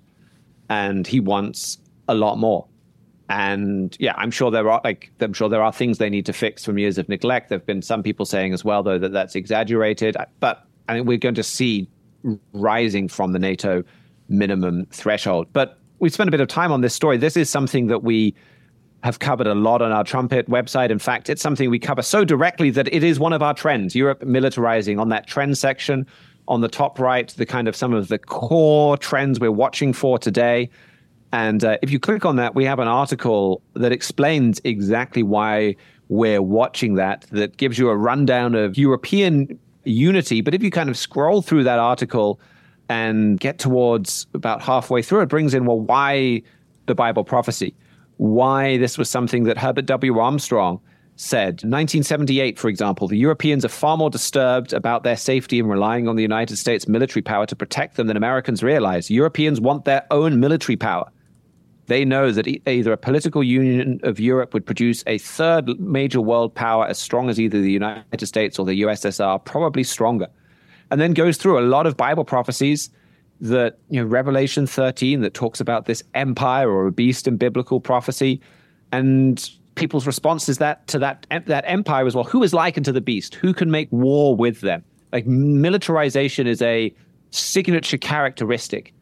and 0.70 1.08
he 1.08 1.20
wants 1.20 1.80
a 2.08 2.14
lot 2.14 2.38
more. 2.38 2.68
And 3.30 3.96
yeah, 4.00 4.14
I'm 4.18 4.32
sure 4.32 4.52
there 4.52 4.70
are 4.70 4.82
like 4.84 5.12
I'm 5.20 5.34
sure 5.34 5.50
there 5.50 5.64
are 5.64 5.74
things 5.74 5.98
they 5.98 6.10
need 6.10 6.26
to 6.28 6.34
fix 6.34 6.66
from 6.66 6.78
years 6.78 6.98
of 6.98 7.10
neglect. 7.10 7.50
There've 7.50 7.66
been 7.66 7.82
some 7.82 8.04
people 8.04 8.26
saying 8.26 8.54
as 8.54 8.64
well, 8.64 8.84
though, 8.84 9.00
that 9.00 9.12
that's 9.12 9.36
exaggerated. 9.36 10.18
But 10.40 10.64
I 10.88 10.94
think 10.94 11.08
we're 11.08 11.18
going 11.18 11.36
to 11.36 11.44
see 11.44 11.90
rising 12.54 13.08
from 13.08 13.32
the 13.32 13.40
NATO 13.40 13.84
minimum 14.28 14.86
threshold. 14.92 15.48
But 15.54 15.80
we've 16.00 16.14
spent 16.14 16.28
a 16.28 16.32
bit 16.32 16.42
of 16.42 16.48
time 16.48 16.72
on 16.72 16.82
this 16.82 16.94
story. 16.94 17.18
This 17.18 17.38
is 17.38 17.50
something 17.50 17.88
that 17.88 18.04
we 18.04 18.36
have 19.04 19.20
covered 19.20 19.48
a 19.48 19.56
lot 19.56 19.82
on 19.82 19.92
our 19.92 20.04
trumpet 20.04 20.48
website. 20.50 20.90
In 20.90 21.00
fact, 21.00 21.30
it's 21.30 21.42
something 21.42 21.70
we 21.70 21.80
cover 21.80 22.02
so 22.02 22.26
directly 22.26 22.70
that 22.72 22.94
it 22.94 23.04
is 23.04 23.20
one 23.20 23.34
of 23.34 23.42
our 23.42 23.54
trends. 23.54 23.96
Europe 23.96 24.22
militarizing 24.22 25.00
on 25.00 25.10
that 25.10 25.26
trend 25.28 25.58
section 25.58 26.06
on 26.48 26.62
the 26.62 26.68
top 26.68 27.00
right, 27.00 27.30
the 27.38 27.46
kind 27.46 27.68
of 27.68 27.76
some 27.76 27.94
of 27.94 28.08
the 28.08 28.18
core 28.18 28.98
trends 28.98 29.40
we're 29.40 29.52
watching 29.52 29.94
for 29.94 30.18
today. 30.18 30.70
And 31.32 31.64
uh, 31.64 31.78
if 31.82 31.92
you 31.92 32.00
click 32.00 32.26
on 32.26 32.38
that, 32.38 32.56
we 32.56 32.66
have 32.66 32.80
an 32.80 32.88
article 32.88 33.62
that 33.76 33.92
explains 33.92 34.60
exactly 34.64 35.22
why 35.22 35.76
we're 36.10 36.42
watching 36.42 36.96
that, 36.96 37.26
that 37.32 37.58
gives 37.58 37.78
you 37.78 37.90
a 37.90 37.96
rundown 37.96 38.56
of 38.56 38.78
European 38.78 39.60
unity. 39.84 40.42
But 40.42 40.56
if 40.56 40.64
you 40.64 40.72
kind 40.72 40.90
of 40.90 40.98
scroll 40.98 41.44
through 41.44 41.64
that 41.66 41.78
article 41.78 42.40
and 42.90 43.40
get 43.40 43.60
towards 43.60 44.26
about 44.34 44.62
halfway 44.62 45.04
through, 45.04 45.22
it 45.22 45.30
brings 45.30 45.54
in, 45.54 45.66
well, 45.66 45.80
why 45.80 46.42
the 46.88 46.96
Bible 46.96 47.24
prophecy? 47.24 47.76
Why 48.20 48.76
this 48.76 48.98
was 48.98 49.10
something 49.10 49.46
that 49.46 49.58
Herbert 49.58 49.86
W. 49.86 50.20
Armstrong 50.20 50.82
said. 51.16 51.64
1978, 51.64 52.60
for 52.60 52.68
example, 52.68 53.08
the 53.08 53.18
Europeans 53.18 53.64
are 53.64 53.70
far 53.70 53.96
more 53.96 54.10
disturbed 54.10 54.74
about 54.74 55.04
their 55.04 55.16
safety 55.16 55.58
and 55.58 55.70
relying 55.70 56.06
on 56.06 56.18
the 56.18 56.22
United 56.22 56.58
States 56.58 56.86
military 56.86 57.22
power 57.22 57.46
to 57.46 57.56
protect 57.56 57.96
them 57.96 58.08
than 58.08 58.18
Americans 58.18 58.62
realize. 58.62 59.10
Europeans 59.10 59.62
want 59.62 59.86
their 59.86 60.06
own 60.12 60.38
military 60.42 60.76
power. 60.76 61.10
They 61.86 62.04
know 62.04 62.30
that 62.32 62.46
either 62.68 62.92
a 62.92 62.98
political 62.98 63.42
union 63.42 64.02
of 64.04 64.20
Europe 64.20 64.54
would 64.54 64.66
produce 64.66 65.02
a 65.08 65.18
third 65.18 65.80
major 65.80 66.20
world 66.20 66.54
power 66.54 66.86
as 66.88 66.98
strong 66.98 67.30
as 67.30 67.40
either 67.40 67.62
the 67.62 67.72
United 67.72 68.28
States 68.28 68.60
or 68.60 68.66
the 68.66 68.82
USSR, 68.82 69.46
probably 69.46 69.86
stronger. 69.86 70.28
And 70.92 71.00
then 71.00 71.14
goes 71.14 71.38
through 71.38 71.58
a 71.58 71.62
lot 71.62 71.88
of 71.88 71.96
Bible 71.96 72.26
prophecies 72.26 72.90
that, 73.42 73.80
you 73.90 74.02
know, 74.02 74.06
Revelation 74.06 74.68
13 74.68 75.22
that 75.22 75.34
talks 75.34 75.60
about 75.60 75.86
this 75.86 76.04
empire 76.14 76.70
or 76.70 76.88
a 76.88 76.92
beast 76.92 77.28
in 77.28 77.38
biblical 77.38 77.80
prophecy. 77.80 78.42
And 78.92 79.50
people's 79.76 80.06
response 80.06 80.50
is 80.50 80.58
that 80.58 80.86
to 80.88 81.00
that 81.00 81.26
that 81.46 81.64
empire 81.66 82.06
as 82.06 82.16
well, 82.16 82.26
who 82.26 82.44
is 82.44 82.54
likened 82.54 82.86
to 82.86 82.92
the 82.92 83.02
beast? 83.02 83.36
Who 83.36 83.54
can 83.54 83.72
make 83.72 83.88
war 83.92 84.36
with 84.36 84.62
them? 84.62 84.84
Like 85.14 85.26
militarization 85.26 86.48
is 86.48 86.62
a 86.62 86.94
signature 87.32 87.98
characteristic 87.98 88.94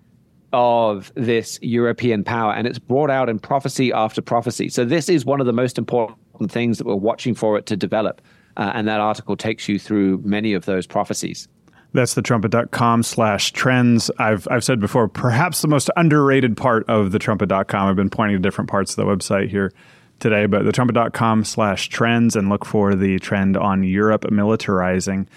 of 0.53 1.11
this 1.15 1.59
European 1.61 2.23
power, 2.23 2.53
and 2.53 2.67
it's 2.67 2.79
brought 2.79 3.09
out 3.09 3.27
in 3.27 3.39
prophecy 3.39 3.91
after 3.91 4.21
prophecy. 4.21 4.69
So 4.69 4.85
this 4.85 5.09
is 5.09 5.25
one 5.25 5.41
of 5.41 5.45
the 5.45 5.53
most 5.53 5.77
important 5.77 6.17
things 6.49 6.77
that 6.77 6.87
we're 6.87 6.95
watching 6.95 7.35
for 7.35 7.57
it 7.57 7.65
to 7.65 7.75
develop, 7.75 8.21
uh, 8.55 8.71
and 8.73 8.87
that 8.87 8.99
article 8.99 9.35
takes 9.35 9.67
you 9.67 9.77
through 9.77 10.19
many 10.23 10.53
of 10.53 10.65
those 10.65 10.87
prophecies. 10.87 11.47
That's 11.93 12.13
the 12.13 12.21
trumpet.com 12.21 13.03
slash 13.03 13.53
trends. 13.53 14.11
I've, 14.19 14.47
I've 14.51 14.63
said 14.63 14.79
before, 14.79 15.07
perhaps 15.07 15.61
the 15.61 15.67
most 15.67 15.89
underrated 15.95 16.57
part 16.57 16.87
of 16.89 17.11
the 17.11 17.19
trumpet.com. 17.19 17.87
I've 17.87 17.95
been 17.95 18.09
pointing 18.09 18.37
to 18.37 18.41
different 18.41 18.69
parts 18.69 18.91
of 18.91 18.97
the 18.97 19.05
website 19.05 19.49
here 19.49 19.71
today, 20.19 20.45
but 20.45 20.65
the 20.65 20.71
trumpet.com 20.71 21.43
slash 21.43 21.89
trends 21.89 22.35
and 22.35 22.49
look 22.49 22.65
for 22.65 22.95
the 22.95 23.19
trend 23.19 23.55
on 23.55 23.83
Europe 23.83 24.23
militarizing. 24.25 25.27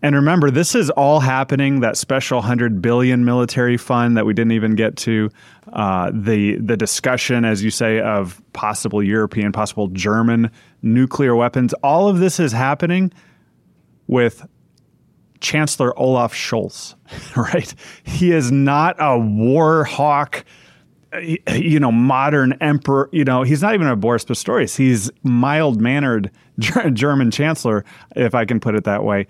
And 0.00 0.14
remember, 0.14 0.50
this 0.50 0.76
is 0.76 0.90
all 0.90 1.18
happening. 1.18 1.80
That 1.80 1.96
special 1.96 2.40
hundred 2.40 2.80
billion 2.80 3.24
military 3.24 3.76
fund 3.76 4.16
that 4.16 4.24
we 4.24 4.32
didn't 4.32 4.52
even 4.52 4.76
get 4.76 4.96
to, 4.98 5.28
uh, 5.72 6.12
the 6.14 6.56
the 6.58 6.76
discussion, 6.76 7.44
as 7.44 7.64
you 7.64 7.72
say, 7.72 8.00
of 8.00 8.40
possible 8.52 9.02
European, 9.02 9.50
possible 9.50 9.88
German 9.88 10.52
nuclear 10.82 11.34
weapons. 11.34 11.74
All 11.82 12.08
of 12.08 12.20
this 12.20 12.38
is 12.38 12.52
happening 12.52 13.12
with 14.06 14.46
Chancellor 15.40 15.98
Olaf 15.98 16.34
Scholz, 16.34 16.94
right? 17.36 17.74
He 18.04 18.32
is 18.32 18.50
not 18.50 18.96
a 18.98 19.18
war 19.18 19.84
hawk, 19.84 20.44
you 21.22 21.80
know, 21.80 21.92
modern 21.92 22.54
emperor. 22.60 23.08
You 23.12 23.24
know, 23.24 23.42
he's 23.42 23.62
not 23.62 23.74
even 23.74 23.86
a 23.86 23.96
Boris 23.96 24.24
Pistorius. 24.24 24.76
He's 24.76 25.10
mild 25.22 25.80
mannered 25.80 26.30
German 26.92 27.30
chancellor, 27.30 27.84
if 28.16 28.34
I 28.34 28.44
can 28.44 28.60
put 28.60 28.74
it 28.74 28.84
that 28.84 29.04
way. 29.04 29.26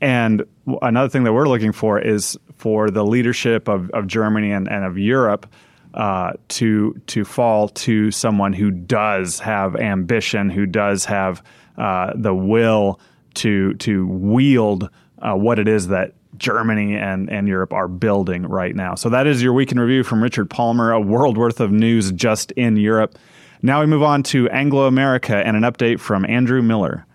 And 0.00 0.44
another 0.82 1.08
thing 1.08 1.24
that 1.24 1.32
we're 1.32 1.48
looking 1.48 1.72
for 1.72 1.98
is 2.00 2.38
for 2.56 2.90
the 2.90 3.04
leadership 3.04 3.68
of, 3.68 3.90
of 3.90 4.06
Germany 4.06 4.52
and, 4.52 4.68
and 4.68 4.84
of 4.84 4.96
Europe 4.96 5.46
uh, 5.94 6.32
to 6.48 7.00
to 7.06 7.24
fall 7.24 7.68
to 7.68 8.10
someone 8.10 8.52
who 8.52 8.70
does 8.70 9.38
have 9.40 9.74
ambition, 9.76 10.50
who 10.50 10.66
does 10.66 11.04
have 11.06 11.42
uh, 11.76 12.12
the 12.14 12.34
will 12.34 13.00
to 13.34 13.74
to 13.74 14.06
wield 14.06 14.90
uh, 15.20 15.34
what 15.34 15.58
it 15.58 15.68
is 15.68 15.88
that 15.88 16.14
Germany 16.36 16.96
and, 16.96 17.30
and 17.30 17.48
Europe 17.48 17.72
are 17.72 17.88
building 17.88 18.46
right 18.46 18.74
now. 18.74 18.94
So 18.94 19.08
that 19.08 19.26
is 19.26 19.42
your 19.42 19.52
week 19.52 19.72
in 19.72 19.80
review 19.80 20.04
from 20.04 20.22
Richard 20.22 20.50
Palmer, 20.50 20.92
a 20.92 21.00
world 21.00 21.36
worth 21.36 21.60
of 21.60 21.72
news 21.72 22.12
just 22.12 22.52
in 22.52 22.76
Europe. 22.76 23.18
Now 23.62 23.80
we 23.80 23.86
move 23.86 24.02
on 24.02 24.22
to 24.24 24.48
Anglo 24.50 24.86
America 24.86 25.36
and 25.36 25.56
an 25.56 25.62
update 25.62 26.00
from 26.00 26.24
Andrew 26.26 26.62
Miller. 26.62 27.06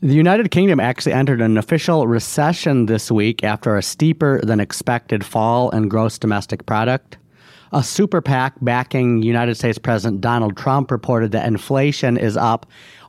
The 0.00 0.14
United 0.14 0.50
Kingdom 0.50 0.78
actually 0.78 1.14
entered 1.14 1.40
an 1.40 1.56
official 1.56 2.06
recession 2.06 2.86
this 2.86 3.10
week 3.10 3.42
after 3.42 3.76
a 3.76 3.82
steeper 3.82 4.40
than 4.42 4.60
expected 4.60 5.24
fall 5.24 5.70
in 5.70 5.88
gross 5.88 6.18
domestic 6.18 6.66
product. 6.66 7.16
A 7.72 7.82
super 7.82 8.20
PAC 8.20 8.54
backing 8.60 9.22
United 9.22 9.56
States 9.56 9.78
President 9.78 10.20
Donald 10.20 10.56
Trump 10.56 10.90
reported 10.90 11.32
that 11.32 11.46
inflation 11.46 12.16
is 12.16 12.36
up 12.36 12.66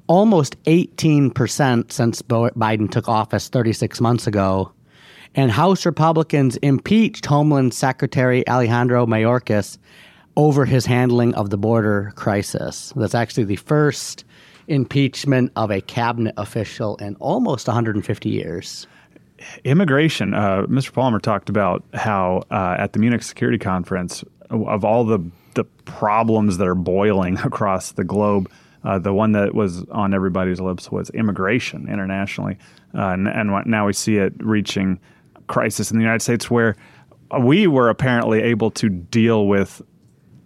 almost 0.07 0.61
18% 0.63 1.91
since 1.91 2.21
Biden 2.21 2.89
took 2.89 3.07
office 3.07 3.49
36 3.49 4.01
months 4.01 4.27
ago. 4.27 4.71
And 5.35 5.51
House 5.51 5.85
Republicans 5.85 6.57
impeached 6.57 7.25
Homeland 7.25 7.73
Secretary 7.73 8.47
Alejandro 8.47 9.05
Mayorkas 9.05 9.77
over 10.35 10.65
his 10.65 10.85
handling 10.85 11.33
of 11.35 11.49
the 11.49 11.57
border 11.57 12.13
crisis. 12.15 12.93
That's 12.95 13.15
actually 13.15 13.43
the 13.43 13.55
first 13.57 14.23
impeachment 14.67 15.51
of 15.55 15.71
a 15.71 15.81
cabinet 15.81 16.33
official 16.37 16.95
in 16.97 17.15
almost 17.15 17.67
150 17.67 18.29
years. 18.29 18.87
Immigration. 19.63 20.33
Uh, 20.33 20.63
Mr. 20.67 20.93
Palmer 20.93 21.19
talked 21.19 21.49
about 21.49 21.83
how 21.93 22.43
uh, 22.49 22.75
at 22.77 22.93
the 22.93 22.99
Munich 22.99 23.23
Security 23.23 23.57
Conference, 23.57 24.23
of 24.49 24.83
all 24.83 25.03
the 25.03 25.19
the 25.53 25.63
problems 25.85 26.57
that 26.57 26.67
are 26.67 26.75
boiling 26.75 27.37
across 27.43 27.91
the 27.93 28.03
globe, 28.03 28.49
uh, 28.83 28.99
the 28.99 29.13
one 29.13 29.31
that 29.33 29.53
was 29.53 29.83
on 29.89 30.13
everybody's 30.13 30.59
lips 30.59 30.91
was 30.91 31.09
immigration 31.11 31.87
internationally, 31.89 32.57
uh, 32.95 33.09
and, 33.09 33.27
and 33.27 33.65
now 33.65 33.87
we 33.87 33.93
see 33.93 34.17
it 34.17 34.33
reaching 34.39 34.99
crisis 35.47 35.91
in 35.91 35.97
the 35.97 36.03
United 36.03 36.21
States, 36.21 36.49
where 36.49 36.75
we 37.39 37.67
were 37.67 37.89
apparently 37.89 38.41
able 38.41 38.71
to 38.71 38.89
deal 38.89 39.47
with 39.47 39.81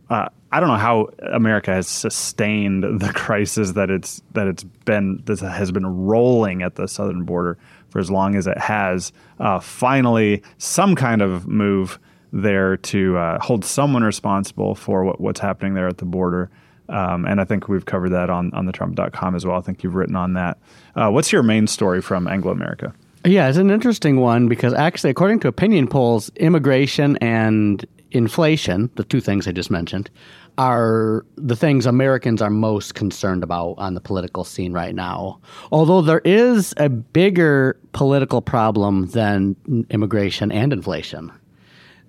uh, 0.09 0.27
I 0.53 0.59
don't 0.59 0.67
know 0.67 0.75
how 0.75 1.09
America 1.31 1.71
has 1.71 1.87
sustained 1.87 2.83
the 2.83 3.13
crisis 3.15 3.71
that 3.71 3.89
it's 3.89 4.21
that 4.33 4.47
it's 4.47 4.63
been 4.63 5.21
that 5.25 5.39
has 5.39 5.71
been 5.71 5.87
rolling 5.87 6.61
at 6.61 6.75
the 6.75 6.87
southern 6.87 7.23
border 7.23 7.57
for 7.89 7.99
as 7.99 8.11
long 8.11 8.35
as 8.35 8.47
it 8.47 8.57
has. 8.57 9.13
Uh, 9.39 9.59
finally, 9.59 10.43
some 10.57 10.95
kind 10.95 11.21
of 11.21 11.47
move 11.47 11.99
there 12.33 12.77
to 12.77 13.17
uh, 13.17 13.39
hold 13.39 13.63
someone 13.63 14.03
responsible 14.03 14.75
for 14.75 15.03
what, 15.03 15.19
what's 15.19 15.39
happening 15.39 15.73
there 15.73 15.87
at 15.87 15.97
the 15.97 16.05
border. 16.05 16.49
Um, 16.91 17.25
and 17.25 17.39
I 17.39 17.45
think 17.45 17.67
we've 17.67 17.85
covered 17.85 18.09
that 18.09 18.29
on, 18.29 18.53
on 18.53 18.65
the 18.65 18.71
trumpet.com 18.71 19.35
as 19.35 19.45
well. 19.45 19.57
I 19.57 19.61
think 19.61 19.83
you've 19.83 19.95
written 19.95 20.15
on 20.15 20.33
that. 20.33 20.57
Uh, 20.95 21.09
what's 21.09 21.31
your 21.31 21.43
main 21.43 21.67
story 21.67 22.01
from 22.01 22.27
Anglo 22.27 22.51
America? 22.51 22.93
Yeah, 23.23 23.47
it's 23.47 23.57
an 23.57 23.69
interesting 23.69 24.19
one 24.19 24.47
because 24.47 24.73
actually, 24.73 25.11
according 25.11 25.39
to 25.41 25.47
opinion 25.47 25.87
polls, 25.87 26.31
immigration 26.37 27.17
and 27.17 27.85
inflation, 28.11 28.89
the 28.95 29.03
two 29.03 29.21
things 29.21 29.47
I 29.47 29.51
just 29.51 29.71
mentioned, 29.71 30.09
are 30.57 31.25
the 31.37 31.55
things 31.55 31.85
Americans 31.85 32.41
are 32.41 32.49
most 32.49 32.95
concerned 32.95 33.43
about 33.43 33.75
on 33.77 33.93
the 33.93 34.01
political 34.01 34.43
scene 34.43 34.73
right 34.73 34.93
now. 34.93 35.39
Although 35.71 36.01
there 36.01 36.21
is 36.25 36.73
a 36.77 36.89
bigger 36.89 37.79
political 37.93 38.41
problem 38.41 39.05
than 39.07 39.55
immigration 39.89 40.51
and 40.51 40.73
inflation 40.73 41.31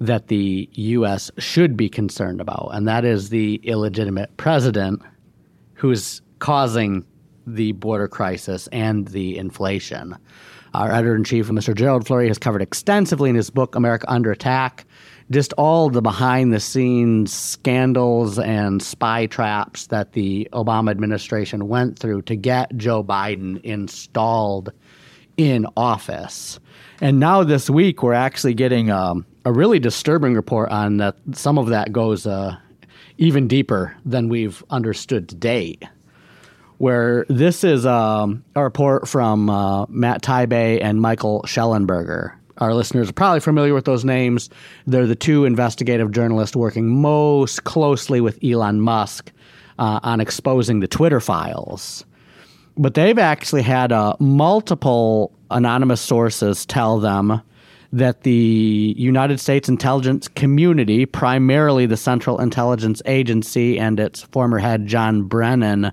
that 0.07 0.29
the 0.29 0.69
U.S. 0.73 1.31
should 1.39 1.77
be 1.77 1.89
concerned 1.89 2.41
about, 2.41 2.71
and 2.73 2.87
that 2.89 3.05
is 3.05 3.31
the 3.31 3.61
illegitimate 3.63 4.37
president 4.37 5.03
who 5.75 5.91
is 5.91 6.21
causing 6.39 7.05
the 7.47 7.73
border 7.73 8.09
crisis 8.09 8.69
and 8.73 9.09
the 9.09 9.37
inflation. 9.37 10.17
Our 10.75 10.91
editor 10.91 11.15
in 11.15 11.25
chief, 11.25 11.49
Mr. 11.49 11.75
Gerald 11.75 12.07
Flurry, 12.07 12.29
has 12.29 12.39
covered 12.39 12.63
extensively 12.63 13.31
in 13.31 13.37
his 13.37 13.51
book, 13.51 13.75
America 13.75 14.07
Under 14.09 14.31
Attack 14.31 14.87
just 15.33 15.53
all 15.55 15.89
the 15.89 16.03
behind 16.03 16.53
the 16.53 16.61
scenes 16.61 17.33
scandals 17.33 18.39
and 18.39 18.83
spy 18.83 19.27
traps 19.27 19.87
that 19.89 20.13
the 20.13 20.49
Obama 20.53 20.91
administration 20.91 21.69
went 21.69 21.99
through 21.99 22.23
to 22.23 22.37
get 22.37 22.77
Joe 22.77 23.03
Biden 23.03 23.61
installed 23.63 24.73
in 25.37 25.67
office. 25.77 26.61
And 27.01 27.19
now 27.19 27.43
this 27.43 27.71
week, 27.71 28.03
we're 28.03 28.13
actually 28.13 28.55
getting 28.55 28.91
um, 28.91 29.27
a 29.45 29.53
really 29.53 29.79
disturbing 29.79 30.35
report 30.35 30.71
on 30.71 30.99
that. 30.99 31.17
Some 31.33 31.59
of 31.59 31.69
that 31.69 31.93
goes 31.93 32.27
uh, 32.27 32.57
even 33.19 33.49
deeper 33.49 33.97
than 34.05 34.29
we've 34.29 34.63
understood 34.71 35.29
to 35.29 35.35
date. 35.35 35.85
Where 36.79 37.25
this 37.29 37.63
is 37.63 37.87
um, 37.87 38.45
a 38.57 38.65
report 38.65 39.07
from 39.07 39.49
uh, 39.49 39.87
Matt 39.87 40.23
Taibbi 40.23 40.83
and 40.83 41.01
Michael 41.01 41.43
Shellenberger. 41.47 42.33
Our 42.59 42.75
listeners 42.75 43.09
are 43.09 43.13
probably 43.13 43.41
familiar 43.41 43.75
with 43.75 43.85
those 43.85 44.05
names. 44.05 44.51
They're 44.87 45.07
the 45.07 45.15
two 45.15 45.45
investigative 45.45 46.11
journalists 46.11 46.57
working 46.57 46.89
most 46.89 47.65
closely 47.65 48.21
with 48.21 48.43
Elon 48.43 48.81
Musk 48.81 49.33
uh, 49.79 50.01
on 50.03 50.21
exposing 50.21 50.81
the 50.81 50.89
Twitter 50.89 51.21
files. 51.21 52.05
But 52.77 52.95
they've 52.95 53.19
actually 53.19 53.63
had 53.63 53.93
uh, 53.93 54.17
multiple 54.19 55.33
anonymous 55.51 56.01
sources 56.01 56.67
tell 56.67 56.99
them 56.99 57.43
that 57.93 58.23
the 58.23 58.95
United 58.97 59.39
States 59.39 59.69
intelligence 59.69 60.27
community, 60.29 61.05
primarily 61.05 61.85
the 61.85 61.97
Central 61.97 62.41
Intelligence 62.41 63.03
Agency 63.05 63.79
and 63.79 64.01
its 64.01 64.23
former 64.23 64.59
head, 64.59 64.87
John 64.87 65.25
Brennan, 65.25 65.93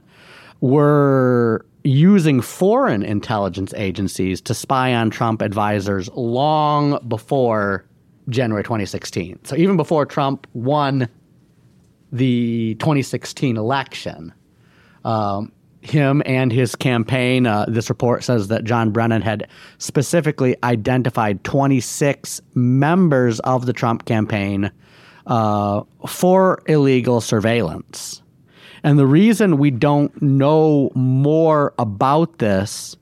were 0.62 1.66
using 1.84 2.42
foreign 2.42 3.04
intelligence 3.04 3.74
agencies 3.76 4.42
to 4.42 4.54
spy 4.54 4.94
on 4.94 5.10
Trump 5.10 5.42
advisors 5.42 6.10
long 6.14 7.00
before 7.08 7.86
January 8.30 8.64
2016. 8.64 9.40
So 9.44 9.56
even 9.56 9.76
before 9.76 10.06
Trump 10.06 10.48
won 10.54 11.10
the 12.12 12.76
2016 12.76 13.58
election, 13.58 14.34
um, 15.04 15.52
him 15.82 16.22
and 16.26 16.52
his 16.52 16.76
campaign. 16.76 17.46
Uh, 17.46 17.66
this 17.68 17.90
report 17.90 18.24
says 18.24 18.48
that 18.50 18.64
John 18.64 18.92
Brennan 18.92 19.22
had 19.22 19.48
specifically 19.78 20.56
identified 20.64 21.44
26 21.44 22.42
members 22.56 23.40
of 23.42 23.66
the 23.66 23.74
Trump 23.74 24.06
campaign 24.06 24.72
uh, 25.28 25.84
for 26.08 26.62
illegal 26.66 27.22
surveillance. 27.22 28.22
And 28.84 28.98
the 28.98 29.08
reason 29.08 29.58
we 29.58 29.72
don't 29.72 30.22
know 30.22 30.92
more 30.96 31.74
about 31.78 32.38
this 32.40 32.96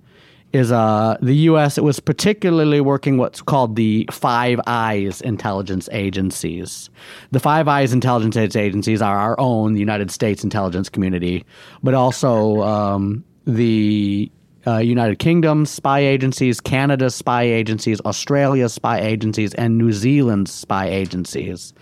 is 0.57 0.71
uh, 0.71 1.17
the 1.21 1.35
U.S. 1.35 1.77
It 1.77 1.83
was 1.83 1.99
particularly 1.99 2.81
working 2.81 3.17
what's 3.17 3.41
called 3.41 3.75
the 3.75 4.09
Five 4.11 4.59
Eyes 4.65 5.21
intelligence 5.21 5.87
agencies. 5.91 6.89
The 7.31 7.39
Five 7.39 7.67
Eyes 7.67 7.93
intelligence 7.93 8.55
agencies 8.55 9.01
are 9.01 9.17
our 9.17 9.39
own, 9.39 9.73
the 9.73 9.79
United 9.79 10.09
States 10.09 10.43
intelligence 10.43 10.89
community, 10.89 11.45
but 11.83 11.93
also 11.93 12.63
um, 12.63 13.23
the 13.45 14.31
uh, 14.65 14.77
United 14.79 15.19
Kingdom 15.19 15.65
spy 15.65 15.99
agencies, 15.99 16.59
Canada's 16.59 17.13
spy 17.13 17.43
agencies, 17.43 18.01
Australia's 18.01 18.73
spy 18.73 18.99
agencies, 18.99 19.53
and 19.53 19.77
New 19.77 19.91
Zealand's 19.91 20.51
spy 20.51 20.87
agencies 20.87 21.73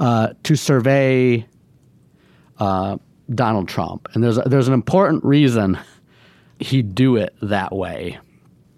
uh, 0.00 0.28
to 0.42 0.54
survey 0.54 1.46
uh, 2.58 2.98
Donald 3.34 3.68
Trump. 3.68 4.06
And 4.12 4.22
there's 4.22 4.38
there's 4.44 4.68
an 4.68 4.74
important 4.74 5.24
reason 5.24 5.78
he'd 6.60 6.94
do 6.94 7.16
it 7.16 7.34
that 7.42 7.74
way. 7.74 8.18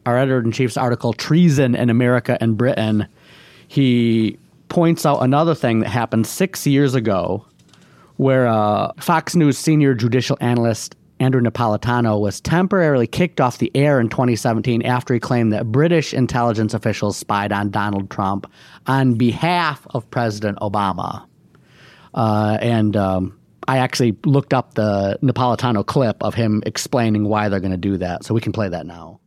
Our 0.07 0.19
editor 0.19 0.41
in 0.41 0.53
chief's 0.53 0.77
article, 0.77 1.13
Treason 1.13 1.75
in 1.75 1.91
America 1.91 2.39
and 2.41 2.57
Britain, 2.57 3.07
he 3.69 4.39
points 4.69 5.05
out 5.05 5.19
another 5.19 5.55
thing 5.55 5.81
that 5.81 5.89
happened 5.89 6.27
six 6.27 6.67
years 6.67 6.95
ago 6.95 7.45
where 8.17 8.47
uh, 8.47 8.93
Fox 9.01 9.35
News 9.35 9.59
senior 9.59 9.95
judicial 9.95 10.37
analyst 10.41 10.97
Andrew 11.21 11.43
Napolitano 11.43 12.19
was 12.19 12.41
temporarily 12.41 13.07
kicked 13.07 13.41
off 13.41 13.59
the 13.59 13.71
air 13.75 14.01
in 14.01 14.09
2017 14.09 14.83
after 14.83 15.13
he 15.13 15.21
claimed 15.21 15.53
that 15.53 15.71
British 15.71 16.15
intelligence 16.15 16.73
officials 16.73 17.17
spied 17.17 17.53
on 17.53 17.71
Donald 17.71 18.11
Trump 18.11 18.51
on 18.87 19.15
behalf 19.15 19.87
of 19.91 20.11
President 20.11 20.59
Obama. 20.61 21.27
Uh, 22.15 22.57
and 22.61 22.97
um, 22.97 23.39
I 23.71 23.79
actually 23.79 24.17
looked 24.27 24.53
up 24.53 24.75
the 24.75 25.17
Napolitano 25.23 25.87
clip 25.87 26.17
of 26.25 26.35
him 26.35 26.61
explaining 26.67 27.29
why 27.29 27.49
they're 27.49 27.61
going 27.61 27.71
to 27.71 27.77
do 27.77 27.99
that. 27.99 28.25
So 28.25 28.35
we 28.35 28.41
can 28.41 28.51
play 28.51 28.69
that 28.69 28.85
now. 28.85 29.21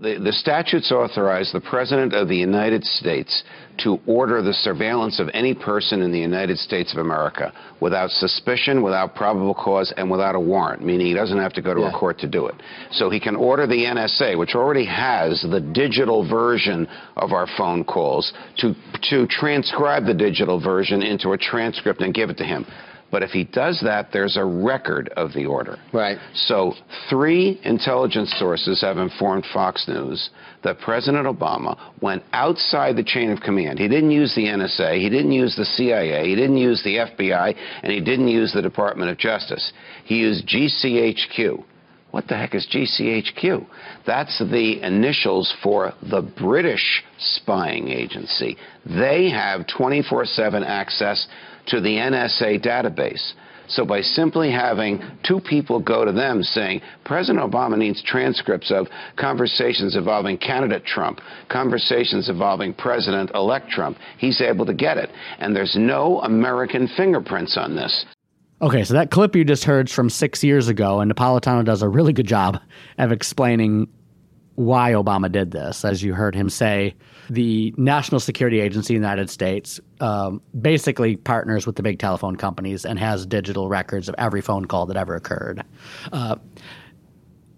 The, 0.00 0.16
the, 0.16 0.32
statutes 0.32 0.92
authorize 0.92 1.50
the 1.52 1.60
President 1.60 2.14
of 2.14 2.28
the 2.28 2.36
United 2.36 2.84
States 2.84 3.42
to 3.78 3.98
order 4.06 4.42
the 4.42 4.54
surveillance 4.54 5.18
of 5.18 5.28
any 5.34 5.54
person 5.54 6.02
in 6.02 6.12
the 6.12 6.20
United 6.20 6.56
States 6.58 6.92
of 6.92 7.00
America 7.00 7.52
without 7.80 8.10
suspicion, 8.10 8.80
without 8.82 9.16
probable 9.16 9.54
cause, 9.54 9.92
and 9.96 10.08
without 10.08 10.36
a 10.36 10.40
warrant, 10.40 10.82
meaning 10.84 11.08
he 11.08 11.12
doesn't 11.12 11.38
have 11.38 11.52
to 11.54 11.60
go 11.60 11.74
to 11.74 11.80
yeah. 11.80 11.90
a 11.90 11.98
court 11.98 12.16
to 12.20 12.28
do 12.28 12.46
it. 12.46 12.54
So 12.92 13.10
he 13.10 13.18
can 13.18 13.34
order 13.34 13.66
the 13.66 13.84
NSA, 13.84 14.38
which 14.38 14.54
already 14.54 14.86
has 14.86 15.44
the 15.50 15.60
digital 15.60 16.26
version 16.26 16.86
of 17.16 17.32
our 17.32 17.48
phone 17.58 17.82
calls, 17.82 18.32
to, 18.58 18.74
to 19.10 19.26
transcribe 19.26 20.06
the 20.06 20.14
digital 20.14 20.60
version 20.60 21.02
into 21.02 21.32
a 21.32 21.36
transcript 21.36 22.00
and 22.00 22.14
give 22.14 22.30
it 22.30 22.38
to 22.38 22.44
him. 22.44 22.64
But 23.10 23.22
if 23.22 23.30
he 23.30 23.44
does 23.44 23.80
that, 23.84 24.10
there's 24.12 24.36
a 24.36 24.44
record 24.44 25.08
of 25.16 25.32
the 25.32 25.46
order. 25.46 25.78
Right. 25.92 26.18
So 26.34 26.74
three 27.08 27.60
intelligence 27.64 28.34
sources 28.38 28.80
have 28.82 28.98
informed 28.98 29.46
Fox 29.52 29.88
News 29.88 30.30
that 30.62 30.78
President 30.78 31.26
Obama 31.26 31.78
went 32.00 32.22
outside 32.32 32.96
the 32.96 33.02
chain 33.02 33.30
of 33.30 33.40
command. 33.40 33.78
He 33.78 33.88
didn't 33.88 34.10
use 34.10 34.34
the 34.34 34.42
NSA, 34.42 34.98
he 34.98 35.08
didn't 35.08 35.32
use 35.32 35.56
the 35.56 35.64
CIA, 35.64 36.28
he 36.28 36.34
didn't 36.34 36.58
use 36.58 36.82
the 36.82 36.96
FBI, 36.96 37.54
and 37.82 37.92
he 37.92 38.00
didn't 38.00 38.28
use 38.28 38.52
the 38.52 38.62
Department 38.62 39.10
of 39.10 39.18
Justice. 39.18 39.72
He 40.04 40.16
used 40.16 40.46
GCHQ. 40.46 41.64
What 42.10 42.26
the 42.26 42.36
heck 42.36 42.54
is 42.54 42.66
GCHQ? 42.66 43.66
That's 44.06 44.38
the 44.38 44.82
initials 44.82 45.54
for 45.62 45.92
the 46.02 46.22
British 46.22 47.04
spying 47.18 47.88
agency. 47.88 48.56
They 48.84 49.30
have 49.30 49.66
24 49.68 50.24
7 50.24 50.64
access 50.64 51.28
to 51.66 51.80
the 51.80 51.96
NSA 51.96 52.64
database. 52.64 53.32
So 53.68 53.84
by 53.84 54.00
simply 54.00 54.50
having 54.50 55.00
two 55.22 55.40
people 55.40 55.78
go 55.78 56.04
to 56.04 56.10
them 56.10 56.42
saying, 56.42 56.82
President 57.04 57.44
Obama 57.48 57.78
needs 57.78 58.02
transcripts 58.02 58.72
of 58.72 58.88
conversations 59.16 59.94
involving 59.94 60.38
candidate 60.38 60.84
Trump, 60.84 61.20
conversations 61.48 62.28
involving 62.28 62.74
President 62.74 63.30
elect 63.32 63.70
Trump, 63.70 63.96
he's 64.18 64.40
able 64.40 64.66
to 64.66 64.74
get 64.74 64.98
it. 64.98 65.10
And 65.38 65.54
there's 65.54 65.76
no 65.78 66.20
American 66.22 66.88
fingerprints 66.96 67.56
on 67.56 67.76
this. 67.76 68.04
Okay, 68.62 68.84
so 68.84 68.92
that 68.92 69.10
clip 69.10 69.34
you 69.34 69.44
just 69.44 69.64
heard 69.64 69.88
is 69.88 69.94
from 69.94 70.10
six 70.10 70.44
years 70.44 70.68
ago, 70.68 71.00
and 71.00 71.14
Napolitano 71.14 71.64
does 71.64 71.80
a 71.80 71.88
really 71.88 72.12
good 72.12 72.26
job 72.26 72.60
of 72.98 73.10
explaining 73.10 73.88
why 74.56 74.92
Obama 74.92 75.32
did 75.32 75.52
this. 75.52 75.82
As 75.82 76.02
you 76.02 76.12
heard 76.12 76.34
him 76.34 76.50
say, 76.50 76.94
the 77.30 77.72
National 77.78 78.20
Security 78.20 78.60
Agency 78.60 78.94
in 78.94 79.00
the 79.00 79.06
United 79.08 79.30
States 79.30 79.80
um, 80.00 80.42
basically 80.60 81.16
partners 81.16 81.66
with 81.66 81.76
the 81.76 81.82
big 81.82 81.98
telephone 81.98 82.36
companies 82.36 82.84
and 82.84 82.98
has 82.98 83.24
digital 83.24 83.68
records 83.68 84.10
of 84.10 84.14
every 84.18 84.42
phone 84.42 84.66
call 84.66 84.84
that 84.86 84.96
ever 84.98 85.14
occurred. 85.14 85.64
Uh, 86.12 86.36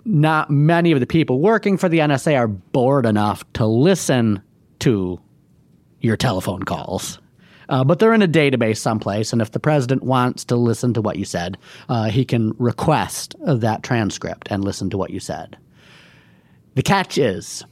not 0.04 0.50
many 0.50 0.92
of 0.92 1.00
the 1.00 1.06
people 1.06 1.40
working 1.40 1.76
for 1.76 1.88
the 1.88 1.98
NSA 1.98 2.36
are 2.36 2.48
bored 2.48 3.06
enough 3.06 3.44
to 3.54 3.66
listen 3.66 4.40
to 4.80 5.20
your 6.00 6.16
telephone 6.16 6.62
calls. 6.62 7.18
Uh, 7.68 7.84
but 7.84 7.98
they're 7.98 8.14
in 8.14 8.22
a 8.22 8.28
database 8.28 8.78
someplace, 8.78 9.32
and 9.32 9.42
if 9.42 9.52
the 9.52 9.60
president 9.60 10.02
wants 10.02 10.44
to 10.44 10.56
listen 10.56 10.92
to 10.94 11.02
what 11.02 11.16
you 11.16 11.24
said, 11.24 11.56
uh, 11.88 12.10
he 12.10 12.24
can 12.24 12.52
request 12.58 13.34
that 13.40 13.82
transcript 13.82 14.48
and 14.50 14.64
listen 14.64 14.90
to 14.90 14.98
what 14.98 15.10
you 15.10 15.20
said. 15.20 15.56
The 16.74 16.82
catch 16.82 17.18
is 17.18 17.64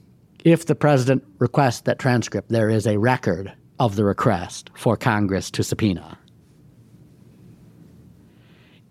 if 0.45 0.67
the 0.67 0.75
president 0.75 1.25
requests 1.39 1.83
that 1.83 1.99
transcript, 1.99 2.49
there 2.49 2.71
is 2.71 2.87
a 2.87 2.99
record 2.99 3.53
of 3.79 3.97
the 3.97 4.05
request 4.05 4.71
for 4.75 4.97
Congress 4.97 5.51
to 5.53 5.63
subpoena. 5.63 6.19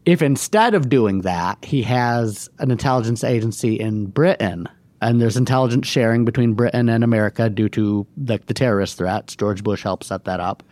If 0.05 0.21
instead 0.21 0.73
of 0.73 0.89
doing 0.89 1.21
that, 1.21 1.63
he 1.63 1.83
has 1.83 2.49
an 2.57 2.71
intelligence 2.71 3.23
agency 3.23 3.79
in 3.79 4.07
Britain 4.07 4.67
and 5.01 5.21
there's 5.21 5.37
intelligence 5.37 5.87
sharing 5.87 6.25
between 6.25 6.53
Britain 6.53 6.89
and 6.89 7.03
America 7.03 7.49
due 7.49 7.69
to 7.69 8.05
the, 8.17 8.39
the 8.47 8.53
terrorist 8.53 8.97
threats, 8.97 9.35
George 9.35 9.63
Bush 9.63 9.83
helped 9.83 10.03
set 10.03 10.25
that 10.25 10.39
up. 10.39 10.63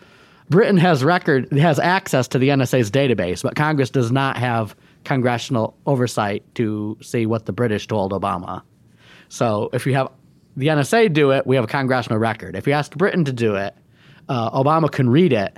Britain 0.50 0.78
has 0.78 1.04
record 1.04 1.52
has 1.52 1.80
access 1.80 2.28
to 2.30 2.39
the 2.39 2.50
NSA's 2.50 2.89
database, 2.89 3.43
but 3.43 3.56
Congress 3.56 3.89
does 3.89 4.12
not 4.12 4.38
have 4.38 4.76
congressional 5.04 5.76
oversight 5.86 6.43
to 6.56 6.98
see 7.02 7.26
what 7.26 7.45
the 7.45 7.54
British 7.54 7.88
told 7.88 8.12
Obama. 8.12 8.62
So 9.30 9.70
if 9.74 9.86
you 9.86 9.93
have 9.95 10.12
the 10.56 10.68
NSA 10.68 11.12
do 11.14 11.32
it, 11.32 11.45
we 11.45 11.56
have 11.56 11.66
a 11.66 11.68
congressional 11.68 12.18
record. 12.18 12.56
If 12.56 12.66
you 12.66 12.74
ask 12.74 12.95
Britain 12.95 13.26
to 13.26 13.34
do 13.34 13.56
it, 13.56 13.76
uh, 14.30 14.52
Obama 14.52 14.91
can 14.91 15.10
read 15.10 15.34
it, 15.34 15.58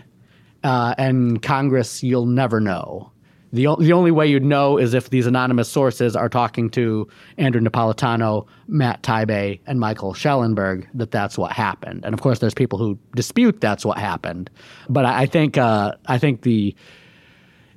uh, 0.64 0.96
and 0.98 1.42
Congress, 1.42 2.04
you'll 2.04 2.26
never 2.26 2.60
know. 2.60 3.12
The, 3.52 3.76
the 3.80 3.94
only 3.94 4.12
way 4.12 4.28
you'd 4.28 4.46
know 4.46 4.78
is 4.78 4.94
if 4.94 5.10
these 5.10 5.26
anonymous 5.26 5.70
sources 5.70 6.16
are 6.16 6.30
talking 6.30 6.70
to 6.72 7.08
Andrew 7.38 7.62
Napolitano, 7.62 8.46
Matt 8.68 9.02
Taibbi, 9.02 9.60
and 9.66 9.80
Michael 9.80 10.14
Schellenberg 10.14 10.88
that 10.94 11.12
that's 11.12 11.38
what 11.38 11.52
happened. 11.52 12.06
And 12.06 12.14
of 12.14 12.22
course, 12.22 12.40
there's 12.40 12.54
people 12.54 12.78
who 12.78 12.98
dispute 13.16 13.60
that's 13.60 13.86
what 13.86 13.98
happened. 13.98 14.50
But 14.88 15.06
I, 15.06 15.22
I 15.22 15.26
think 15.26 15.58
uh, 15.58 15.94
I 16.06 16.18
think 16.18 16.42
the 16.44 16.76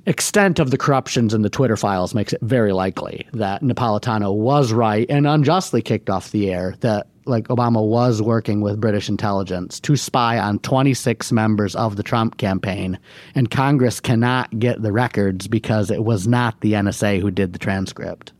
extent 0.05 0.59
of 0.59 0.71
the 0.71 0.77
corruptions 0.77 1.33
in 1.33 1.41
the 1.41 1.49
Twitter 1.49 1.77
files 1.77 2.13
makes 2.13 2.33
it 2.33 2.41
very 2.41 2.73
likely 2.73 3.27
that 3.33 3.61
Napolitano 3.61 4.35
was 4.35 4.73
right 4.73 5.05
and 5.09 5.25
unjustly 5.25 5.81
kicked 5.81 6.09
off 6.09 6.31
the 6.31 6.51
air 6.51 6.75
that 6.81 7.07
like 7.25 7.47
Obama 7.47 7.85
was 7.85 8.21
working 8.21 8.61
with 8.61 8.79
British 8.79 9.09
intelligence 9.09 9.79
to 9.81 9.95
spy 9.95 10.37
on 10.37 10.59
26 10.59 11.31
members 11.31 11.75
of 11.75 11.95
the 11.95 12.03
Trump 12.03 12.37
campaign, 12.37 12.99
and 13.35 13.49
Congress 13.49 13.99
cannot 13.99 14.57
get 14.59 14.81
the 14.81 14.91
records 14.91 15.47
because 15.47 15.89
it 15.91 16.03
was 16.03 16.27
not 16.27 16.59
the 16.61 16.73
NSA 16.73 17.21
who 17.21 17.31
did 17.31 17.53
the 17.53 17.59
transcript. 17.59 18.33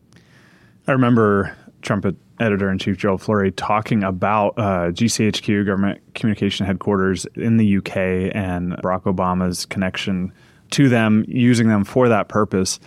I 0.88 0.92
remember 0.92 1.56
Trumpet 1.82 2.16
editor 2.40 2.70
in 2.70 2.78
chief 2.78 2.98
Joe 2.98 3.18
Flurry 3.18 3.52
talking 3.52 4.04
about 4.04 4.58
uh, 4.58 4.92
GCHQ, 4.92 5.66
Government 5.66 6.02
Communication 6.14 6.66
Headquarters 6.66 7.26
in 7.36 7.58
the 7.58 7.78
UK, 7.78 7.98
and 8.36 8.74
Barack 8.74 9.04
Obama's 9.04 9.66
connection 9.66 10.34
to 10.72 10.90
them, 10.90 11.24
using 11.28 11.68
them 11.68 11.84
for 11.84 12.10
that 12.10 12.30
purpose 12.30 12.80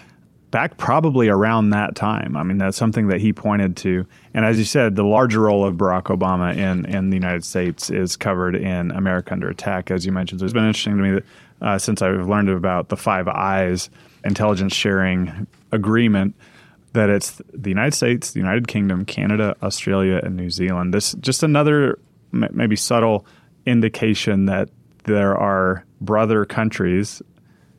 back 0.56 0.78
probably 0.78 1.28
around 1.28 1.68
that 1.68 1.94
time. 1.94 2.34
I 2.34 2.42
mean, 2.42 2.56
that's 2.56 2.78
something 2.78 3.08
that 3.08 3.20
he 3.20 3.30
pointed 3.30 3.76
to. 3.76 4.06
And 4.32 4.46
as 4.46 4.56
you 4.58 4.64
said, 4.64 4.96
the 4.96 5.02
larger 5.02 5.40
role 5.40 5.66
of 5.66 5.74
Barack 5.74 6.04
Obama 6.04 6.56
in, 6.56 6.86
in 6.86 7.10
the 7.10 7.16
United 7.16 7.44
States 7.44 7.90
is 7.90 8.16
covered 8.16 8.56
in 8.56 8.90
America 8.90 9.34
Under 9.34 9.50
Attack, 9.50 9.90
as 9.90 10.06
you 10.06 10.12
mentioned. 10.12 10.40
So 10.40 10.46
it's 10.46 10.54
been 10.54 10.64
interesting 10.64 10.96
to 10.96 11.02
me 11.02 11.10
that 11.10 11.24
uh, 11.60 11.78
since 11.78 12.00
I've 12.00 12.26
learned 12.26 12.48
about 12.48 12.88
the 12.88 12.96
Five 12.96 13.28
Eyes 13.28 13.90
intelligence 14.24 14.72
sharing 14.72 15.46
agreement 15.72 16.34
that 16.94 17.10
it's 17.10 17.38
the 17.52 17.68
United 17.68 17.92
States, 17.92 18.30
the 18.30 18.40
United 18.40 18.66
Kingdom, 18.66 19.04
Canada, 19.04 19.54
Australia, 19.62 20.22
and 20.24 20.38
New 20.38 20.48
Zealand. 20.48 20.94
This 20.94 21.12
just 21.20 21.42
another 21.42 21.98
maybe 22.32 22.76
subtle 22.76 23.26
indication 23.66 24.46
that 24.46 24.70
there 25.04 25.36
are 25.36 25.84
brother 26.00 26.46
countries 26.46 27.20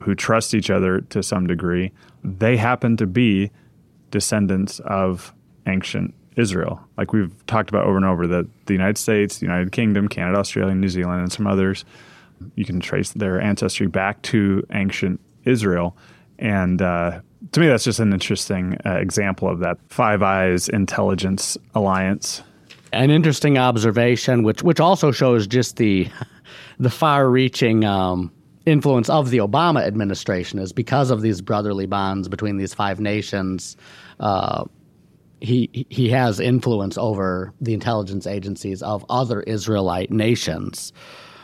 who 0.04 0.14
trust 0.14 0.54
each 0.54 0.70
other 0.70 1.02
to 1.02 1.24
some 1.24 1.48
degree 1.48 1.92
they 2.28 2.58
happen 2.58 2.98
to 2.98 3.08
be 3.08 3.52
descendants 4.12 4.80
of 4.82 5.34
ancient 5.68 6.14
Israel. 6.36 6.80
Like 6.98 7.14
we've 7.14 7.46
talked 7.48 7.70
about 7.70 7.86
over 7.86 7.98
and 7.98 8.06
over, 8.06 8.28
that 8.28 8.48
the 8.68 8.74
United 8.74 8.98
States, 8.98 9.40
the 9.40 9.46
United 9.46 9.72
Kingdom, 9.72 10.08
Canada, 10.08 10.38
Australia, 10.38 10.76
New 10.76 10.90
Zealand, 10.90 11.22
and 11.22 11.32
some 11.32 11.48
others, 11.48 11.84
you 12.56 12.66
can 12.66 12.80
trace 12.80 13.12
their 13.14 13.42
ancestry 13.42 13.88
back 13.88 14.22
to 14.24 14.66
ancient 14.72 15.20
Israel. 15.46 15.98
And 16.40 16.82
uh, 16.82 17.22
to 17.52 17.60
me, 17.60 17.68
that's 17.68 17.84
just 17.84 18.00
an 18.00 18.14
interesting 18.14 18.78
uh, 18.86 18.94
example 18.94 19.50
of 19.50 19.60
that 19.60 19.78
Five 19.90 20.22
Eyes 20.22 20.70
intelligence 20.70 21.58
alliance. 21.74 22.44
An 22.94 23.10
interesting 23.10 23.58
observation, 23.58 24.44
which 24.44 24.64
which 24.64 24.80
also 24.80 25.12
shows 25.12 25.48
just 25.48 25.78
the 25.78 26.08
the 26.80 26.90
far-reaching 26.90 27.84
um, 27.84 28.32
influence 28.68 29.10
of 29.10 29.30
the 29.30 29.38
Obama 29.38 29.82
administration 29.82 30.60
is 30.60 30.74
because 30.74 31.10
of 31.10 31.22
these 31.22 31.42
brotherly 31.42 31.86
bonds 31.86 32.28
between 32.28 32.58
these 32.58 32.74
five 32.74 33.00
nations. 33.00 33.78
Uh, 34.20 34.66
he 35.40 35.86
he 35.90 36.10
has 36.10 36.40
influence 36.40 36.98
over 36.98 37.54
the 37.62 37.74
intelligence 37.74 38.28
agencies 38.28 38.84
of 38.84 39.06
other 39.10 39.42
Israelite 39.42 40.12
nations. 40.12 40.92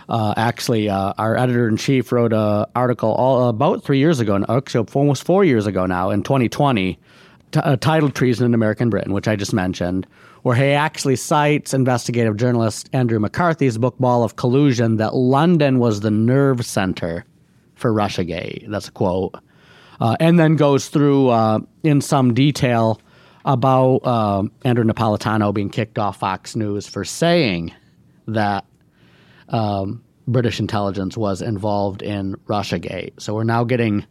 Uh, 0.09 0.33
actually, 0.35 0.89
uh, 0.89 1.13
our 1.17 1.37
editor 1.37 1.67
in 1.67 1.77
chief 1.77 2.11
wrote 2.11 2.33
an 2.33 2.65
article 2.75 3.13
all, 3.13 3.47
about 3.47 3.83
three 3.83 3.99
years 3.99 4.19
ago, 4.19 4.43
almost 4.93 5.23
four 5.23 5.45
years 5.45 5.65
ago 5.65 5.85
now, 5.85 6.09
in 6.09 6.23
2020, 6.23 6.99
t- 7.53 7.59
uh, 7.59 7.77
titled 7.77 8.15
"Treason 8.15 8.45
in 8.45 8.53
American 8.53 8.89
Britain," 8.89 9.13
which 9.13 9.27
I 9.27 9.35
just 9.35 9.53
mentioned, 9.53 10.05
where 10.41 10.55
he 10.55 10.71
actually 10.71 11.15
cites 11.15 11.73
investigative 11.73 12.35
journalist 12.35 12.89
Andrew 12.91 13.19
McCarthy's 13.19 13.77
book 13.77 13.97
Ball 13.99 14.23
of 14.23 14.35
Collusion 14.35 14.97
that 14.97 15.15
London 15.15 15.79
was 15.79 16.01
the 16.01 16.11
nerve 16.11 16.65
center 16.65 17.25
for 17.75 17.93
Russiagate. 17.93 18.69
That's 18.69 18.89
a 18.89 18.91
quote. 18.91 19.35
Uh, 20.01 20.17
and 20.19 20.37
then 20.37 20.55
goes 20.55 20.89
through 20.89 21.29
uh, 21.29 21.59
in 21.83 22.01
some 22.01 22.33
detail 22.33 22.99
about 23.45 23.97
uh, 24.03 24.43
Andrew 24.65 24.83
Napolitano 24.83 25.53
being 25.53 25.69
kicked 25.69 25.99
off 25.99 26.17
Fox 26.17 26.55
News 26.55 26.87
for 26.87 27.05
saying 27.05 27.73
that 28.27 28.65
um, 29.49 30.03
British 30.27 30.59
intelligence 30.59 31.17
was 31.17 31.41
involved 31.41 32.01
in 32.01 32.35
Russiagate. 32.47 33.21
So 33.21 33.33
we're 33.33 33.43
now 33.43 33.63
getting 33.63 34.05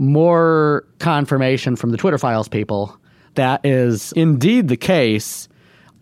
more 0.00 0.86
confirmation 0.98 1.76
from 1.76 1.90
the 1.90 1.98
Twitter 1.98 2.16
files 2.16 2.48
people 2.48 2.98
that 3.34 3.60
is 3.64 4.12
indeed 4.12 4.68
the 4.68 4.76
case 4.76 5.46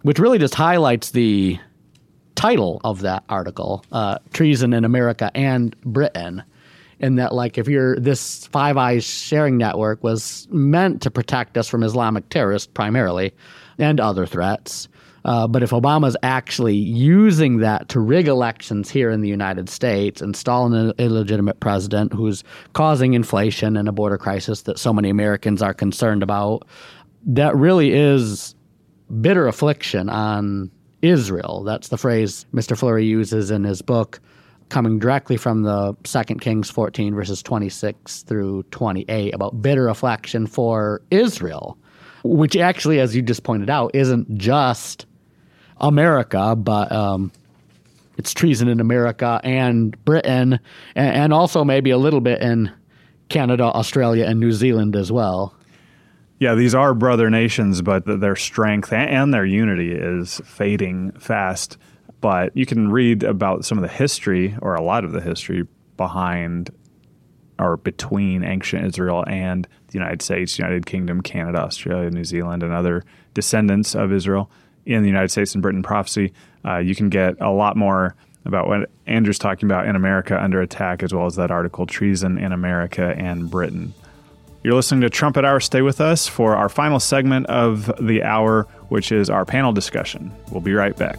which 0.02 0.20
really 0.20 0.38
just 0.38 0.54
highlights 0.54 1.10
the 1.10 1.58
title 2.36 2.80
of 2.84 3.00
that 3.00 3.24
article, 3.28 3.84
uh, 3.90 4.18
"Treason 4.32 4.72
in 4.72 4.84
America 4.84 5.32
and 5.34 5.74
Britain." 5.80 6.44
In 7.00 7.16
that, 7.16 7.34
like, 7.34 7.58
if 7.58 7.66
you're 7.66 7.98
this 7.98 8.46
Five 8.46 8.76
Eyes 8.76 9.04
sharing 9.04 9.56
network 9.56 10.04
was 10.04 10.46
meant 10.52 11.02
to 11.02 11.10
protect 11.10 11.58
us 11.58 11.68
from 11.68 11.82
Islamic 11.82 12.28
terrorists 12.28 12.68
primarily 12.72 13.34
and 13.78 13.98
other 13.98 14.26
threats. 14.26 14.88
Uh, 15.28 15.46
but 15.46 15.62
if 15.62 15.72
Obama's 15.72 16.16
actually 16.22 16.74
using 16.74 17.58
that 17.58 17.90
to 17.90 18.00
rig 18.00 18.28
elections 18.28 18.88
here 18.88 19.10
in 19.10 19.20
the 19.20 19.28
United 19.28 19.68
States, 19.68 20.22
and 20.22 20.30
install 20.30 20.72
an 20.72 20.94
illegitimate 20.96 21.60
president 21.60 22.14
who's 22.14 22.42
causing 22.72 23.12
inflation 23.12 23.76
and 23.76 23.90
a 23.90 23.92
border 23.92 24.16
crisis 24.16 24.62
that 24.62 24.78
so 24.78 24.90
many 24.90 25.10
Americans 25.10 25.60
are 25.60 25.74
concerned 25.74 26.22
about, 26.22 26.66
that 27.26 27.54
really 27.54 27.92
is 27.92 28.54
bitter 29.20 29.46
affliction 29.46 30.08
on 30.08 30.70
Israel. 31.02 31.62
That's 31.62 31.88
the 31.88 31.98
phrase 31.98 32.46
Mr. 32.54 32.74
Flurry 32.74 33.04
uses 33.04 33.50
in 33.50 33.64
his 33.64 33.82
book, 33.82 34.20
coming 34.70 34.98
directly 34.98 35.36
from 35.36 35.62
the 35.62 35.94
Second 36.04 36.40
Kings 36.40 36.70
14, 36.70 37.14
verses 37.14 37.42
26 37.42 38.22
through 38.22 38.62
28, 38.70 39.34
about 39.34 39.60
bitter 39.60 39.88
affliction 39.88 40.46
for 40.46 41.02
Israel, 41.10 41.76
which 42.24 42.56
actually, 42.56 42.98
as 42.98 43.14
you 43.14 43.20
just 43.20 43.42
pointed 43.42 43.68
out, 43.68 43.90
isn't 43.94 44.38
just 44.38 45.04
America, 45.80 46.56
but 46.56 46.90
um, 46.92 47.32
it's 48.16 48.34
treason 48.34 48.68
in 48.68 48.80
America 48.80 49.40
and 49.44 50.02
Britain, 50.04 50.58
and, 50.94 51.16
and 51.16 51.32
also 51.32 51.64
maybe 51.64 51.90
a 51.90 51.98
little 51.98 52.20
bit 52.20 52.40
in 52.42 52.72
Canada, 53.28 53.64
Australia, 53.64 54.26
and 54.26 54.40
New 54.40 54.52
Zealand 54.52 54.96
as 54.96 55.12
well. 55.12 55.54
Yeah, 56.38 56.54
these 56.54 56.74
are 56.74 56.94
brother 56.94 57.30
nations, 57.30 57.82
but 57.82 58.04
their 58.06 58.36
strength 58.36 58.92
and 58.92 59.34
their 59.34 59.44
unity 59.44 59.92
is 59.92 60.40
fading 60.44 61.12
fast. 61.12 61.78
But 62.20 62.56
you 62.56 62.66
can 62.66 62.90
read 62.90 63.22
about 63.22 63.64
some 63.64 63.78
of 63.78 63.82
the 63.82 63.88
history, 63.88 64.56
or 64.62 64.74
a 64.74 64.82
lot 64.82 65.04
of 65.04 65.12
the 65.12 65.20
history, 65.20 65.66
behind 65.96 66.70
or 67.58 67.76
between 67.76 68.44
ancient 68.44 68.84
Israel 68.86 69.24
and 69.26 69.66
the 69.88 69.94
United 69.94 70.22
States, 70.22 70.58
United 70.58 70.86
Kingdom, 70.86 71.20
Canada, 71.20 71.58
Australia, 71.58 72.08
New 72.08 72.24
Zealand, 72.24 72.62
and 72.62 72.72
other 72.72 73.04
descendants 73.34 73.96
of 73.96 74.12
Israel 74.12 74.50
in 74.86 75.02
the 75.02 75.08
United 75.08 75.30
States 75.30 75.54
and 75.54 75.62
Britain 75.62 75.82
prophecy. 75.82 76.32
Uh, 76.64 76.78
you 76.78 76.94
can 76.94 77.08
get 77.08 77.40
a 77.40 77.50
lot 77.50 77.76
more 77.76 78.14
about 78.44 78.68
what 78.68 78.90
Andrew's 79.06 79.38
talking 79.38 79.68
about 79.68 79.86
in 79.86 79.96
America 79.96 80.42
under 80.42 80.60
attack, 80.60 81.02
as 81.02 81.12
well 81.12 81.26
as 81.26 81.36
that 81.36 81.50
article, 81.50 81.86
Treason 81.86 82.38
in 82.38 82.52
America 82.52 83.14
and 83.16 83.50
Britain. 83.50 83.92
You're 84.64 84.74
listening 84.74 85.02
to 85.02 85.10
Trumpet 85.10 85.44
Hour. 85.44 85.60
Stay 85.60 85.82
with 85.82 86.00
us 86.00 86.26
for 86.26 86.56
our 86.56 86.68
final 86.68 86.98
segment 86.98 87.46
of 87.46 87.92
the 88.00 88.22
hour, 88.22 88.64
which 88.88 89.12
is 89.12 89.30
our 89.30 89.44
panel 89.44 89.72
discussion. 89.72 90.32
We'll 90.50 90.60
be 90.62 90.72
right 90.72 90.96
back. 90.96 91.18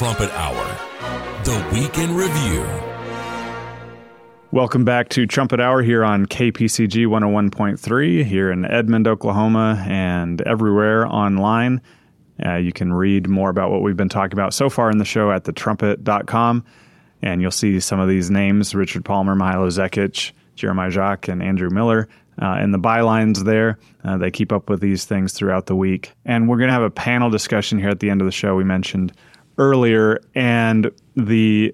Trumpet 0.00 0.30
Hour, 0.32 0.64
the 1.44 1.68
Week 1.74 1.98
in 1.98 2.16
review. 2.16 2.66
Welcome 4.50 4.82
back 4.82 5.10
to 5.10 5.26
Trumpet 5.26 5.60
Hour 5.60 5.82
here 5.82 6.02
on 6.02 6.24
KPCG 6.24 7.06
101.3 7.06 8.24
here 8.24 8.50
in 8.50 8.64
Edmond, 8.64 9.06
Oklahoma, 9.06 9.84
and 9.86 10.40
everywhere 10.40 11.06
online. 11.06 11.82
Uh, 12.42 12.54
you 12.54 12.72
can 12.72 12.94
read 12.94 13.28
more 13.28 13.50
about 13.50 13.70
what 13.70 13.82
we've 13.82 13.98
been 13.98 14.08
talking 14.08 14.32
about 14.32 14.54
so 14.54 14.70
far 14.70 14.90
in 14.90 14.96
the 14.96 15.04
show 15.04 15.30
at 15.30 15.44
thetrumpet.com, 15.44 16.64
and 17.20 17.42
you'll 17.42 17.50
see 17.50 17.78
some 17.78 18.00
of 18.00 18.08
these 18.08 18.30
names 18.30 18.74
Richard 18.74 19.04
Palmer, 19.04 19.34
Milo 19.34 19.68
Zekic, 19.68 20.32
Jeremiah 20.54 20.90
Jacques, 20.90 21.28
and 21.28 21.42
Andrew 21.42 21.68
Miller 21.68 22.08
uh, 22.40 22.58
in 22.62 22.70
the 22.70 22.78
bylines 22.78 23.44
there. 23.44 23.78
Uh, 24.02 24.16
they 24.16 24.30
keep 24.30 24.50
up 24.50 24.70
with 24.70 24.80
these 24.80 25.04
things 25.04 25.34
throughout 25.34 25.66
the 25.66 25.76
week. 25.76 26.12
And 26.24 26.48
we're 26.48 26.56
going 26.56 26.68
to 26.68 26.72
have 26.72 26.82
a 26.82 26.88
panel 26.88 27.28
discussion 27.28 27.78
here 27.78 27.90
at 27.90 28.00
the 28.00 28.08
end 28.08 28.22
of 28.22 28.24
the 28.24 28.32
show 28.32 28.56
we 28.56 28.64
mentioned 28.64 29.12
earlier. 29.60 30.18
And 30.34 30.90
the 31.14 31.72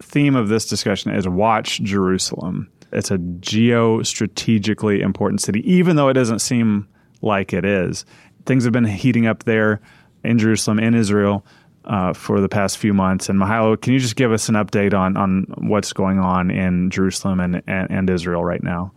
theme 0.00 0.36
of 0.36 0.48
this 0.48 0.66
discussion 0.66 1.12
is 1.12 1.28
Watch 1.28 1.82
Jerusalem. 1.82 2.70
It's 2.92 3.10
a 3.10 3.18
geostrategically 3.18 5.00
important 5.00 5.40
city, 5.40 5.60
even 5.70 5.96
though 5.96 6.08
it 6.08 6.14
doesn't 6.14 6.38
seem 6.38 6.88
like 7.20 7.52
it 7.52 7.64
is. 7.64 8.06
Things 8.46 8.62
have 8.64 8.72
been 8.72 8.84
heating 8.84 9.26
up 9.26 9.42
there 9.44 9.80
in 10.22 10.38
Jerusalem, 10.38 10.78
in 10.78 10.94
Israel, 10.94 11.44
uh, 11.86 12.12
for 12.12 12.40
the 12.40 12.48
past 12.48 12.78
few 12.78 12.94
months. 12.94 13.28
And 13.28 13.38
Mihailo, 13.38 13.80
can 13.80 13.92
you 13.92 13.98
just 13.98 14.14
give 14.14 14.32
us 14.32 14.48
an 14.48 14.54
update 14.54 14.94
on 14.94 15.16
on 15.16 15.46
what's 15.58 15.92
going 15.92 16.20
on 16.20 16.50
in 16.50 16.90
Jerusalem 16.90 17.40
and, 17.40 17.62
and, 17.66 17.90
and 17.90 18.08
Israel 18.08 18.44
right 18.44 18.62
now? 18.62 18.92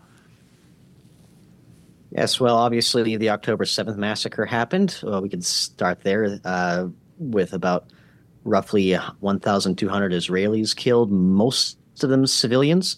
Yes, 2.11 2.39
well, 2.39 2.57
obviously 2.57 3.17
the 3.17 3.31
October 3.31 3.65
7th 3.65 3.97
massacre 3.97 4.45
happened. 4.45 4.99
Well, 5.03 5.21
we 5.21 5.29
can 5.29 5.41
start 5.41 6.01
there 6.03 6.39
uh, 6.45 6.87
with 7.17 7.53
about 7.53 7.89
roughly 8.47 8.93
1,200 8.93 10.11
Israelis 10.11 10.75
killed, 10.75 11.11
most 11.11 11.77
of 12.01 12.09
them 12.09 12.25
civilians. 12.25 12.97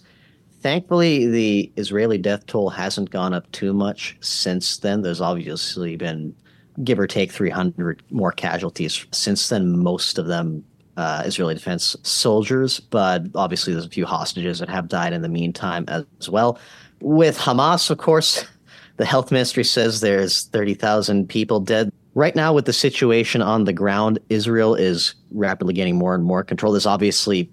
Thankfully, 0.61 1.25
the 1.27 1.71
Israeli 1.77 2.17
death 2.17 2.45
toll 2.45 2.69
hasn't 2.69 3.11
gone 3.11 3.33
up 3.33 3.49
too 3.51 3.73
much 3.73 4.17
since 4.19 4.77
then. 4.77 5.01
There's 5.01 5.21
obviously 5.21 5.95
been, 5.95 6.35
give 6.83 6.99
or 6.99 7.07
take, 7.07 7.31
300 7.31 8.03
more 8.11 8.31
casualties 8.31 9.05
since 9.11 9.49
then, 9.49 9.77
most 9.77 10.17
of 10.17 10.27
them 10.27 10.63
uh, 10.99 11.23
Israeli 11.25 11.53
defense 11.53 11.95
soldiers, 12.03 12.81
but 12.81 13.23
obviously 13.33 13.71
there's 13.71 13.85
a 13.85 13.89
few 13.89 14.05
hostages 14.05 14.59
that 14.59 14.67
have 14.67 14.89
died 14.89 15.13
in 15.13 15.21
the 15.21 15.29
meantime 15.29 15.85
as 15.87 16.29
well. 16.29 16.59
With 16.99 17.37
Hamas, 17.37 17.89
of 17.89 17.99
course, 17.99 18.43
the 18.97 19.05
health 19.05 19.31
ministry 19.31 19.63
says 19.63 20.01
there's 20.01 20.47
30,000 20.47 21.29
people 21.29 21.61
dead. 21.61 21.89
Right 22.15 22.35
now, 22.35 22.53
with 22.53 22.65
the 22.65 22.73
situation 22.73 23.41
on 23.41 23.65
the 23.65 23.73
ground, 23.73 24.19
Israel 24.29 24.75
is 24.75 25.13
rapidly 25.31 25.73
gaining 25.73 25.97
more 25.97 26.15
and 26.15 26.23
more 26.23 26.43
control. 26.43 26.73
This 26.73 26.85
obviously 26.85 27.51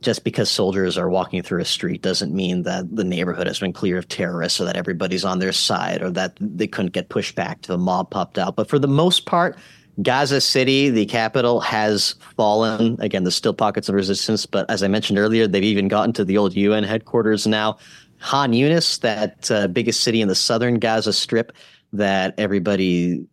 just 0.00 0.22
because 0.22 0.48
soldiers 0.48 0.96
are 0.96 1.10
walking 1.10 1.42
through 1.42 1.60
a 1.60 1.64
street 1.64 2.02
doesn't 2.02 2.32
mean 2.32 2.62
that 2.62 2.94
the 2.94 3.02
neighborhood 3.02 3.48
has 3.48 3.58
been 3.58 3.72
clear 3.72 3.98
of 3.98 4.06
terrorists 4.08 4.60
or 4.60 4.64
that 4.64 4.76
everybody's 4.76 5.24
on 5.24 5.40
their 5.40 5.52
side 5.52 6.02
or 6.02 6.10
that 6.10 6.36
they 6.40 6.68
couldn't 6.68 6.92
get 6.92 7.08
pushed 7.08 7.34
back 7.34 7.60
to 7.62 7.72
the 7.72 7.78
mob 7.78 8.10
popped 8.10 8.38
out. 8.38 8.54
But 8.54 8.68
for 8.68 8.78
the 8.78 8.86
most 8.86 9.26
part, 9.26 9.58
Gaza 10.00 10.40
City, 10.40 10.90
the 10.90 11.06
capital, 11.06 11.58
has 11.60 12.14
fallen. 12.36 12.96
Again, 13.00 13.24
there's 13.24 13.34
still 13.34 13.54
pockets 13.54 13.88
of 13.88 13.96
resistance, 13.96 14.46
but 14.46 14.70
as 14.70 14.84
I 14.84 14.88
mentioned 14.88 15.18
earlier, 15.18 15.48
they've 15.48 15.64
even 15.64 15.88
gotten 15.88 16.12
to 16.12 16.24
the 16.24 16.38
old 16.38 16.54
UN 16.54 16.84
headquarters 16.84 17.48
now. 17.48 17.78
Han 18.20 18.52
Yunis, 18.52 19.00
that 19.00 19.50
uh, 19.50 19.66
biggest 19.66 20.02
city 20.04 20.20
in 20.20 20.28
the 20.28 20.36
southern 20.36 20.78
Gaza 20.78 21.12
Strip 21.12 21.52
that 21.92 22.34
everybody 22.38 23.26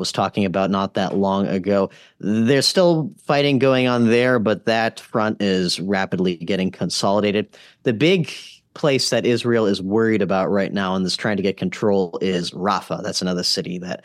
was 0.00 0.10
talking 0.10 0.44
about 0.44 0.70
not 0.70 0.94
that 0.94 1.16
long 1.16 1.46
ago. 1.46 1.90
There's 2.18 2.66
still 2.66 3.12
fighting 3.24 3.60
going 3.60 3.86
on 3.86 4.08
there, 4.08 4.40
but 4.40 4.66
that 4.66 4.98
front 4.98 5.40
is 5.40 5.78
rapidly 5.78 6.36
getting 6.36 6.72
consolidated. 6.72 7.56
The 7.84 7.92
big 7.92 8.32
place 8.74 9.10
that 9.10 9.26
Israel 9.26 9.66
is 9.66 9.80
worried 9.80 10.22
about 10.22 10.50
right 10.50 10.72
now 10.72 10.96
and 10.96 11.06
is 11.06 11.16
trying 11.16 11.36
to 11.36 11.42
get 11.42 11.56
control 11.56 12.18
is 12.20 12.50
Rafah. 12.50 13.02
That's 13.02 13.22
another 13.22 13.44
city 13.44 13.78
that 13.78 14.02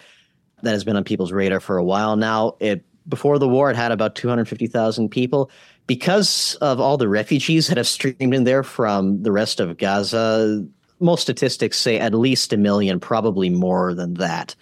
that 0.61 0.71
has 0.71 0.83
been 0.83 0.95
on 0.95 1.03
people's 1.03 1.31
radar 1.31 1.59
for 1.59 1.77
a 1.77 1.83
while 1.83 2.15
now. 2.15 2.55
It 2.59 2.85
before 3.07 3.37
the 3.37 3.47
war, 3.47 3.69
it 3.69 3.75
had 3.75 3.91
about 3.91 4.15
250,000 4.15 5.09
people 5.09 5.51
because 5.87 6.55
of 6.61 6.79
all 6.79 6.97
the 6.97 7.07
refugees 7.07 7.67
that 7.67 7.77
have 7.77 7.87
streamed 7.87 8.33
in 8.33 8.43
there 8.43 8.63
from 8.63 9.21
the 9.21 9.31
rest 9.31 9.59
of 9.59 9.77
Gaza, 9.77 10.65
most 10.99 11.21
statistics 11.21 11.77
say 11.77 11.99
at 11.99 12.13
least 12.13 12.53
a 12.53 12.57
million, 12.57 12.99
probably 12.99 13.49
more 13.49 13.93
than 13.93 14.15
that. 14.15 14.55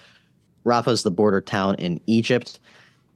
Rafah 0.65 0.89
is 0.91 1.03
the 1.03 1.11
border 1.11 1.41
town 1.41 1.75
in 1.75 1.99
Egypt. 2.07 2.59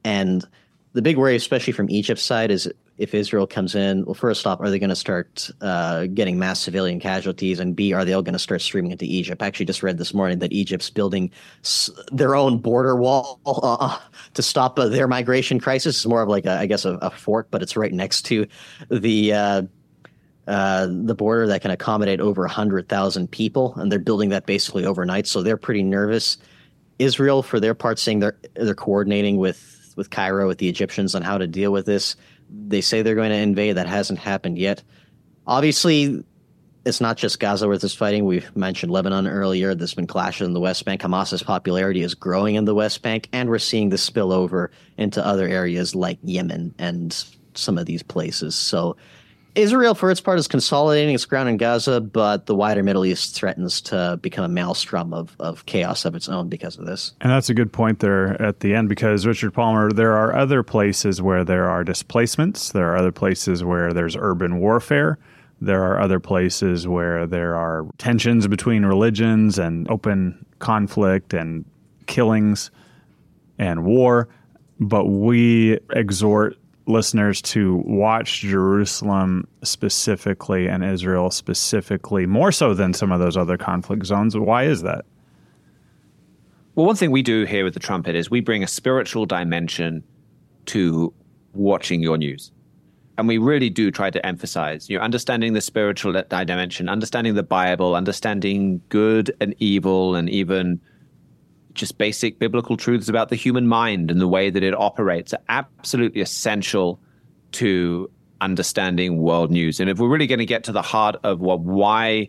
And 0.04 0.44
the 0.92 1.02
big 1.02 1.16
worry, 1.16 1.36
especially 1.36 1.72
from 1.72 1.90
Egypt's 1.90 2.22
side, 2.22 2.50
is 2.50 2.70
if 2.98 3.14
Israel 3.14 3.46
comes 3.46 3.74
in, 3.76 4.04
well, 4.04 4.14
first 4.14 4.46
off, 4.46 4.60
are 4.60 4.70
they 4.70 4.78
going 4.78 4.90
to 4.90 4.96
start 4.96 5.50
uh, 5.60 6.06
getting 6.06 6.38
mass 6.38 6.60
civilian 6.60 6.98
casualties? 6.98 7.60
And 7.60 7.76
B, 7.76 7.92
are 7.92 8.04
they 8.04 8.12
all 8.12 8.22
going 8.22 8.32
to 8.32 8.40
start 8.40 8.60
streaming 8.60 8.90
into 8.90 9.04
Egypt? 9.04 9.40
I 9.40 9.46
actually 9.46 9.66
just 9.66 9.84
read 9.84 9.98
this 9.98 10.12
morning 10.12 10.40
that 10.40 10.52
Egypt's 10.52 10.90
building 10.90 11.30
s- 11.62 11.90
their 12.10 12.34
own 12.34 12.58
border 12.58 12.96
wall 12.96 13.38
uh, 13.46 13.98
to 14.34 14.42
stop 14.42 14.78
uh, 14.78 14.88
their 14.88 15.06
migration 15.06 15.60
crisis. 15.60 15.96
It's 15.96 16.06
more 16.06 16.22
of 16.22 16.28
like, 16.28 16.44
a, 16.44 16.58
I 16.58 16.66
guess, 16.66 16.84
a, 16.84 16.94
a, 16.94 17.10
fort, 17.10 17.48
but 17.52 17.62
it's 17.62 17.76
right 17.76 17.92
next 17.92 18.22
to 18.26 18.46
the. 18.90 19.32
Uh, 19.32 19.62
uh, 20.48 20.86
the 20.90 21.14
border 21.14 21.46
that 21.46 21.60
can 21.60 21.70
accommodate 21.70 22.20
over 22.20 22.40
100,000 22.40 23.30
people, 23.30 23.74
and 23.76 23.92
they're 23.92 23.98
building 23.98 24.30
that 24.30 24.46
basically 24.46 24.82
overnight. 24.86 25.26
So 25.26 25.42
they're 25.42 25.58
pretty 25.58 25.82
nervous. 25.82 26.38
Israel, 26.98 27.42
for 27.42 27.60
their 27.60 27.74
part, 27.74 27.98
saying 27.98 28.20
they're 28.20 28.38
they're 28.54 28.74
coordinating 28.74 29.36
with 29.36 29.94
with 29.96 30.10
Cairo 30.10 30.46
with 30.46 30.58
the 30.58 30.68
Egyptians 30.68 31.14
on 31.14 31.22
how 31.22 31.38
to 31.38 31.46
deal 31.46 31.72
with 31.72 31.86
this. 31.86 32.16
They 32.50 32.80
say 32.80 33.02
they're 33.02 33.14
going 33.14 33.30
to 33.30 33.36
invade. 33.36 33.76
That 33.76 33.86
hasn't 33.86 34.18
happened 34.18 34.58
yet. 34.58 34.82
Obviously, 35.46 36.24
it's 36.84 37.00
not 37.00 37.16
just 37.16 37.40
Gaza 37.40 37.68
where 37.68 37.76
this 37.78 37.94
fighting. 37.94 38.24
We've 38.24 38.54
mentioned 38.56 38.90
Lebanon 38.92 39.26
earlier. 39.26 39.74
There's 39.74 39.94
been 39.94 40.06
clashes 40.06 40.46
in 40.46 40.54
the 40.54 40.60
West 40.60 40.84
Bank. 40.84 41.02
Hamas's 41.02 41.42
popularity 41.42 42.02
is 42.02 42.14
growing 42.14 42.54
in 42.54 42.64
the 42.64 42.74
West 42.74 43.02
Bank, 43.02 43.28
and 43.32 43.48
we're 43.48 43.58
seeing 43.58 43.90
this 43.90 44.02
spill 44.02 44.32
over 44.32 44.70
into 44.96 45.24
other 45.24 45.46
areas 45.46 45.94
like 45.94 46.18
Yemen 46.22 46.74
and 46.78 47.24
some 47.54 47.76
of 47.76 47.86
these 47.86 48.02
places. 48.02 48.54
So 48.54 48.96
Israel, 49.58 49.94
for 49.94 50.10
its 50.10 50.20
part, 50.20 50.38
is 50.38 50.46
consolidating 50.46 51.14
its 51.14 51.24
ground 51.24 51.48
in 51.48 51.56
Gaza, 51.56 52.00
but 52.00 52.46
the 52.46 52.54
wider 52.54 52.82
Middle 52.82 53.04
East 53.04 53.34
threatens 53.34 53.80
to 53.82 54.18
become 54.22 54.44
a 54.44 54.48
maelstrom 54.48 55.12
of, 55.12 55.34
of 55.40 55.66
chaos 55.66 56.04
of 56.04 56.14
its 56.14 56.28
own 56.28 56.48
because 56.48 56.78
of 56.78 56.86
this. 56.86 57.12
And 57.20 57.30
that's 57.30 57.50
a 57.50 57.54
good 57.54 57.72
point 57.72 57.98
there 57.98 58.40
at 58.40 58.60
the 58.60 58.74
end 58.74 58.88
because, 58.88 59.26
Richard 59.26 59.52
Palmer, 59.52 59.90
there 59.90 60.16
are 60.16 60.34
other 60.36 60.62
places 60.62 61.20
where 61.20 61.44
there 61.44 61.68
are 61.68 61.82
displacements, 61.82 62.70
there 62.70 62.92
are 62.92 62.96
other 62.96 63.12
places 63.12 63.64
where 63.64 63.92
there's 63.92 64.16
urban 64.16 64.60
warfare. 64.60 65.18
There 65.60 65.82
are 65.82 66.00
other 66.00 66.20
places 66.20 66.86
where 66.86 67.26
there 67.26 67.56
are 67.56 67.84
tensions 67.98 68.46
between 68.46 68.84
religions 68.84 69.58
and 69.58 69.90
open 69.90 70.46
conflict 70.60 71.34
and 71.34 71.64
killings 72.06 72.70
and 73.58 73.84
war. 73.84 74.28
But 74.78 75.06
we 75.06 75.80
exhort 75.90 76.56
listeners 76.88 77.42
to 77.42 77.76
watch 77.84 78.40
Jerusalem 78.40 79.46
specifically 79.62 80.66
and 80.66 80.84
Israel 80.84 81.30
specifically, 81.30 82.26
more 82.26 82.50
so 82.50 82.74
than 82.74 82.94
some 82.94 83.12
of 83.12 83.20
those 83.20 83.36
other 83.36 83.56
conflict 83.56 84.06
zones. 84.06 84.36
Why 84.36 84.64
is 84.64 84.82
that? 84.82 85.04
Well, 86.74 86.86
one 86.86 86.96
thing 86.96 87.10
we 87.10 87.22
do 87.22 87.44
here 87.44 87.64
with 87.64 87.74
the 87.74 87.80
trumpet 87.80 88.14
is 88.14 88.30
we 88.30 88.40
bring 88.40 88.62
a 88.62 88.68
spiritual 88.68 89.26
dimension 89.26 90.02
to 90.66 91.12
watching 91.52 92.02
your 92.02 92.16
news. 92.16 92.52
And 93.16 93.26
we 93.26 93.36
really 93.36 93.68
do 93.68 93.90
try 93.90 94.10
to 94.10 94.24
emphasize, 94.24 94.88
you 94.88 94.96
know, 94.96 95.02
understanding 95.02 95.52
the 95.52 95.60
spiritual 95.60 96.12
dimension, 96.12 96.88
understanding 96.88 97.34
the 97.34 97.42
Bible, 97.42 97.96
understanding 97.96 98.80
good 98.90 99.34
and 99.40 99.56
evil, 99.58 100.14
and 100.14 100.30
even 100.30 100.80
just 101.78 101.96
basic 101.98 102.38
biblical 102.38 102.76
truths 102.76 103.08
about 103.08 103.28
the 103.28 103.36
human 103.36 103.66
mind 103.66 104.10
and 104.10 104.20
the 104.20 104.28
way 104.28 104.50
that 104.50 104.62
it 104.62 104.74
operates 104.74 105.32
are 105.32 105.40
absolutely 105.48 106.20
essential 106.20 107.00
to 107.52 108.10
understanding 108.40 109.18
world 109.18 109.50
news. 109.50 109.80
And 109.80 109.88
if 109.88 109.98
we're 109.98 110.08
really 110.08 110.26
going 110.26 110.38
to 110.38 110.46
get 110.46 110.64
to 110.64 110.72
the 110.72 110.82
heart 110.82 111.16
of 111.24 111.40
what 111.40 111.60
why 111.60 112.28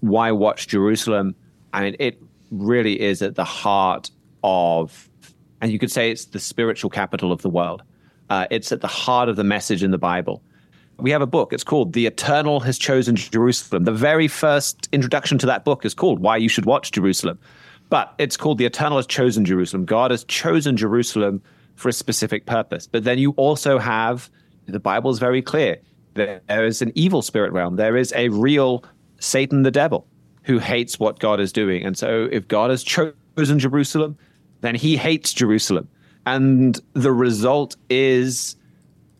why 0.00 0.30
watch 0.32 0.68
Jerusalem, 0.68 1.34
I 1.72 1.82
mean, 1.82 1.96
it 1.98 2.20
really 2.50 3.00
is 3.00 3.20
at 3.22 3.34
the 3.34 3.44
heart 3.44 4.10
of, 4.44 5.08
and 5.60 5.72
you 5.72 5.78
could 5.78 5.90
say 5.90 6.10
it's 6.10 6.26
the 6.26 6.38
spiritual 6.38 6.90
capital 6.90 7.32
of 7.32 7.42
the 7.42 7.50
world. 7.50 7.82
Uh, 8.30 8.46
it's 8.50 8.70
at 8.70 8.80
the 8.80 8.86
heart 8.88 9.28
of 9.28 9.36
the 9.36 9.44
message 9.44 9.82
in 9.82 9.90
the 9.90 9.98
Bible. 9.98 10.42
We 10.98 11.10
have 11.10 11.22
a 11.22 11.26
book. 11.26 11.52
It's 11.52 11.64
called 11.64 11.92
The 11.92 12.06
Eternal 12.06 12.60
Has 12.60 12.78
Chosen 12.78 13.16
Jerusalem. 13.16 13.84
The 13.84 13.92
very 13.92 14.28
first 14.28 14.88
introduction 14.92 15.38
to 15.38 15.46
that 15.46 15.64
book 15.64 15.84
is 15.84 15.94
called 15.94 16.20
Why 16.20 16.36
You 16.36 16.48
Should 16.48 16.66
Watch 16.66 16.90
Jerusalem. 16.92 17.38
But 17.88 18.14
it's 18.18 18.36
called 18.36 18.58
the 18.58 18.66
Eternal 18.66 18.98
has 18.98 19.06
chosen 19.06 19.44
Jerusalem. 19.44 19.84
God 19.84 20.10
has 20.10 20.24
chosen 20.24 20.76
Jerusalem 20.76 21.42
for 21.74 21.88
a 21.88 21.92
specific 21.92 22.44
purpose. 22.44 22.86
But 22.86 23.04
then 23.04 23.18
you 23.18 23.32
also 23.32 23.78
have 23.78 24.30
the 24.66 24.80
Bible 24.80 25.10
is 25.10 25.18
very 25.18 25.40
clear. 25.40 25.78
There 26.14 26.66
is 26.66 26.82
an 26.82 26.92
evil 26.94 27.22
spirit 27.22 27.52
realm. 27.52 27.76
There 27.76 27.96
is 27.96 28.12
a 28.14 28.28
real 28.28 28.84
Satan, 29.20 29.62
the 29.62 29.70
devil, 29.70 30.06
who 30.42 30.58
hates 30.58 30.98
what 30.98 31.20
God 31.20 31.40
is 31.40 31.52
doing. 31.52 31.84
And 31.84 31.96
so 31.96 32.28
if 32.30 32.48
God 32.48 32.70
has 32.70 32.82
chosen 32.82 33.58
Jerusalem, 33.58 34.18
then 34.60 34.74
he 34.74 34.96
hates 34.96 35.32
Jerusalem. 35.32 35.88
And 36.26 36.78
the 36.94 37.12
result 37.12 37.76
is 37.88 38.56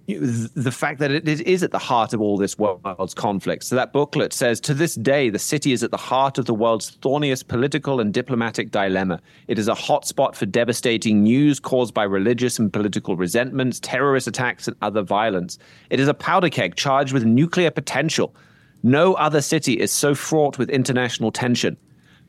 the 0.08 0.72
fact 0.72 1.00
that 1.00 1.10
it 1.10 1.28
is 1.28 1.62
at 1.62 1.70
the 1.70 1.78
heart 1.78 2.14
of 2.14 2.20
all 2.22 2.38
this 2.38 2.56
world's 2.58 3.12
conflict. 3.12 3.62
So 3.64 3.76
that 3.76 3.92
booklet 3.92 4.32
says 4.32 4.58
to 4.60 4.72
this 4.72 4.94
day, 4.94 5.28
the 5.28 5.38
city 5.38 5.72
is 5.72 5.82
at 5.82 5.90
the 5.90 5.98
heart 5.98 6.38
of 6.38 6.46
the 6.46 6.54
world's 6.54 6.92
thorniest 7.02 7.46
political 7.48 8.00
and 8.00 8.12
diplomatic 8.12 8.70
dilemma. 8.70 9.20
It 9.48 9.58
is 9.58 9.68
a 9.68 9.74
hotspot 9.74 10.34
for 10.34 10.46
devastating 10.46 11.22
news 11.22 11.60
caused 11.60 11.92
by 11.92 12.04
religious 12.04 12.58
and 12.58 12.72
political 12.72 13.16
resentments, 13.16 13.80
terrorist 13.80 14.26
attacks, 14.26 14.66
and 14.66 14.76
other 14.80 15.02
violence. 15.02 15.58
It 15.90 16.00
is 16.00 16.08
a 16.08 16.14
powder 16.14 16.48
keg 16.48 16.76
charged 16.76 17.12
with 17.12 17.24
nuclear 17.26 17.70
potential. 17.70 18.34
No 18.82 19.12
other 19.12 19.42
city 19.42 19.74
is 19.74 19.92
so 19.92 20.14
fraught 20.14 20.56
with 20.56 20.70
international 20.70 21.32
tension. 21.32 21.76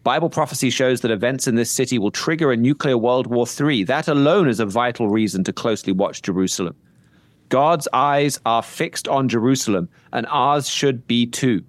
Bible 0.04 0.30
prophecy 0.30 0.70
shows 0.70 1.00
that 1.02 1.12
events 1.12 1.48
in 1.48 1.56
this 1.56 1.72
city 1.72 1.98
will 1.98 2.12
trigger 2.12 2.52
a 2.52 2.58
nuclear 2.58 2.98
World 2.98 3.28
War 3.28 3.46
III. 3.48 3.86
That 3.86 4.10
alone 4.10 4.50
is 4.50 4.60
a 4.60 4.66
vital 4.66 5.08
reason 5.08 5.46
to 5.46 5.54
closely 5.54 5.94
watch 5.94 6.22
Jerusalem. 6.22 6.76
God's 7.50 7.88
eyes 7.94 8.40
are 8.46 8.64
fixed 8.64 9.08
on 9.08 9.28
Jerusalem, 9.28 9.90
and 10.14 10.26
ours 10.30 10.70
should 10.70 11.08
be 11.08 11.26
too. 11.26 11.64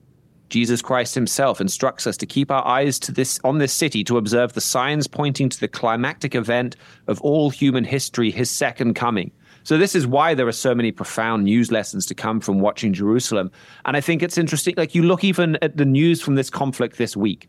Jesus 0.50 0.82
Christ 0.82 1.14
himself 1.14 1.60
instructs 1.60 2.06
us 2.06 2.16
to 2.18 2.26
keep 2.26 2.50
our 2.50 2.66
eyes 2.66 2.98
to 3.00 3.12
this 3.12 3.38
on 3.44 3.58
this 3.58 3.72
city 3.72 4.02
to 4.04 4.18
observe 4.18 4.52
the 4.52 4.60
signs 4.60 5.06
pointing 5.06 5.48
to 5.48 5.60
the 5.60 5.68
climactic 5.68 6.34
event 6.34 6.76
of 7.06 7.20
all 7.22 7.50
human 7.50 7.84
history, 7.84 8.30
his 8.30 8.50
second 8.50 8.94
coming. 8.94 9.30
So 9.62 9.78
this 9.78 9.94
is 9.94 10.06
why 10.06 10.34
there 10.34 10.48
are 10.48 10.52
so 10.52 10.74
many 10.74 10.90
profound 10.90 11.44
news 11.44 11.70
lessons 11.70 12.04
to 12.06 12.14
come 12.14 12.40
from 12.40 12.60
watching 12.60 12.92
Jerusalem. 12.92 13.50
And 13.84 13.96
I 13.96 14.00
think 14.00 14.22
it's 14.22 14.38
interesting 14.38 14.74
like 14.76 14.94
you 14.94 15.02
look 15.02 15.22
even 15.22 15.56
at 15.62 15.76
the 15.76 15.84
news 15.84 16.20
from 16.20 16.34
this 16.34 16.50
conflict 16.50 16.98
this 16.98 17.16
week 17.16 17.48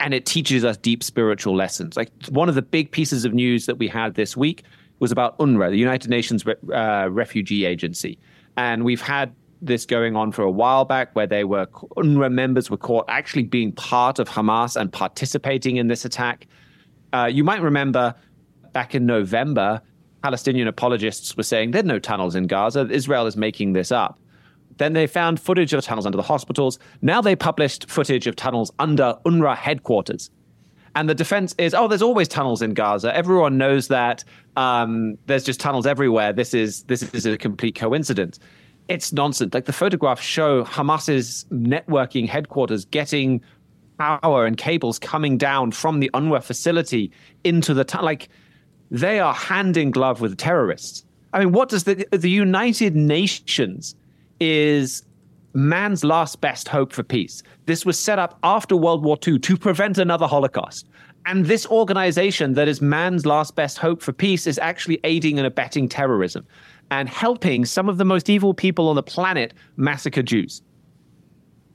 and 0.00 0.12
it 0.12 0.26
teaches 0.26 0.64
us 0.64 0.76
deep 0.76 1.04
spiritual 1.04 1.54
lessons. 1.54 1.96
Like 1.96 2.10
one 2.30 2.48
of 2.48 2.56
the 2.56 2.62
big 2.62 2.90
pieces 2.90 3.24
of 3.24 3.32
news 3.32 3.66
that 3.66 3.78
we 3.78 3.86
had 3.86 4.14
this 4.14 4.36
week 4.36 4.64
was 5.02 5.10
about 5.10 5.36
UNRWA, 5.38 5.70
the 5.70 5.76
United 5.76 6.08
Nations 6.08 6.46
uh, 6.46 7.08
Refugee 7.10 7.64
Agency. 7.64 8.18
And 8.56 8.84
we've 8.84 9.00
had 9.00 9.34
this 9.60 9.84
going 9.84 10.14
on 10.14 10.30
for 10.30 10.42
a 10.42 10.50
while 10.50 10.84
back 10.84 11.14
where 11.14 11.26
they 11.26 11.42
were 11.42 11.66
UNRWA 11.96 12.30
members 12.30 12.70
were 12.70 12.76
caught 12.76 13.04
actually 13.08 13.42
being 13.42 13.72
part 13.72 14.20
of 14.20 14.28
Hamas 14.28 14.80
and 14.80 14.92
participating 14.92 15.76
in 15.76 15.88
this 15.88 16.04
attack. 16.04 16.46
Uh, 17.12 17.28
you 17.30 17.42
might 17.42 17.60
remember 17.60 18.14
back 18.72 18.94
in 18.94 19.04
November, 19.04 19.82
Palestinian 20.22 20.68
apologists 20.68 21.36
were 21.36 21.42
saying 21.42 21.72
there 21.72 21.82
are 21.82 21.86
no 21.86 21.98
tunnels 21.98 22.36
in 22.36 22.46
Gaza. 22.46 22.88
Israel 22.88 23.26
is 23.26 23.36
making 23.36 23.72
this 23.72 23.90
up. 23.90 24.20
Then 24.78 24.92
they 24.92 25.08
found 25.08 25.40
footage 25.40 25.72
of 25.72 25.84
tunnels 25.84 26.06
under 26.06 26.16
the 26.16 26.22
hospitals. 26.22 26.78
Now 27.02 27.20
they 27.20 27.34
published 27.34 27.90
footage 27.90 28.28
of 28.28 28.36
tunnels 28.36 28.70
under 28.78 29.18
UNRWA 29.26 29.56
headquarters. 29.56 30.30
And 30.94 31.08
the 31.08 31.14
defense 31.14 31.54
is, 31.56 31.72
oh, 31.74 31.88
there's 31.88 32.02
always 32.02 32.28
tunnels 32.28 32.60
in 32.60 32.74
Gaza. 32.74 33.14
Everyone 33.16 33.56
knows 33.56 33.88
that. 33.88 34.24
Um, 34.56 35.16
there's 35.26 35.44
just 35.44 35.58
tunnels 35.58 35.86
everywhere. 35.86 36.32
This 36.34 36.52
is 36.52 36.82
this 36.84 37.02
is 37.02 37.24
a 37.24 37.38
complete 37.38 37.74
coincidence 37.74 38.38
it's 38.88 39.12
nonsense. 39.12 39.54
Like 39.54 39.64
the 39.64 39.72
photographs 39.72 40.22
show 40.22 40.64
Hamas's 40.64 41.46
networking 41.50 42.28
headquarters 42.28 42.84
getting 42.86 43.40
power 43.98 44.46
and 44.46 44.56
cables 44.56 44.98
coming 44.98 45.38
down 45.38 45.70
from 45.72 46.00
the 46.00 46.10
UNRWA 46.14 46.42
facility 46.42 47.10
into 47.44 47.74
the 47.74 47.84
tunnel. 47.84 48.06
Like 48.06 48.28
they 48.90 49.20
are 49.20 49.34
hand 49.34 49.76
in 49.76 49.90
glove 49.90 50.20
with 50.20 50.36
terrorists. 50.36 51.04
I 51.32 51.40
mean, 51.40 51.52
what 51.52 51.68
does 51.68 51.84
the 51.84 52.06
the 52.10 52.30
United 52.30 52.94
Nations 52.94 53.94
is 54.40 55.02
man's 55.54 56.04
last 56.04 56.40
best 56.40 56.68
hope 56.68 56.92
for 56.92 57.02
peace. 57.02 57.42
This 57.66 57.84
was 57.84 57.98
set 57.98 58.18
up 58.18 58.38
after 58.42 58.76
World 58.76 59.04
War 59.04 59.18
II 59.26 59.38
to 59.38 59.56
prevent 59.56 59.98
another 59.98 60.26
Holocaust. 60.26 60.88
And 61.26 61.46
this 61.46 61.66
organization 61.66 62.54
that 62.54 62.68
is 62.68 62.80
man's 62.80 63.26
last 63.26 63.54
best 63.54 63.78
hope 63.78 64.02
for 64.02 64.12
peace 64.12 64.46
is 64.46 64.58
actually 64.58 64.98
aiding 65.04 65.38
and 65.38 65.46
abetting 65.46 65.88
terrorism 65.88 66.46
and 66.90 67.08
helping 67.08 67.64
some 67.64 67.88
of 67.88 67.98
the 67.98 68.04
most 68.04 68.28
evil 68.28 68.54
people 68.54 68.88
on 68.88 68.96
the 68.96 69.02
planet 69.02 69.54
massacre 69.76 70.22
Jews. 70.22 70.62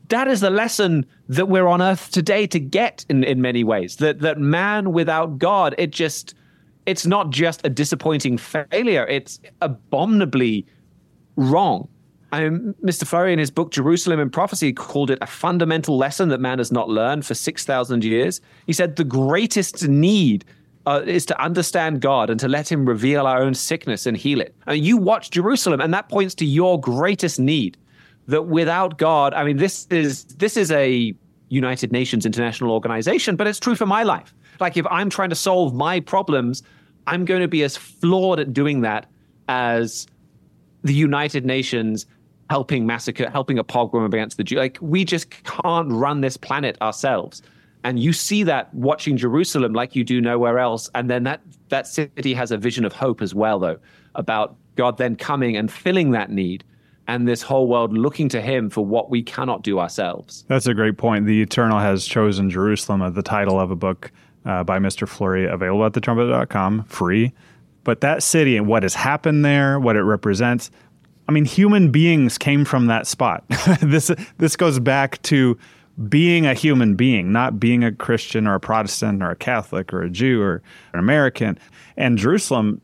That 0.10 0.28
is 0.28 0.42
the 0.42 0.50
lesson 0.50 1.06
that 1.28 1.48
we're 1.48 1.68
on 1.68 1.82
earth 1.82 2.12
today 2.12 2.48
to 2.48 2.60
get 2.60 3.06
in, 3.10 3.24
in 3.24 3.42
many 3.42 3.64
ways. 3.64 3.98
That 3.98 4.20
that 4.20 4.38
man 4.38 4.94
without 4.94 5.38
God, 5.38 5.76
it 5.78 5.92
just 5.92 6.34
it's 6.86 7.06
not 7.06 7.30
just 7.30 7.66
a 7.66 7.70
disappointing 7.70 8.38
failure, 8.38 9.06
it's 9.08 9.40
abominably 9.62 10.66
wrong. 11.36 11.90
I 12.32 12.50
mean, 12.50 12.76
Mr. 12.84 13.06
Flurry 13.06 13.32
in 13.32 13.40
his 13.40 13.52
book 13.52 13.72
Jerusalem 13.72 14.20
in 14.20 14.30
Prophecy 14.30 14.74
called 14.74 15.12
it 15.12 15.18
a 15.22 15.28
fundamental 15.28 15.98
lesson 15.98 16.30
that 16.30 16.40
man 16.40 16.58
has 16.58 16.72
not 16.72 16.90
learned 16.90 17.26
for 17.26 17.34
6,000 17.34 18.04
years. 18.04 18.42
He 18.66 18.74
said 18.74 18.96
the 18.96 19.06
greatest 19.06 19.88
need 19.88 20.44
uh, 20.86 21.02
is 21.06 21.26
to 21.26 21.42
understand 21.42 22.02
God 22.02 22.30
and 22.30 22.40
to 22.40 22.48
let 22.48 22.72
Him 22.72 22.86
reveal 22.86 23.28
our 23.28 23.42
own 23.42 23.54
sickness 23.54 24.06
and 24.06 24.16
heal 24.16 24.42
it. 24.42 24.56
And 24.66 24.84
you 24.84 24.98
watch 24.98 25.32
Jerusalem, 25.32 25.82
and 25.82 25.94
that 25.94 26.10
points 26.10 26.34
to 26.36 26.46
your 26.46 26.80
greatest 26.80 27.40
need. 27.40 27.78
That 28.28 28.44
without 28.44 28.98
God, 28.98 29.34
I 29.34 29.46
mean, 29.46 29.56
this 29.58 29.88
is 29.90 30.26
this 30.26 30.58
is 30.58 30.70
a 30.72 31.14
United 31.50 31.94
Nations 31.94 32.26
international 32.26 32.72
organization, 32.72 33.38
but 33.38 33.48
it's 33.48 33.60
true 33.60 33.76
for 33.76 33.86
my 33.86 34.04
life. 34.04 34.34
Like 34.60 34.76
if 34.76 34.86
I'm 34.88 35.10
trying 35.10 35.30
to 35.30 35.36
solve 35.36 35.74
my 35.74 36.02
problems, 36.02 36.64
I'm 37.06 37.24
going 37.24 37.42
to 37.42 37.48
be 37.48 37.64
as 37.64 37.78
flawed 37.78 38.40
at 38.40 38.54
doing 38.54 38.82
that 38.82 39.10
as 39.48 40.08
the 40.84 40.94
United 40.94 41.46
Nations 41.46 42.06
helping 42.50 42.86
massacre, 42.86 43.30
helping 43.30 43.60
a 43.60 43.64
pogrom 43.64 44.06
against 44.06 44.38
the 44.38 44.44
Jews. 44.44 44.58
Like 44.58 44.78
we 44.82 45.04
just 45.06 45.30
can't 45.30 45.92
run 45.92 46.22
this 46.22 46.38
planet 46.38 46.82
ourselves 46.82 47.42
and 47.84 48.00
you 48.00 48.12
see 48.12 48.44
that 48.44 48.74
watching 48.74 49.16
Jerusalem 49.18 49.74
like 49.74 49.96
you 49.96 50.04
do 50.04 50.20
nowhere 50.20 50.60
else. 50.60 50.90
And 50.96 51.10
then 51.10 51.24
that 51.24 51.42
that 51.70 51.88
city 51.88 52.34
has 52.34 52.52
a 52.52 52.58
vision 52.58 52.84
of 52.84 52.94
hope 52.94 53.22
as 53.22 53.34
well, 53.34 53.60
though, 53.60 53.78
about 54.16 54.58
God 54.76 54.98
then 54.98 55.16
coming 55.16 55.56
and 55.56 55.72
filling 55.72 56.12
that 56.12 56.30
need, 56.30 56.64
and 57.08 57.28
this 57.28 57.42
whole 57.42 57.68
world 57.68 57.98
looking 57.98 58.28
to 58.30 58.42
Him 58.42 58.70
for 58.70 58.86
what 58.86 59.10
we 59.10 59.24
cannot 59.24 59.64
do 59.64 59.80
ourselves. 59.80 60.44
That's 60.50 60.68
a 60.68 60.74
great 60.74 60.98
point. 60.98 61.26
The 61.26 61.42
Eternal 61.42 61.80
has 61.80 62.06
chosen 62.06 62.50
Jerusalem 62.50 63.02
as 63.02 63.14
the 63.14 63.24
title 63.24 63.60
of 63.60 63.72
a 63.72 63.76
book 63.76 64.12
uh, 64.46 64.66
by 64.66 64.80
Mr. 64.80 65.08
Flurry, 65.08 65.46
available 65.46 65.86
at 65.86 65.94
thetrumpet.com, 65.94 66.84
free. 66.84 67.32
But 67.86 68.02
that 68.02 68.22
city 68.22 68.58
and 68.58 68.68
what 68.68 68.84
has 68.84 68.96
happened 68.96 69.46
there, 69.46 69.80
what 69.80 69.96
it 69.96 70.02
represents. 70.02 70.72
I 71.28 71.32
mean, 71.32 71.46
human 71.46 71.92
beings 71.92 72.38
came 72.38 72.66
from 72.66 72.88
that 72.88 73.08
spot. 73.08 73.44
this 73.82 74.12
this 74.38 74.56
goes 74.56 74.80
back 74.80 75.22
to 75.24 75.58
being 76.08 76.46
a 76.46 76.54
human 76.54 76.96
being, 76.96 77.32
not 77.32 77.60
being 77.60 77.84
a 77.84 77.92
Christian 77.92 78.48
or 78.48 78.56
a 78.56 78.60
Protestant 78.60 79.24
or 79.24 79.32
a 79.32 79.36
Catholic 79.36 79.92
or 79.92 80.04
a 80.04 80.10
Jew 80.10 80.42
or 80.42 80.62
an 80.94 81.00
American. 81.00 81.58
And 81.98 82.18
Jerusalem 82.18 82.82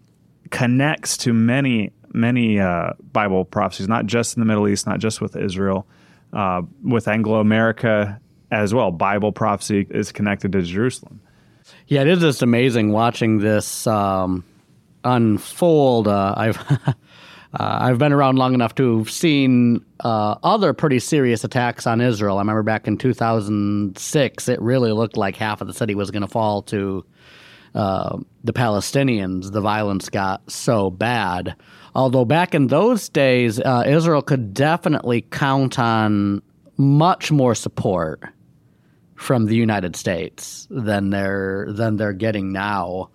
connects 0.50 1.18
to 1.18 1.34
many, 1.34 1.92
many 2.12 2.60
uh, 2.60 2.94
Bible 3.12 3.46
prophecies, 3.46 3.88
not 3.88 4.08
just 4.08 4.36
in 4.36 4.42
the 4.42 4.46
Middle 4.46 4.68
East, 4.68 4.88
not 4.88 5.00
just 5.00 5.22
with 5.22 5.36
Israel, 5.36 5.86
uh, 6.34 6.64
with 6.84 7.08
Anglo 7.08 7.40
America 7.40 8.20
as 8.52 8.74
well. 8.74 8.92
Bible 8.92 9.32
prophecy 9.32 9.86
is 9.90 10.12
connected 10.12 10.52
to 10.54 10.64
Jerusalem. 10.64 11.22
Yeah, 11.88 12.02
it 12.02 12.08
is 12.08 12.20
just 12.20 12.42
amazing 12.42 12.92
watching 12.92 13.40
this 13.40 13.86
um, 13.88 14.44
unfold. 15.04 16.08
Uh, 16.08 16.34
I've 16.36 16.58
Uh, 17.54 17.78
I've 17.82 18.00
been 18.00 18.14
around 18.14 18.38
long 18.38 18.56
enough 18.56 18.74
to 18.76 19.00
have 19.00 19.12
seen 19.12 19.86
uh, 20.04 20.36
other 20.44 20.74
pretty 20.74 21.00
serious 21.00 21.44
attacks 21.44 21.86
on 21.86 22.02
Israel. 22.02 22.38
I 22.38 22.42
remember 22.42 22.64
back 22.64 22.88
in 22.88 22.98
2006, 22.98 24.50
it 24.50 24.62
really 24.62 24.92
looked 24.92 25.18
like 25.18 25.36
half 25.36 25.62
of 25.62 25.68
the 25.68 25.74
city 25.74 25.94
was 25.94 26.10
going 26.10 26.24
to 26.24 26.28
fall 26.28 26.64
to 26.64 27.06
uh, 27.76 28.18
the 28.44 28.54
Palestinians. 28.54 29.52
The 29.52 29.62
violence 29.62 30.10
got 30.10 30.50
so 30.50 30.90
bad. 30.90 31.56
Although 31.94 32.26
back 32.26 32.56
in 32.56 32.68
those 32.68 33.08
days, 33.08 33.60
uh, 33.60 33.84
Israel 33.86 34.24
could 34.24 34.56
definitely 34.56 35.22
count 35.22 35.78
on 35.78 36.42
much 36.78 37.32
more 37.32 37.54
support 37.54 38.24
from 39.16 39.46
the 39.46 39.56
United 39.56 39.96
States 39.96 40.68
than 40.72 41.12
they're 41.12 41.68
than 41.70 41.98
they're 41.98 42.14
getting 42.14 42.52
now. 42.52 43.10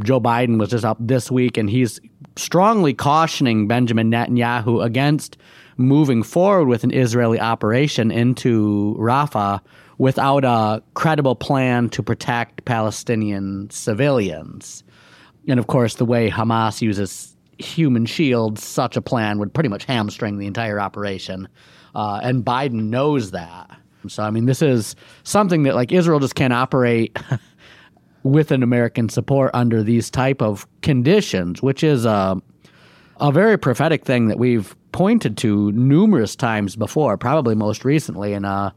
Joe 0.00 0.20
Biden 0.20 0.58
was 0.58 0.70
just 0.70 0.84
up 0.84 0.98
this 1.00 1.30
week, 1.30 1.56
and 1.56 1.70
he's 1.70 2.00
strongly 2.36 2.94
cautioning 2.94 3.68
Benjamin 3.68 4.10
Netanyahu 4.10 4.84
against 4.84 5.36
moving 5.76 6.22
forward 6.22 6.68
with 6.68 6.84
an 6.84 6.92
Israeli 6.92 7.40
operation 7.40 8.10
into 8.10 8.96
Rafah 8.98 9.60
without 9.98 10.44
a 10.44 10.82
credible 10.94 11.36
plan 11.36 11.88
to 11.90 12.02
protect 12.02 12.64
Palestinian 12.64 13.68
civilians. 13.70 14.82
And 15.46 15.60
of 15.60 15.66
course, 15.66 15.96
the 15.96 16.04
way 16.04 16.30
Hamas 16.30 16.80
uses 16.80 17.36
human 17.58 18.06
shields, 18.06 18.64
such 18.64 18.96
a 18.96 19.02
plan 19.02 19.38
would 19.38 19.54
pretty 19.54 19.68
much 19.68 19.84
hamstring 19.84 20.38
the 20.38 20.46
entire 20.46 20.80
operation. 20.80 21.48
Uh, 21.94 22.20
and 22.22 22.44
Biden 22.44 22.84
knows 22.84 23.30
that. 23.30 23.70
So, 24.08 24.22
I 24.22 24.30
mean, 24.30 24.46
this 24.46 24.60
is 24.60 24.96
something 25.22 25.62
that 25.62 25.74
like 25.74 25.92
Israel 25.92 26.20
just 26.20 26.34
can't 26.34 26.52
operate 26.52 27.16
with 28.24 28.50
an 28.50 28.62
American 28.62 29.08
support 29.08 29.50
under 29.54 29.82
these 29.82 30.10
type 30.10 30.42
of 30.42 30.66
conditions, 30.80 31.62
which 31.62 31.84
is 31.84 32.04
a, 32.04 32.40
a 33.20 33.30
very 33.30 33.56
prophetic 33.56 34.04
thing 34.04 34.28
that 34.28 34.38
we've 34.38 34.74
pointed 34.92 35.36
to 35.38 35.70
numerous 35.72 36.34
times 36.34 36.74
before, 36.74 37.16
probably 37.16 37.54
most 37.54 37.84
recently 37.84 38.32
in 38.32 38.44
uh, 38.44 38.70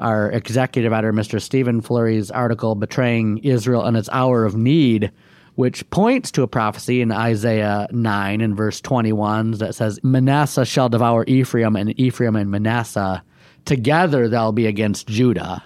our 0.00 0.30
executive 0.32 0.92
editor, 0.92 1.12
Mr. 1.12 1.40
Stephen 1.40 1.80
Flurry's 1.80 2.30
article, 2.30 2.74
Betraying 2.74 3.38
Israel 3.38 3.86
in 3.86 3.96
Its 3.96 4.08
Hour 4.10 4.44
of 4.44 4.56
Need, 4.56 5.12
which 5.54 5.88
points 5.90 6.30
to 6.32 6.42
a 6.42 6.48
prophecy 6.48 7.00
in 7.00 7.10
Isaiah 7.10 7.88
9 7.90 8.40
and 8.40 8.56
verse 8.56 8.80
21 8.80 9.52
that 9.52 9.74
says, 9.74 9.98
Manasseh 10.02 10.64
shall 10.64 10.88
devour 10.88 11.24
Ephraim, 11.26 11.76
and 11.76 11.98
Ephraim 11.98 12.36
and 12.36 12.50
Manasseh 12.50 13.22
together 13.64 14.28
they'll 14.28 14.52
be 14.52 14.66
against 14.66 15.06
Judah. 15.06 15.62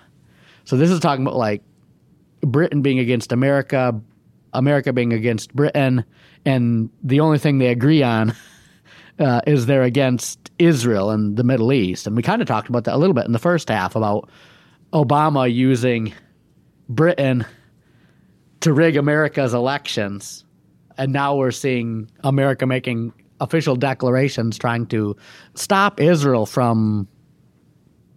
So 0.65 0.77
this 0.77 0.91
is 0.91 1.01
talking 1.01 1.25
about 1.25 1.37
like 1.37 1.63
Britain 2.43 2.83
being 2.83 2.99
against 2.99 3.33
America, 3.33 4.01
America 4.53 4.93
being 4.93 5.13
against 5.13 5.55
Britain, 5.55 6.05
and 6.45 6.91
the 7.03 7.21
only 7.21 7.39
thing 7.39 7.59
they 7.59 7.69
agree 7.69 8.03
on 8.03 8.35
uh, 9.19 9.41
is 9.47 9.67
they're 9.67 9.83
against 9.83 10.51
Israel 10.59 11.11
and 11.11 11.37
the 11.37 11.45
Middle 11.45 11.73
East. 11.73 12.07
And 12.07 12.17
we 12.17 12.23
kind 12.23 12.43
of 12.43 12.49
talked 12.49 12.69
about 12.69 12.85
that 12.85 12.95
a 12.95 12.99
little 12.99 13.15
bit 13.15 13.27
in 13.27 13.33
the 13.33 13.39
first 13.39 13.69
half 13.69 13.97
about 13.97 14.29
Obama 14.93 15.53
using 15.53 16.13
Britain 16.89 17.45
to 18.61 18.73
rig 18.73 18.97
America's 18.97 19.55
elections. 19.55 20.45
And 20.99 21.13
now 21.13 21.37
we're 21.37 21.51
seeing 21.51 22.11
America 22.23 22.67
making 22.67 23.13
official 23.41 23.75
declarations 23.77 24.57
trying 24.57 24.87
to 24.87 25.17
stop 25.55 26.01
Israel 26.01 26.47
from 26.47 27.09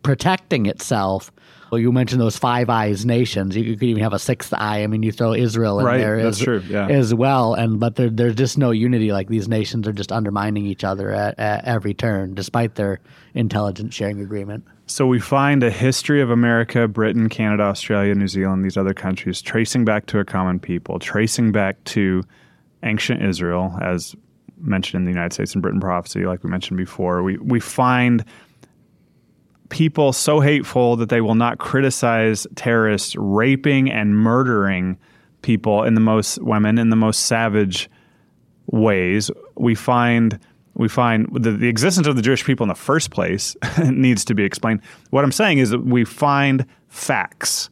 protecting 0.04 0.68
itself. 0.68 1.32
Well, 1.72 1.80
you 1.80 1.92
mentioned 1.92 2.22
those 2.22 2.38
Five 2.38 2.70
Eyes 2.70 3.06
nations. 3.06 3.56
You, 3.56 3.64
you 3.64 3.76
could 3.76 3.88
even 3.88 4.04
have 4.04 4.14
a 4.14 4.20
sixth 4.20 4.54
eye. 4.54 4.84
I 4.84 4.88
mean, 4.88 5.04
you 5.04 5.12
throw 5.12 5.34
Israel 5.34 5.80
in 5.80 5.86
Right, 5.86 5.98
there 5.98 6.22
that's 6.22 6.40
as, 6.40 6.44
true, 6.44 6.64
yeah. 6.70 6.88
as 6.88 7.14
well. 7.14 7.54
And 7.54 7.80
but 7.80 7.96
there, 7.96 8.10
there's 8.10 8.36
just 8.36 8.58
no 8.58 8.72
unity. 8.72 9.12
Like 9.12 9.28
these 9.28 9.48
nations 9.48 9.88
are 9.88 9.94
just 9.94 10.12
undermining 10.12 10.66
each 10.66 10.84
other 10.84 11.12
at, 11.12 11.40
at 11.40 11.66
every 11.66 11.94
turn, 11.94 12.34
despite 12.34 12.76
their 12.76 13.00
intelligence 13.34 13.94
sharing 13.96 14.22
agreement. 14.22 14.66
So 14.88 15.08
we 15.08 15.20
find 15.20 15.64
a 15.64 15.72
history 15.72 16.22
of 16.22 16.30
America, 16.30 16.88
Britain, 16.88 17.28
Canada, 17.28 17.64
Australia, 17.64 18.14
New 18.14 18.28
Zealand, 18.28 18.64
these 18.64 18.78
other 18.78 18.94
countries, 18.94 19.42
tracing 19.42 19.84
back 19.84 20.06
to 20.08 20.20
a 20.20 20.26
common 20.26 20.60
people, 20.60 21.00
tracing 21.00 21.52
back 21.52 21.84
to 21.86 22.24
ancient 22.84 23.24
Israel, 23.24 23.76
as 23.82 24.16
mentioned 24.60 25.02
in 25.02 25.06
the 25.06 25.12
United 25.12 25.34
States 25.34 25.54
and 25.54 25.62
Britain 25.62 25.82
prophecy, 25.82 26.26
like 26.26 26.44
we 26.44 26.50
mentioned 26.50 26.78
before. 26.78 27.24
We 27.24 27.38
we 27.38 27.60
find 27.60 28.24
people 29.70 30.14
so 30.14 30.40
hateful 30.40 30.96
that 30.98 31.10
they 31.10 31.22
will 31.22 31.36
not 31.36 31.58
criticize 31.58 32.46
terrorists 32.56 33.16
raping 33.16 33.92
and 33.92 34.16
murdering 34.16 34.98
people 35.42 35.84
in 35.84 35.94
the 35.94 36.02
most 36.02 36.42
women 36.42 36.78
in 36.78 36.90
the 36.90 36.96
most 36.96 37.28
savage 37.28 37.90
ways. 38.68 39.30
We 39.56 39.76
find 39.76 40.40
we 40.74 40.90
find 40.90 41.28
the, 41.32 41.52
the 41.52 41.70
existence 41.70 42.06
of 42.06 42.18
the 42.18 42.22
Jewish 42.22 42.44
people 42.44 42.66
in 42.66 42.68
the 42.68 42.76
first 42.76 43.10
place 43.12 43.56
needs 43.84 44.26
to 44.26 44.36
be 44.36 44.44
explained. 44.44 44.82
What 45.10 45.24
I'm 45.24 45.32
saying 45.32 45.60
is 45.60 45.70
that 45.70 45.86
we 45.86 46.04
find 46.04 46.66
facts 46.90 47.70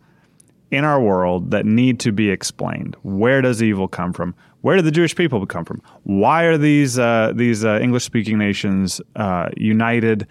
in 0.72 0.86
our 0.86 1.02
world 1.02 1.52
that 1.52 1.66
need 1.66 2.00
to 2.00 2.12
be 2.12 2.30
explained. 2.30 2.96
Where 3.04 3.42
does 3.42 3.62
evil 3.62 3.88
come 3.88 4.14
from? 4.14 4.34
Where 4.62 4.78
do 4.78 4.82
the 4.82 4.92
Jewish 4.92 5.14
people 5.16 5.46
come 5.46 5.66
from? 5.66 5.82
Why 6.04 6.44
are 6.44 6.58
these 6.58 6.98
uh, 6.98 7.34
these 7.36 7.66
uh, 7.66 7.80
English 7.82 8.04
speaking 8.06 8.38
nations 8.38 9.02
uh, 9.16 9.50
united? 9.58 10.28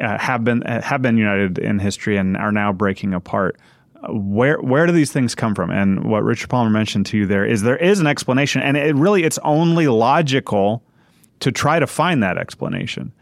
Uh, 0.00 0.18
have 0.18 0.44
been 0.44 0.62
have 0.62 1.02
been 1.02 1.18
united 1.18 1.58
in 1.58 1.78
history 1.78 2.16
and 2.16 2.36
are 2.36 2.52
now 2.52 2.72
breaking 2.72 3.12
apart. 3.12 3.58
Uh, 4.02 4.14
Where 4.14 4.58
where 4.62 4.86
do 4.86 4.92
these 4.92 5.12
things 5.12 5.34
come 5.34 5.54
from? 5.54 5.70
And 5.70 6.04
what 6.04 6.24
Richard 6.24 6.48
Palmer 6.48 6.70
mentioned 6.70 7.06
to 7.06 7.18
you 7.18 7.26
there 7.26 7.44
is 7.44 7.62
there 7.62 7.76
is 7.76 8.00
an 8.00 8.06
explanation, 8.06 8.62
and 8.62 8.76
it 8.76 8.94
really 8.96 9.24
it's 9.24 9.38
only 9.44 9.86
logical 9.86 10.82
to 11.40 11.52
try 11.52 11.78
to 11.78 11.86
find 11.86 12.22
that 12.22 12.38
explanation. 12.38 13.12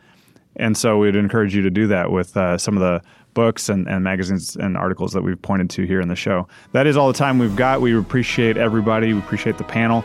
And 0.55 0.77
so 0.77 0.99
we'd 0.99 1.17
encourage 1.17 1.55
you 1.55 1.63
to 1.63 1.71
do 1.71 1.89
that 1.89 2.13
with 2.13 2.37
uh, 2.37 2.59
some 2.59 2.77
of 2.77 2.81
the 2.81 3.03
books 3.35 3.69
and, 3.69 3.89
and 3.89 4.05
magazines 4.05 4.55
and 4.55 4.77
articles 4.77 5.13
that 5.15 5.23
we've 5.23 5.41
pointed 5.41 5.71
to 5.71 5.87
here 5.87 6.01
in 6.01 6.09
the 6.09 6.17
show. 6.17 6.47
That 6.73 6.87
is 6.87 6.97
all 6.97 7.09
the 7.09 7.19
time 7.19 7.39
we've 7.39 7.57
got. 7.57 7.81
We 7.81 7.97
appreciate 7.97 8.57
everybody. 8.57 9.15
We 9.15 9.19
appreciate 9.19 9.57
the 9.57 9.65
panel, 9.65 10.05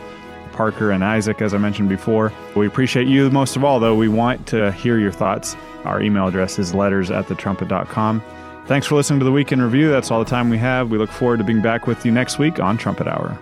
Parker 0.58 0.90
and 0.90 1.04
Isaac, 1.04 1.40
as 1.40 1.54
I 1.54 1.58
mentioned 1.58 1.88
before. 1.88 2.32
We 2.56 2.66
appreciate 2.66 3.06
you 3.06 3.30
most 3.30 3.54
of 3.54 3.62
all, 3.62 3.78
though. 3.78 3.94
We 3.94 4.08
want 4.08 4.48
to 4.48 4.72
hear 4.72 4.98
your 4.98 5.12
thoughts. 5.12 5.56
Our 5.84 6.02
email 6.02 6.26
address 6.26 6.58
is 6.58 6.74
letters 6.74 7.12
at 7.12 7.26
thetrumpet.com. 7.26 8.20
Thanks 8.66 8.84
for 8.84 8.96
listening 8.96 9.20
to 9.20 9.24
the 9.24 9.30
Week 9.30 9.52
in 9.52 9.62
Review. 9.62 9.88
That's 9.88 10.10
all 10.10 10.18
the 10.18 10.28
time 10.28 10.50
we 10.50 10.58
have. 10.58 10.90
We 10.90 10.98
look 10.98 11.12
forward 11.12 11.36
to 11.36 11.44
being 11.44 11.62
back 11.62 11.86
with 11.86 12.04
you 12.04 12.10
next 12.10 12.40
week 12.40 12.58
on 12.58 12.76
Trumpet 12.76 13.06
Hour. 13.06 13.38